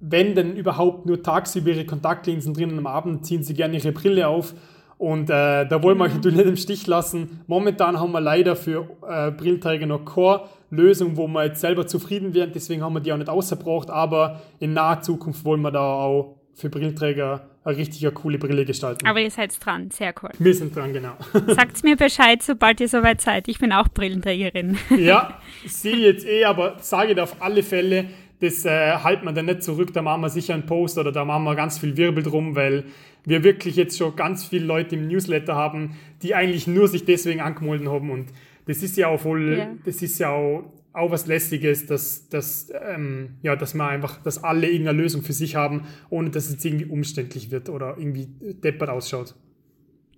wenn 0.00 0.34
denn 0.34 0.54
überhaupt 0.54 1.06
nur 1.06 1.22
tagsüber 1.22 1.70
ihre 1.70 1.86
Kontaktlinsen 1.86 2.54
drin 2.54 2.72
und 2.72 2.78
am 2.78 2.86
Abend 2.86 3.26
ziehen 3.26 3.42
sie 3.42 3.54
gerne 3.54 3.76
ihre 3.76 3.92
Brille 3.92 4.28
auf. 4.28 4.54
Und 4.98 5.30
äh, 5.30 5.64
da 5.66 5.82
wollen 5.82 5.96
wir 5.96 6.04
euch 6.04 6.14
natürlich 6.14 6.38
nicht 6.38 6.48
im 6.48 6.56
Stich 6.56 6.86
lassen. 6.88 7.40
Momentan 7.46 8.00
haben 8.00 8.10
wir 8.10 8.20
leider 8.20 8.56
für 8.56 8.88
äh, 9.08 9.30
Brillenträger 9.30 9.86
noch 9.86 10.04
keine 10.04 10.40
Lösung, 10.70 11.16
wo 11.16 11.28
wir 11.28 11.44
jetzt 11.44 11.60
selber 11.60 11.86
zufrieden 11.86 12.34
wären. 12.34 12.50
Deswegen 12.52 12.82
haben 12.82 12.94
wir 12.94 13.00
die 13.00 13.12
auch 13.12 13.16
nicht 13.16 13.28
ausgebracht. 13.28 13.90
Aber 13.90 14.40
in 14.58 14.72
naher 14.72 15.00
Zukunft 15.00 15.44
wollen 15.44 15.62
wir 15.62 15.70
da 15.70 15.80
auch 15.80 16.37
für 16.58 16.68
Brillenträger 16.70 17.48
eine 17.64 17.76
richtig 17.76 18.12
coole 18.14 18.38
Brille 18.38 18.64
gestalten. 18.64 19.06
Aber 19.06 19.20
ihr 19.20 19.30
seid 19.30 19.54
dran, 19.64 19.90
sehr 19.90 20.12
cool. 20.22 20.30
Wir 20.38 20.54
sind 20.54 20.74
dran, 20.74 20.92
genau. 20.92 21.16
Sagt 21.46 21.84
mir 21.84 21.96
Bescheid, 21.96 22.42
sobald 22.42 22.80
ihr 22.80 22.88
soweit 22.88 23.20
seid. 23.20 23.48
Ich 23.48 23.58
bin 23.58 23.72
auch 23.72 23.88
Brillenträgerin. 23.88 24.78
ja, 24.96 25.40
sehe 25.66 25.96
jetzt 25.96 26.26
eh, 26.26 26.44
aber 26.44 26.76
sage 26.80 27.22
auf 27.22 27.40
alle 27.40 27.62
Fälle, 27.62 28.06
das 28.40 28.64
äh, 28.64 28.96
halten 28.98 29.24
wir 29.24 29.32
dann 29.32 29.46
nicht 29.46 29.62
zurück, 29.62 29.92
da 29.92 30.02
machen 30.02 30.22
wir 30.22 30.30
sicher 30.30 30.54
einen 30.54 30.66
Post 30.66 30.98
oder 30.98 31.12
da 31.12 31.24
machen 31.24 31.44
wir 31.44 31.54
ganz 31.56 31.78
viel 31.78 31.96
Wirbel 31.96 32.22
drum, 32.22 32.54
weil 32.54 32.84
wir 33.24 33.42
wirklich 33.44 33.76
jetzt 33.76 33.98
schon 33.98 34.14
ganz 34.16 34.44
viele 34.44 34.64
Leute 34.64 34.94
im 34.94 35.08
Newsletter 35.08 35.54
haben, 35.54 35.96
die 36.22 36.34
eigentlich 36.34 36.66
nur 36.66 36.88
sich 36.88 37.04
deswegen 37.04 37.40
angemeldet 37.40 37.88
haben 37.88 38.10
und 38.10 38.28
das 38.66 38.82
ist 38.82 38.96
ja 38.96 39.08
auch 39.08 39.20
voll, 39.20 39.56
yeah. 39.56 39.68
das 39.84 40.02
ist 40.02 40.18
ja 40.18 40.30
auch 40.30 40.64
auch 40.98 41.10
was 41.10 41.26
Lästiges, 41.26 41.86
dass, 41.86 42.28
dass, 42.28 42.70
ähm, 42.82 43.36
ja, 43.42 43.56
dass 43.56 43.74
man 43.74 43.88
einfach, 43.88 44.22
dass 44.22 44.42
alle 44.42 44.68
irgendeine 44.68 45.00
Lösung 45.00 45.22
für 45.22 45.32
sich 45.32 45.56
haben, 45.56 45.86
ohne 46.10 46.30
dass 46.30 46.48
es 46.50 46.64
irgendwie 46.64 46.86
umständlich 46.86 47.50
wird 47.50 47.68
oder 47.68 47.96
irgendwie 47.98 48.28
deppert 48.40 48.90
ausschaut. 48.90 49.34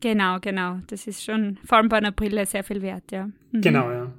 Genau, 0.01 0.39
genau. 0.41 0.79
Das 0.87 1.07
ist 1.07 1.23
schon 1.23 1.59
vor 1.65 1.79
allem 1.79 1.89
bei 1.89 1.99
einer 1.99 2.13
Brille 2.13 2.47
sehr 2.47 2.65
viel 2.65 2.83
wert, 2.83 3.13
ja. 3.13 3.27
Mhm. 3.53 3.61
Genau, 3.61 3.91
ja. 3.91 4.13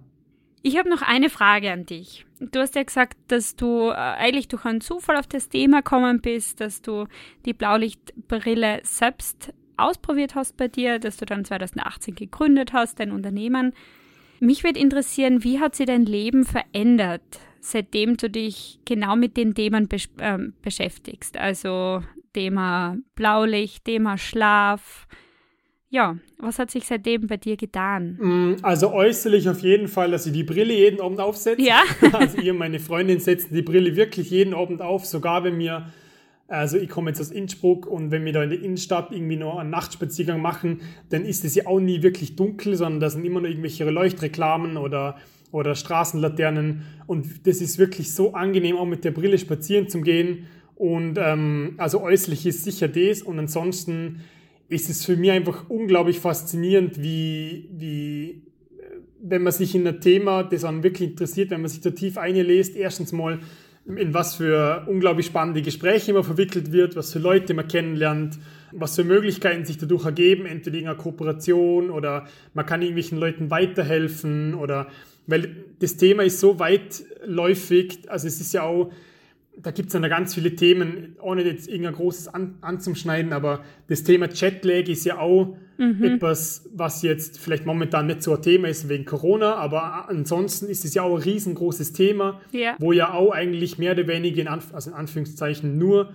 Ich 0.64 0.78
habe 0.78 0.90
noch 0.90 1.02
eine 1.02 1.30
Frage 1.30 1.72
an 1.72 1.88
dich. 1.88 2.26
Du 2.40 2.60
hast 2.60 2.76
ja 2.76 2.84
gesagt, 2.84 3.18
dass 3.30 3.56
du 3.56 3.90
äh, 3.90 3.94
eigentlich 3.94 4.48
durch 4.48 4.64
einen 4.66 4.82
Zufall 4.82 5.18
auf 5.18 5.26
das 5.26 5.50
Thema 5.50 5.78
gekommen 5.78 6.22
bist, 6.22 6.62
dass 6.62 6.84
du 6.84 7.08
die 7.46 7.54
Blaulichtbrille 7.54 8.82
selbst 8.84 9.54
ausprobiert 9.78 10.36
hast 10.36 10.58
bei 10.58 10.68
dir, 10.68 11.00
dass 11.00 11.18
du 11.18 11.26
dann 11.26 11.46
2018 11.46 12.14
gegründet 12.14 12.74
hast, 12.74 13.00
dein 13.00 13.12
Unternehmen. 13.12 13.74
Mich 14.42 14.64
würde 14.64 14.80
interessieren, 14.80 15.44
wie 15.44 15.60
hat 15.60 15.76
sich 15.76 15.86
dein 15.86 16.06
Leben 16.06 16.46
verändert, 16.46 17.22
seitdem 17.60 18.18
du 18.18 18.28
dich 18.28 18.80
genau 18.86 19.16
mit 19.16 19.38
den 19.38 19.54
Themen 19.54 19.88
besch 19.88 20.10
äh, 20.18 20.40
beschäftigst? 20.64 21.38
Also 21.38 22.02
Thema 22.34 22.98
Blaulicht, 23.14 23.86
Thema 23.86 24.18
Schlaf, 24.18 25.08
ja, 25.92 26.18
was 26.40 26.58
hat 26.58 26.72
sich 26.72 26.88
seitdem 26.88 27.28
bei 27.28 27.38
dir 27.38 27.56
getan? 27.56 28.18
Mm, 28.20 28.56
also 28.64 28.92
äußerlich 28.92 29.48
auf 29.48 29.60
jeden 29.60 29.90
Fall, 29.90 30.10
dass 30.10 30.26
ich 30.26 30.34
die 30.34 30.44
Brille 30.44 30.74
jeden 30.74 31.02
Abend 31.02 31.20
aufsetze. 31.20 31.62
Ja. 31.62 31.84
also 32.14 32.38
ihr 32.38 32.54
und 32.54 32.58
meine 32.58 32.80
Freundin 32.80 33.20
setzen 33.20 33.54
die 33.54 33.62
Brille 33.62 33.96
wirklich 33.96 34.32
jeden 34.32 34.56
Abend 34.56 34.82
auf, 34.82 35.06
sogar 35.06 35.44
wenn 35.44 35.60
wir, 35.60 35.92
also 36.52 36.78
ich 36.78 36.90
komme 36.90 37.10
jetzt 37.10 37.22
aus 37.22 37.32
Innsbruck 37.32 37.88
und 37.88 38.12
wenn 38.12 38.26
wir 38.26 38.34
da 38.34 38.44
in 38.44 38.50
der 38.50 38.62
Innenstadt 38.62 39.12
irgendwie 39.12 39.38
noch 39.38 39.58
einen 39.58 39.70
Nachtspaziergang 39.70 40.42
machen, 40.42 40.82
dann 41.10 41.24
ist 41.24 41.46
es 41.46 41.56
ja 41.56 41.66
auch 41.66 41.80
nie 41.80 42.04
wirklich 42.04 42.36
dunkel, 42.36 42.76
sondern 42.76 43.00
da 43.00 43.10
sind 43.10 43.24
immer 43.24 43.40
noch 43.40 43.48
irgendwelche 43.48 43.90
Leuchtreklamen 43.90 44.76
oder, 44.76 45.18
oder 45.52 45.76
Straßenlaternen. 45.76 46.82
Und 47.08 47.48
das 47.48 47.62
ist 47.62 47.78
wirklich 47.78 48.14
so 48.14 48.34
angenehm, 48.34 48.76
auch 48.76 48.86
mit 48.86 49.06
der 49.06 49.12
Brille 49.12 49.38
spazieren 49.38 49.88
zu 49.88 50.02
gehen. 50.02 50.48
Und 50.76 51.18
ähm, 51.18 51.76
also 51.78 52.02
äußerlich 52.02 52.46
ist 52.46 52.66
sicher 52.66 52.90
das. 52.90 53.22
Und 53.22 53.40
ansonsten 53.40 54.20
ist 54.68 54.90
es 54.90 55.06
für 55.06 55.16
mich 55.16 55.32
einfach 55.32 55.70
unglaublich 55.70 56.20
faszinierend, 56.20 57.02
wie, 57.02 57.70
wie 57.72 58.42
wenn 59.24 59.44
man 59.44 59.54
sich 59.54 59.76
in 59.76 59.88
ein 59.88 60.02
Thema, 60.02 60.44
das 60.44 60.64
einen 60.64 60.84
wirklich 60.84 61.12
interessiert, 61.12 61.52
wenn 61.52 61.62
man 61.62 61.70
sich 61.70 61.82
da 61.82 61.92
tief 61.92 62.18
einlässt, 62.18 62.76
erstens 62.76 63.12
mal, 63.12 63.40
in 63.86 64.14
was 64.14 64.36
für 64.36 64.84
unglaublich 64.88 65.26
spannende 65.26 65.62
Gespräche 65.62 66.14
man 66.14 66.24
verwickelt 66.24 66.72
wird, 66.72 66.96
was 66.96 67.12
für 67.12 67.20
Leute 67.20 67.54
man 67.54 67.68
kennenlernt, 67.68 68.38
was 68.72 68.96
für 68.96 69.04
Möglichkeiten 69.04 69.66
sich 69.66 69.78
dadurch 69.78 70.06
ergeben, 70.06 70.46
entweder 70.46 70.78
in 70.78 70.86
einer 70.86 70.96
Kooperation 70.96 71.90
oder 71.90 72.28
man 72.54 72.66
kann 72.66 72.82
irgendwelchen 72.82 73.18
Leuten 73.18 73.50
weiterhelfen 73.50 74.54
oder 74.54 74.88
weil 75.28 75.66
das 75.80 75.98
Thema 75.98 76.24
ist 76.24 76.40
so 76.40 76.60
weitläufig, 76.60 78.00
also 78.08 78.28
es 78.28 78.40
ist 78.42 78.54
ja 78.54 78.64
auch 78.64 78.92
da 79.58 79.72
gibt 79.72 79.88
es 79.88 79.94
dann 79.94 80.04
ganz 80.04 80.34
viele 80.34 80.56
Themen, 80.56 81.16
ohne 81.22 81.44
jetzt 81.44 81.68
irgendein 81.68 81.94
großes 81.94 82.30
an, 82.30 82.56
anzuschneiden, 82.62 83.34
aber 83.34 83.64
das 83.88 84.04
Thema 84.04 84.30
Jetlag 84.30 84.88
ist 84.88 85.06
ja 85.06 85.20
auch 85.20 85.56
mhm. 85.78 86.04
etwas, 86.04 86.70
was 86.74 87.02
jetzt 87.02 87.40
vielleicht 87.40 87.66
momentan 87.66 88.08
nicht 88.08 88.24
so 88.24 88.36
ein 88.36 88.42
Thema 88.42 88.70
ist 88.70 88.90
wegen 88.90 89.06
Corona, 89.06 89.56
aber 89.56 90.10
ansonsten 90.10 90.68
ist 90.68 90.86
es 90.86 90.94
ja 90.94 91.04
auch 91.04 91.18
ein 91.18 91.24
riesengroßes 91.24 91.94
Thema, 91.94 92.42
ja. 92.52 92.76
wo 92.80 92.92
ja 92.92 93.14
auch 93.14 93.32
eigentlich 93.32 93.78
mehr 93.78 93.92
oder 93.94 94.08
weniger 94.08 94.42
in, 94.42 94.48
Anf 94.48 94.74
also 94.74 94.92
in 94.92 94.96
Anführungszeichen 94.96 95.78
nur 95.78 96.12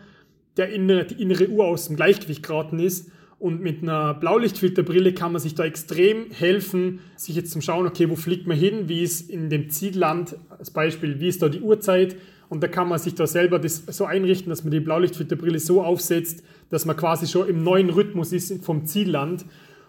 der 0.56 0.70
innere, 0.70 1.04
die 1.04 1.22
innere 1.22 1.48
Uhr 1.48 1.66
aus 1.66 1.86
dem 1.86 1.96
Gleichgewicht 1.96 2.42
geraten 2.42 2.78
ist. 2.78 3.10
Und 3.38 3.60
mit 3.60 3.82
einer 3.82 4.14
Blaulichtfilterbrille 4.14 5.12
kann 5.12 5.32
man 5.32 5.42
sich 5.42 5.54
da 5.54 5.64
extrem 5.66 6.30
helfen, 6.30 7.00
sich 7.16 7.36
jetzt 7.36 7.52
zum 7.52 7.60
Schauen, 7.60 7.86
okay, 7.86 8.08
wo 8.08 8.16
fliegt 8.16 8.46
man 8.46 8.56
hin, 8.56 8.88
wie 8.88 9.02
ist 9.02 9.28
in 9.28 9.50
dem 9.50 9.68
Zielland, 9.68 10.36
als 10.48 10.70
Beispiel, 10.70 11.20
wie 11.20 11.28
ist 11.28 11.42
da 11.42 11.50
die 11.50 11.60
Uhrzeit, 11.60 12.16
und 12.48 12.62
da 12.62 12.68
kann 12.68 12.88
man 12.88 12.98
sich 12.98 13.14
da 13.14 13.26
selber 13.26 13.58
das 13.58 13.84
so 13.88 14.04
einrichten, 14.04 14.50
dass 14.50 14.62
man 14.62 14.70
die 14.70 14.80
Blaulichtfilterbrille 14.80 15.58
so 15.58 15.82
aufsetzt, 15.82 16.42
dass 16.70 16.84
man 16.84 16.96
quasi 16.96 17.26
schon 17.26 17.48
im 17.48 17.62
neuen 17.62 17.90
Rhythmus 17.90 18.32
ist 18.32 18.64
vom 18.64 18.86
Zielland. 18.86 19.44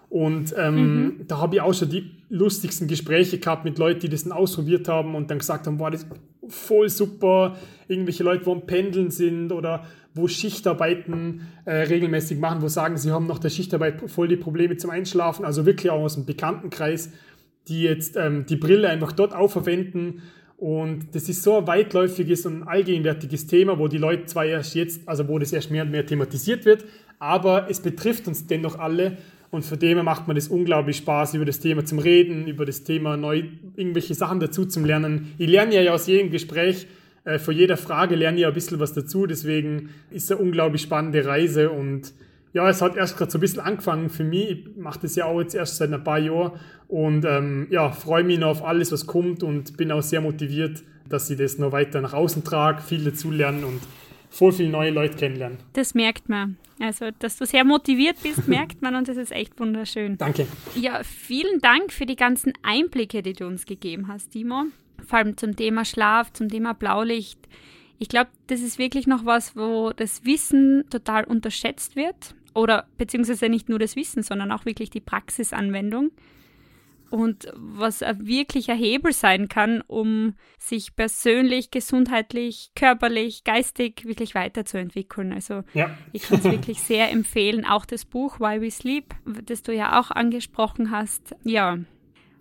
Und 0.10 0.56
ähm, 0.58 0.76
mhm. 0.76 1.28
da 1.28 1.40
habe 1.40 1.56
ich 1.56 1.62
auch 1.62 1.74
schon 1.74 1.90
die 1.90 2.12
lustigsten 2.30 2.88
Gespräche 2.88 3.40
gehabt 3.40 3.66
mit 3.66 3.78
Leuten, 3.78 4.00
die 4.00 4.10
das 4.10 4.24
dann 4.24 4.32
ausprobiert 4.32 4.88
haben 4.88 5.16
und 5.16 5.30
dann 5.30 5.40
gesagt 5.40 5.68
haben, 5.68 5.80
war 5.80 5.92
das 5.92 6.08
voll 6.48 6.90
super. 6.90 7.58
Irgendwelche 7.88 8.24
Leute, 8.24 8.46
wo 8.46 8.54
am 8.54 8.66
Pendeln 8.66 9.12
sind 9.12 9.52
oder 9.52 9.86
wo 10.14 10.28
Schichtarbeiten 10.28 11.48
äh, 11.66 11.72
regelmäßig 11.72 12.40
machen, 12.40 12.62
wo 12.62 12.70
sagen, 12.70 12.98
sie 12.98 13.12
haben 13.12 13.28
nach 13.28 13.40
der 13.40 13.50
Schichtarbeit 13.50 14.10
voll 14.10 14.28
die 14.28 14.38
Probleme 14.38 14.78
zum 14.78 14.90
Einschlafen. 14.90 15.46
Also 15.46 15.66
wirklich 15.66 15.92
auch 15.92 16.02
aus 16.02 16.16
dem 16.16 16.26
Bekanntenkreis, 16.26 17.12
die 17.68 17.84
jetzt 17.84 18.16
ähm, 18.16 18.46
die 18.46 18.56
Brille 18.56 18.90
einfach 18.90 19.12
dort 19.12 19.36
aufverwenden 19.36 20.22
und 20.58 21.14
das 21.14 21.30
ist 21.30 21.44
so 21.44 21.60
ein 21.60 21.68
weitläufiges 21.68 22.48
und 22.48 22.64
allgegenwärtiges 22.64 23.46
Thema, 23.46 23.78
wo 23.78 23.88
die 23.88 24.00
Leute 24.00 24.26
zwar 24.26 24.46
erst 24.46 24.74
jetzt, 24.74 25.08
also 25.08 25.28
wo 25.28 25.38
das 25.38 25.54
erst 25.54 25.70
mehr 25.70 25.84
und 25.84 25.92
mehr 25.92 26.06
thematisiert 26.06 26.66
wird, 26.66 26.84
aber 27.20 27.70
es 27.70 27.80
betrifft 27.80 28.28
uns 28.28 28.48
dennoch 28.48 28.78
alle. 28.80 29.18
Und 29.50 29.64
für 29.64 29.78
dem 29.78 30.04
macht 30.04 30.28
man 30.28 30.36
das 30.36 30.50
unglaublich 30.50 30.98
Spaß, 30.98 31.36
über 31.36 31.46
das 31.46 31.60
Thema 31.60 31.86
zum 31.86 32.00
Reden, 32.00 32.48
über 32.48 32.66
das 32.66 32.84
Thema 32.84 33.16
neu 33.16 33.44
irgendwelche 33.76 34.14
Sachen 34.14 34.40
dazu 34.40 34.66
zum 34.66 34.84
Lernen. 34.84 35.34
Ich 35.38 35.48
lerne 35.48 35.82
ja 35.82 35.94
aus 35.94 36.08
jedem 36.08 36.32
Gespräch, 36.32 36.88
äh, 37.24 37.40
vor 37.40 37.54
jeder 37.54 37.78
Frage 37.78 38.16
lerne 38.16 38.40
ich 38.40 38.46
ein 38.46 38.54
bisschen 38.54 38.80
was 38.80 38.94
dazu. 38.94 39.26
Deswegen 39.28 39.90
ist 40.10 40.24
es 40.24 40.32
eine 40.32 40.42
unglaublich 40.42 40.82
spannende 40.82 41.26
Reise 41.26 41.70
und 41.70 42.14
ja, 42.58 42.68
es 42.68 42.82
hat 42.82 42.98
erst 42.98 43.18
gerade 43.18 43.30
so 43.30 43.38
ein 43.38 43.42
bisschen 43.42 43.60
angefangen 43.60 44.10
für 44.10 44.24
mich. 44.24 44.50
Ich 44.50 44.78
mache 44.78 45.00
das 45.04 45.16
ja 45.16 45.26
auch 45.26 45.40
jetzt 45.40 45.54
erst 45.54 45.78
seit 45.78 45.94
ein 45.94 46.04
paar 46.04 46.18
Jahren 46.18 46.54
und 46.88 47.24
ähm, 47.24 47.68
ja, 47.70 47.92
freue 47.92 48.24
mich 48.24 48.40
noch 48.40 48.48
auf 48.48 48.66
alles, 48.66 48.92
was 48.92 49.06
kommt 49.06 49.44
und 49.44 49.78
bin 49.78 49.92
auch 49.92 50.02
sehr 50.02 50.22
motiviert, 50.22 50.82
dass 51.08 51.30
ich 51.30 51.38
das 51.38 51.60
noch 51.60 51.72
weiter 51.72 52.02
nach 52.02 52.14
außen 52.14 52.44
trage, 52.44 52.82
viel 52.82 53.04
dazulernen 53.04 53.64
und 53.64 53.80
voll 54.32 54.54
viele 54.54 54.70
neue 54.70 54.90
Leute 54.90 55.16
kennenlernen. 55.18 55.60
Das 55.74 55.94
merkt 55.94 56.30
man. 56.30 56.58
Also, 56.80 57.12
dass 57.20 57.38
du 57.38 57.46
sehr 57.46 57.64
motiviert 57.64 58.18
bist, 58.24 58.48
merkt 58.48 58.82
man 58.82 58.96
und 58.96 59.08
das 59.08 59.18
ist 59.18 59.32
echt 59.32 59.60
wunderschön. 59.60 60.18
Danke. 60.18 60.48
Ja, 60.74 61.04
vielen 61.04 61.60
Dank 61.60 61.94
für 61.94 62.08
die 62.08 62.16
ganzen 62.16 62.54
Einblicke, 62.64 63.22
die 63.22 63.34
du 63.34 63.46
uns 63.46 63.68
gegeben 63.68 64.08
hast, 64.08 64.32
Timo. 64.32 64.64
Vor 65.06 65.20
allem 65.20 65.38
zum 65.38 65.56
Thema 65.56 65.86
Schlaf, 65.86 66.34
zum 66.34 66.50
Thema 66.50 66.74
Blaulicht. 66.74 67.38
Ich 68.00 68.10
glaube, 68.10 68.32
das 68.48 68.62
ist 68.62 68.80
wirklich 68.80 69.06
noch 69.06 69.26
was, 69.26 69.56
wo 69.56 69.92
das 69.96 70.26
Wissen 70.26 70.86
total 70.90 71.24
unterschätzt 71.24 71.96
wird 71.96 72.34
oder 72.58 72.88
beziehungsweise 72.98 73.50
nicht 73.50 73.70
nur 73.70 73.78
das 73.78 73.96
Wissen, 73.96 74.24
sondern 74.24 74.52
auch 74.52 74.66
wirklich 74.66 74.90
die 74.90 75.00
Praxisanwendung. 75.00 76.12
Und 77.10 77.48
was 77.56 78.04
ein 78.04 78.28
wirklicher 78.28 78.74
Hebel 78.74 79.14
sein 79.14 79.48
kann, 79.48 79.82
um 79.88 80.34
sich 80.58 80.96
persönlich, 80.96 81.72
gesundheitlich, 81.72 82.72
körperlich, 82.76 83.46
geistig 83.46 84.04
wirklich 84.06 84.36
weiterzuentwickeln. 84.36 85.32
Also 85.32 85.64
ja. 85.74 85.96
ich 86.12 86.24
kann 86.24 86.40
es 86.40 86.44
wirklich 86.52 86.82
sehr 86.82 87.12
empfehlen. 87.12 87.64
Auch 87.64 87.86
das 87.86 88.04
Buch 88.04 88.42
Why 88.42 88.60
We 88.60 88.72
Sleep, 88.72 89.16
das 89.46 89.62
du 89.62 89.74
ja 89.74 90.00
auch 90.02 90.12
angesprochen 90.12 90.92
hast. 90.92 91.34
Ja, 91.44 91.78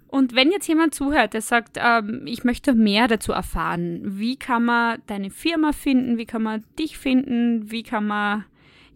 und 0.09 0.35
wenn 0.35 0.51
jetzt 0.51 0.67
jemand 0.67 0.95
zuhört, 0.95 1.35
der 1.35 1.43
sagt, 1.43 1.79
ähm, 1.79 2.23
ich 2.25 2.43
möchte 2.43 2.75
mehr 2.75 3.07
dazu 3.07 3.33
erfahren, 3.33 4.01
wie 4.03 4.37
kann 4.37 4.65
man 4.65 5.03
deine 5.07 5.31
Firma 5.31 5.73
finden, 5.73 6.17
wie 6.17 6.27
kann 6.27 6.43
man 6.43 6.65
dich 6.79 6.97
finden, 6.97 7.71
wie 7.71 7.83
kann 7.83 8.07
man 8.07 8.45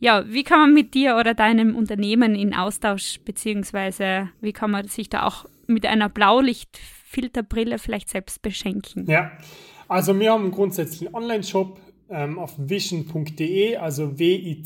ja, 0.00 0.24
wie 0.26 0.42
kann 0.44 0.58
man 0.60 0.74
mit 0.74 0.94
dir 0.94 1.16
oder 1.16 1.34
deinem 1.34 1.76
Unternehmen 1.76 2.34
in 2.34 2.54
Austausch, 2.54 3.20
beziehungsweise 3.24 4.30
wie 4.40 4.52
kann 4.52 4.70
man 4.70 4.88
sich 4.88 5.10
da 5.10 5.26
auch 5.26 5.44
mit 5.66 5.84
einer 5.86 6.08
Blaulichtfilterbrille 6.08 7.78
vielleicht 7.78 8.08
selbst 8.08 8.40
beschenken? 8.42 9.04
Ja, 9.08 9.30
also 9.88 10.18
wir 10.18 10.32
haben 10.32 10.50
grundsätzlich 10.50 11.06
einen 11.06 11.14
Online-Shop 11.14 11.78
ähm, 12.08 12.38
auf 12.38 12.54
vision.de, 12.56 13.76
also 13.76 14.18
w-i-z-i-o-n.de 14.18 14.62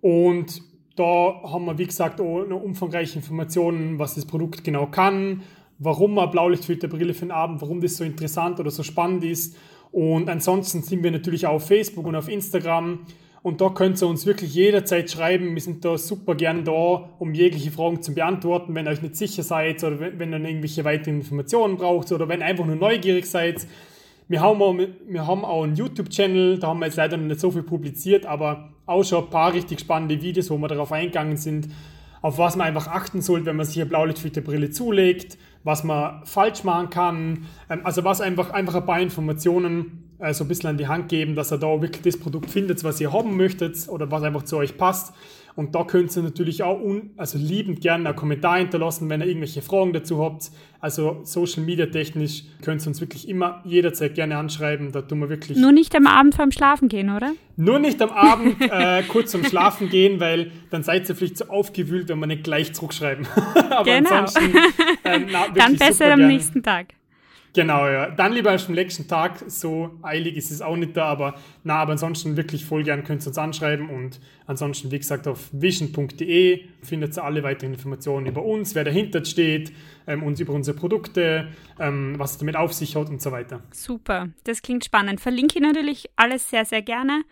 und 0.00 0.62
da 0.96 1.42
haben 1.44 1.66
wir, 1.66 1.78
wie 1.78 1.86
gesagt, 1.86 2.20
auch 2.20 2.44
noch 2.44 2.62
umfangreiche 2.62 3.16
Informationen, 3.16 3.98
was 3.98 4.14
das 4.14 4.24
Produkt 4.24 4.64
genau 4.64 4.86
kann, 4.86 5.42
warum 5.78 6.14
man 6.14 6.30
Blaulichtfilterbrille 6.30 7.12
für 7.14 7.26
den 7.26 7.30
Abend, 7.30 7.60
warum 7.60 7.80
das 7.80 7.98
so 7.98 8.04
interessant 8.04 8.58
oder 8.58 8.70
so 8.70 8.82
spannend 8.82 9.22
ist 9.22 9.56
und 9.92 10.28
ansonsten 10.28 10.82
sind 10.82 11.02
wir 11.02 11.10
natürlich 11.10 11.46
auch 11.46 11.54
auf 11.54 11.66
Facebook 11.66 12.06
und 12.06 12.14
auf 12.14 12.28
Instagram. 12.28 13.00
Und 13.42 13.60
da 13.60 13.70
könnt 13.70 14.02
ihr 14.02 14.08
uns 14.08 14.26
wirklich 14.26 14.52
jederzeit 14.54 15.10
schreiben. 15.10 15.54
Wir 15.54 15.62
sind 15.62 15.84
da 15.84 15.96
super 15.96 16.34
gern 16.34 16.64
da, 16.64 17.08
um 17.18 17.34
jegliche 17.34 17.70
Fragen 17.70 18.02
zu 18.02 18.12
beantworten, 18.12 18.74
wenn 18.74 18.86
ihr 18.86 18.90
euch 18.90 19.02
nicht 19.02 19.16
sicher 19.16 19.42
seid 19.42 19.82
oder 19.84 20.00
wenn, 20.00 20.18
wenn 20.18 20.32
ihr 20.32 20.40
irgendwelche 20.40 20.84
weiteren 20.84 21.16
Informationen 21.16 21.76
braucht 21.76 22.10
oder 22.12 22.28
wenn 22.28 22.40
ihr 22.40 22.46
einfach 22.46 22.66
nur 22.66 22.76
neugierig 22.76 23.26
seid. 23.26 23.66
Wir 24.26 24.42
haben 24.42 24.60
auch, 24.60 24.76
wir 24.76 25.26
haben 25.26 25.44
auch 25.44 25.62
einen 25.62 25.76
YouTube-Channel, 25.76 26.58
da 26.58 26.66
haben 26.66 26.80
wir 26.80 26.86
jetzt 26.86 26.96
leider 26.96 27.16
noch 27.16 27.26
nicht 27.26 27.40
so 27.40 27.50
viel 27.50 27.62
publiziert, 27.62 28.26
aber 28.26 28.70
auch 28.84 29.02
schon 29.02 29.24
ein 29.24 29.30
paar 29.30 29.54
richtig 29.54 29.80
spannende 29.80 30.20
Videos, 30.20 30.50
wo 30.50 30.58
wir 30.58 30.68
darauf 30.68 30.92
eingegangen 30.92 31.38
sind, 31.38 31.68
auf 32.22 32.38
was 32.38 32.56
man 32.56 32.66
einfach 32.66 32.88
achten 32.88 33.22
sollte, 33.22 33.46
wenn 33.46 33.56
man 33.56 33.66
sich 33.66 33.76
eine 33.76 33.86
Blaulichtfilterbrille 33.86 34.70
zulegt 34.70 35.38
was 35.64 35.84
man 35.84 36.24
falsch 36.24 36.64
machen 36.64 36.90
kann. 36.90 37.46
Ähm, 37.68 37.80
also 37.84 38.04
was 38.04 38.20
einfach, 38.20 38.50
einfach 38.50 38.74
ein 38.74 38.86
paar 38.86 39.00
Informationen 39.00 40.14
äh, 40.18 40.32
so 40.32 40.44
ein 40.44 40.48
bisschen 40.48 40.70
an 40.70 40.78
die 40.78 40.88
Hand 40.88 41.08
geben, 41.08 41.34
dass 41.34 41.52
ihr 41.52 41.58
da 41.58 41.80
wirklich 41.82 42.02
das 42.02 42.18
Produkt 42.18 42.50
findet, 42.50 42.82
was 42.84 43.00
ihr 43.00 43.12
haben 43.12 43.36
möchtet 43.36 43.88
oder 43.88 44.10
was 44.10 44.22
einfach 44.22 44.44
zu 44.44 44.56
euch 44.56 44.76
passt. 44.76 45.12
Und 45.58 45.74
da 45.74 45.82
könnt 45.82 46.16
ihr 46.16 46.22
natürlich 46.22 46.62
auch 46.62 46.80
un, 46.80 47.10
also 47.16 47.36
liebend 47.36 47.80
gerne 47.80 48.10
einen 48.10 48.16
Kommentar 48.16 48.58
hinterlassen, 48.58 49.10
wenn 49.10 49.20
ihr 49.22 49.26
irgendwelche 49.26 49.60
Fragen 49.60 49.92
dazu 49.92 50.22
habt. 50.22 50.52
Also 50.78 51.18
Social 51.24 51.64
Media 51.64 51.86
technisch 51.86 52.44
könnt 52.62 52.80
ihr 52.82 52.86
uns 52.86 53.00
wirklich 53.00 53.28
immer 53.28 53.60
jederzeit 53.64 54.14
gerne 54.14 54.36
anschreiben. 54.36 54.92
Da 54.92 55.02
tun 55.02 55.18
wir 55.18 55.28
wirklich. 55.28 55.58
Nur 55.58 55.72
nicht 55.72 55.96
am 55.96 56.06
Abend 56.06 56.36
vorm 56.36 56.52
Schlafen 56.52 56.88
gehen, 56.88 57.10
oder? 57.10 57.32
Nur 57.56 57.80
nicht 57.80 58.00
am 58.00 58.10
Abend 58.10 58.54
äh, 58.60 59.02
kurz 59.08 59.32
zum 59.32 59.42
Schlafen 59.42 59.88
gehen, 59.88 60.20
weil 60.20 60.52
dann 60.70 60.84
seid 60.84 61.08
ihr 61.08 61.16
vielleicht 61.16 61.38
so 61.38 61.46
aufgewühlt, 61.46 62.08
wenn 62.08 62.20
wir 62.20 62.28
nicht 62.28 62.44
gleich 62.44 62.72
zurückschreiben. 62.72 63.26
Aber 63.70 63.82
genau. 63.82 64.10
ansonsten. 64.10 64.56
Äh, 65.02 65.18
na, 65.28 65.48
dann 65.48 65.74
besser 65.74 66.12
am 66.12 66.24
nächsten 66.28 66.62
Tag. 66.62 66.94
Genau, 67.58 67.88
ja. 67.88 68.08
Dann 68.08 68.34
lieber 68.34 68.50
als 68.50 68.68
am 68.68 68.76
nächsten 68.76 69.08
Tag. 69.08 69.42
So 69.48 69.98
eilig 70.02 70.36
ist 70.36 70.52
es 70.52 70.62
auch 70.62 70.76
nicht 70.76 70.96
da, 70.96 71.06
aber 71.06 71.34
na, 71.64 71.74
aber 71.80 71.90
ansonsten 71.90 72.36
wirklich 72.36 72.64
voll 72.64 72.84
gern 72.84 73.02
könnt 73.02 73.24
ihr 73.24 73.26
uns 73.26 73.36
anschreiben 73.36 73.90
und 73.90 74.20
ansonsten, 74.46 74.92
wie 74.92 74.98
gesagt, 75.00 75.26
auf 75.26 75.48
vision.de 75.50 76.64
findet 76.82 77.16
ihr 77.16 77.24
alle 77.24 77.42
weiteren 77.42 77.72
Informationen 77.72 78.26
über 78.26 78.44
uns, 78.44 78.76
wer 78.76 78.84
dahinter 78.84 79.24
steht, 79.24 79.72
ähm, 80.06 80.22
uns 80.22 80.38
über 80.38 80.52
unsere 80.52 80.76
Produkte, 80.76 81.48
ähm, 81.80 82.14
was 82.16 82.30
es 82.30 82.38
damit 82.38 82.54
auf 82.54 82.72
sich 82.74 82.94
hat 82.94 83.08
und 83.08 83.20
so 83.20 83.32
weiter. 83.32 83.60
Super, 83.72 84.28
das 84.44 84.62
klingt 84.62 84.84
spannend. 84.84 85.20
Verlinke 85.20 85.56
ich 85.56 85.60
natürlich 85.60 86.10
alles 86.14 86.48
sehr, 86.48 86.64
sehr 86.64 86.82
gerne. 86.82 87.24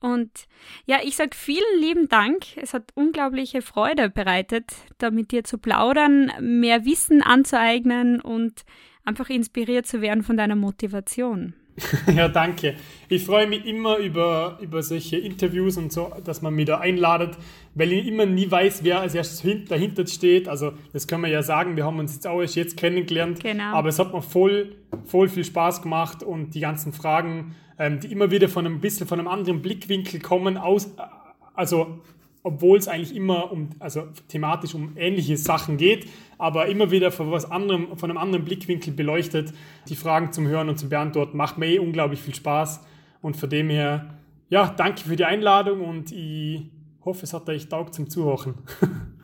Und 0.00 0.48
ja, 0.86 0.96
ich 1.04 1.14
sage 1.14 1.36
vielen 1.36 1.80
lieben 1.80 2.08
Dank. 2.08 2.56
Es 2.56 2.74
hat 2.74 2.90
unglaubliche 2.96 3.62
Freude 3.62 4.10
bereitet, 4.10 4.72
da 4.98 5.12
mit 5.12 5.30
dir 5.30 5.44
zu 5.44 5.56
plaudern, 5.56 6.32
mehr 6.40 6.84
Wissen 6.84 7.22
anzueignen 7.22 8.20
und 8.20 8.64
einfach 9.08 9.30
inspiriert 9.30 9.86
zu 9.86 10.00
werden 10.00 10.22
von 10.22 10.36
deiner 10.36 10.56
Motivation. 10.56 11.54
Ja, 12.14 12.28
danke. 12.28 12.74
Ich 13.08 13.24
freue 13.24 13.46
mich 13.46 13.64
immer 13.64 13.98
über, 13.98 14.58
über 14.60 14.82
solche 14.82 15.16
Interviews 15.16 15.76
und 15.76 15.92
so, 15.92 16.10
dass 16.24 16.42
man 16.42 16.54
mich 16.54 16.66
da 16.66 16.78
einladet, 16.78 17.36
weil 17.74 17.92
ich 17.92 18.06
immer 18.06 18.26
nie 18.26 18.50
weiß, 18.50 18.82
wer 18.82 19.00
als 19.00 19.14
erstes 19.14 19.44
dahinter 19.68 20.04
steht. 20.06 20.48
Also, 20.48 20.72
das 20.92 21.06
können 21.06 21.22
wir 21.22 21.30
ja 21.30 21.42
sagen, 21.42 21.76
wir 21.76 21.84
haben 21.84 21.98
uns 22.00 22.14
jetzt 22.14 22.26
auch 22.26 22.40
erst 22.40 22.56
jetzt 22.56 22.76
kennengelernt. 22.76 23.40
Genau. 23.44 23.74
Aber 23.74 23.88
es 23.90 23.98
hat 23.98 24.12
mir 24.12 24.22
voll, 24.22 24.74
voll 25.04 25.28
viel 25.28 25.44
Spaß 25.44 25.82
gemacht 25.82 26.24
und 26.24 26.54
die 26.54 26.60
ganzen 26.60 26.92
Fragen, 26.92 27.54
ähm, 27.78 28.00
die 28.00 28.10
immer 28.10 28.30
wieder 28.30 28.48
von 28.48 28.66
einem 28.66 28.80
bisschen 28.80 29.06
von 29.06 29.20
einem 29.20 29.28
anderen 29.28 29.62
Blickwinkel 29.62 30.20
kommen, 30.20 30.56
aus, 30.56 30.92
also 31.54 32.00
obwohl 32.48 32.78
es 32.78 32.88
eigentlich 32.88 33.14
immer 33.14 33.52
um, 33.52 33.68
also 33.78 34.04
thematisch 34.28 34.74
um 34.74 34.96
ähnliche 34.96 35.36
Sachen 35.36 35.76
geht, 35.76 36.08
aber 36.38 36.66
immer 36.66 36.90
wieder 36.90 37.12
von 37.12 37.30
was 37.30 37.50
anderem, 37.50 37.98
von 37.98 38.10
einem 38.10 38.18
anderen 38.18 38.44
Blickwinkel 38.46 38.94
beleuchtet, 38.94 39.52
die 39.88 39.96
Fragen 39.96 40.32
zum 40.32 40.46
Hören 40.46 40.70
und 40.70 40.78
zum 40.78 40.88
Beantworten, 40.88 41.36
macht 41.36 41.58
mir 41.58 41.66
eh 41.66 41.78
unglaublich 41.78 42.20
viel 42.20 42.34
Spaß. 42.34 42.80
Und 43.20 43.36
von 43.36 43.50
dem 43.50 43.68
her, 43.68 44.14
ja, 44.48 44.72
danke 44.74 45.02
für 45.02 45.16
die 45.16 45.26
Einladung 45.26 45.82
und 45.82 46.10
ich 46.10 46.62
hoffe, 47.04 47.24
es 47.24 47.34
hat 47.34 47.46
euch 47.50 47.68
taugt 47.68 47.94
zum 47.94 48.08
Zuhören. 48.08 48.54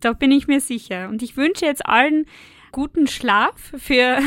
Da 0.00 0.12
bin 0.12 0.32
ich 0.32 0.46
mir 0.46 0.60
sicher. 0.60 1.08
Und 1.08 1.22
ich 1.22 1.38
wünsche 1.38 1.64
jetzt 1.64 1.86
allen 1.86 2.26
guten 2.72 3.06
Schlaf 3.06 3.72
für, 3.74 4.18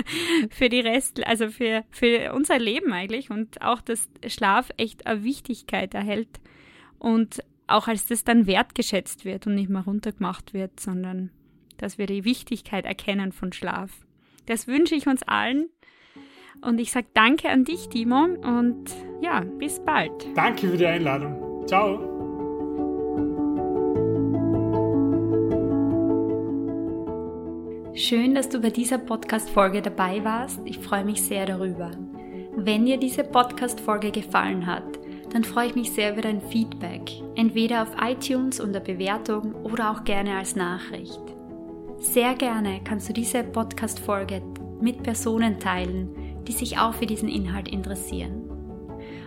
für 0.50 0.68
die 0.68 0.80
Rest, 0.80 1.26
also 1.26 1.48
für, 1.48 1.84
für 1.90 2.34
unser 2.34 2.58
Leben 2.58 2.92
eigentlich 2.92 3.30
und 3.30 3.62
auch, 3.62 3.80
dass 3.80 4.10
Schlaf 4.26 4.68
echt 4.76 5.06
eine 5.06 5.24
Wichtigkeit 5.24 5.94
erhält 5.94 6.28
und 6.98 7.42
auch 7.72 7.88
als 7.88 8.06
das 8.06 8.24
dann 8.24 8.46
wertgeschätzt 8.46 9.24
wird 9.24 9.46
und 9.46 9.54
nicht 9.54 9.70
mehr 9.70 9.82
runtergemacht 9.82 10.54
wird, 10.54 10.78
sondern 10.78 11.30
dass 11.78 11.98
wir 11.98 12.06
die 12.06 12.24
Wichtigkeit 12.24 12.84
erkennen 12.84 13.32
von 13.32 13.52
Schlaf. 13.52 13.90
Das 14.46 14.66
wünsche 14.66 14.94
ich 14.94 15.06
uns 15.06 15.22
allen. 15.22 15.68
Und 16.60 16.78
ich 16.78 16.92
sage 16.92 17.06
danke 17.14 17.48
an 17.48 17.64
dich, 17.64 17.88
Timo, 17.88 18.24
und 18.24 18.84
ja, 19.20 19.40
bis 19.58 19.80
bald. 19.80 20.12
Danke 20.36 20.68
für 20.68 20.76
die 20.76 20.86
Einladung. 20.86 21.66
Ciao. 21.66 22.08
Schön, 27.94 28.34
dass 28.34 28.48
du 28.48 28.60
bei 28.60 28.70
dieser 28.70 28.98
Podcast-Folge 28.98 29.82
dabei 29.82 30.24
warst. 30.24 30.60
Ich 30.64 30.78
freue 30.78 31.04
mich 31.04 31.22
sehr 31.22 31.46
darüber. 31.46 31.90
Wenn 32.54 32.86
dir 32.86 32.96
diese 32.96 33.24
Podcast-Folge 33.24 34.12
gefallen 34.12 34.66
hat, 34.66 35.01
dann 35.32 35.44
freue 35.44 35.68
ich 35.68 35.74
mich 35.74 35.92
sehr 35.92 36.12
über 36.12 36.20
dein 36.20 36.42
Feedback, 36.42 37.10
entweder 37.36 37.82
auf 37.82 37.88
iTunes 38.02 38.60
unter 38.60 38.80
Bewertung 38.80 39.54
oder 39.62 39.90
auch 39.90 40.04
gerne 40.04 40.36
als 40.36 40.56
Nachricht. 40.56 41.20
Sehr 41.98 42.34
gerne 42.34 42.80
kannst 42.84 43.08
du 43.08 43.12
diese 43.12 43.42
Podcast-Folge 43.42 44.42
mit 44.80 45.02
Personen 45.02 45.58
teilen, 45.58 46.10
die 46.46 46.52
sich 46.52 46.78
auch 46.78 46.94
für 46.94 47.06
diesen 47.06 47.28
Inhalt 47.28 47.68
interessieren. 47.68 48.42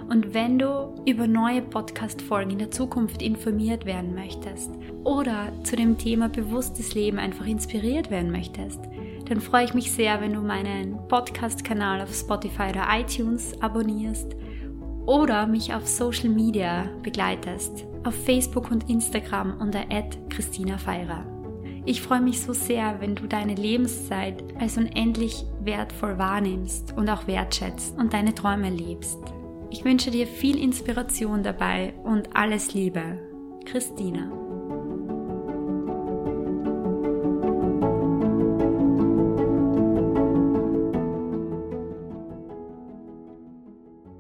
Und 0.08 0.36
wenn 0.36 0.60
du 0.60 0.94
über 1.08 1.26
neue 1.26 1.64
Podcast-Folgen 1.64 2.52
in 2.52 2.60
der 2.60 2.70
Zukunft 2.70 3.24
informiert 3.24 3.86
werden 3.86 4.14
möchtest 4.14 4.70
oder 5.04 5.52
zu 5.64 5.76
dem 5.76 5.98
Thema 5.98 6.30
bewusstes 6.30 6.94
Leben 6.94 7.18
einfach 7.18 7.48
inspiriert 7.48 8.12
werden 8.12 8.32
möchtest, 8.32 8.82
dann 9.28 9.42
freue 9.42 9.66
ich 9.66 9.74
mich 9.74 9.92
sehr, 9.92 10.22
wenn 10.22 10.34
du 10.34 10.42
meinen 10.42 11.00
Podcast-Kanal 11.08 12.02
auf 12.02 12.14
Spotify 12.14 12.70
oder 12.70 12.86
iTunes 12.92 13.60
abonnierst 13.60 14.36
oder 15.06 15.48
mich 15.48 15.74
auf 15.74 15.88
Social 15.88 16.30
Media 16.30 16.90
begleitest, 17.04 17.86
auf 18.04 18.16
Facebook 18.26 18.72
und 18.72 18.90
Instagram 18.90 19.60
unter 19.60 19.84
Christina 20.30 20.78
Feirer. 20.78 21.26
Ich 21.86 22.02
freue 22.02 22.22
mich 22.22 22.42
so 22.42 22.54
sehr, 22.54 23.00
wenn 23.00 23.16
du 23.16 23.28
deine 23.28 23.54
Lebenszeit 23.54 24.44
als 24.60 24.78
unendlich 24.78 25.46
wertvoll 25.62 26.18
wahrnimmst 26.18 26.94
und 26.98 27.10
auch 27.10 27.28
wertschätzt 27.28 27.96
und 27.98 28.14
deine 28.14 28.34
Träume 28.34 28.72
lebst. 28.72 29.20
Ich 29.70 29.86
wünsche 29.86 30.10
dir 30.10 30.26
viel 30.26 30.58
Inspiration 30.58 31.44
dabei 31.44 31.94
und 32.04 32.36
alles 32.36 32.74
Liebe. 32.74 33.20
Christina. 33.66 34.45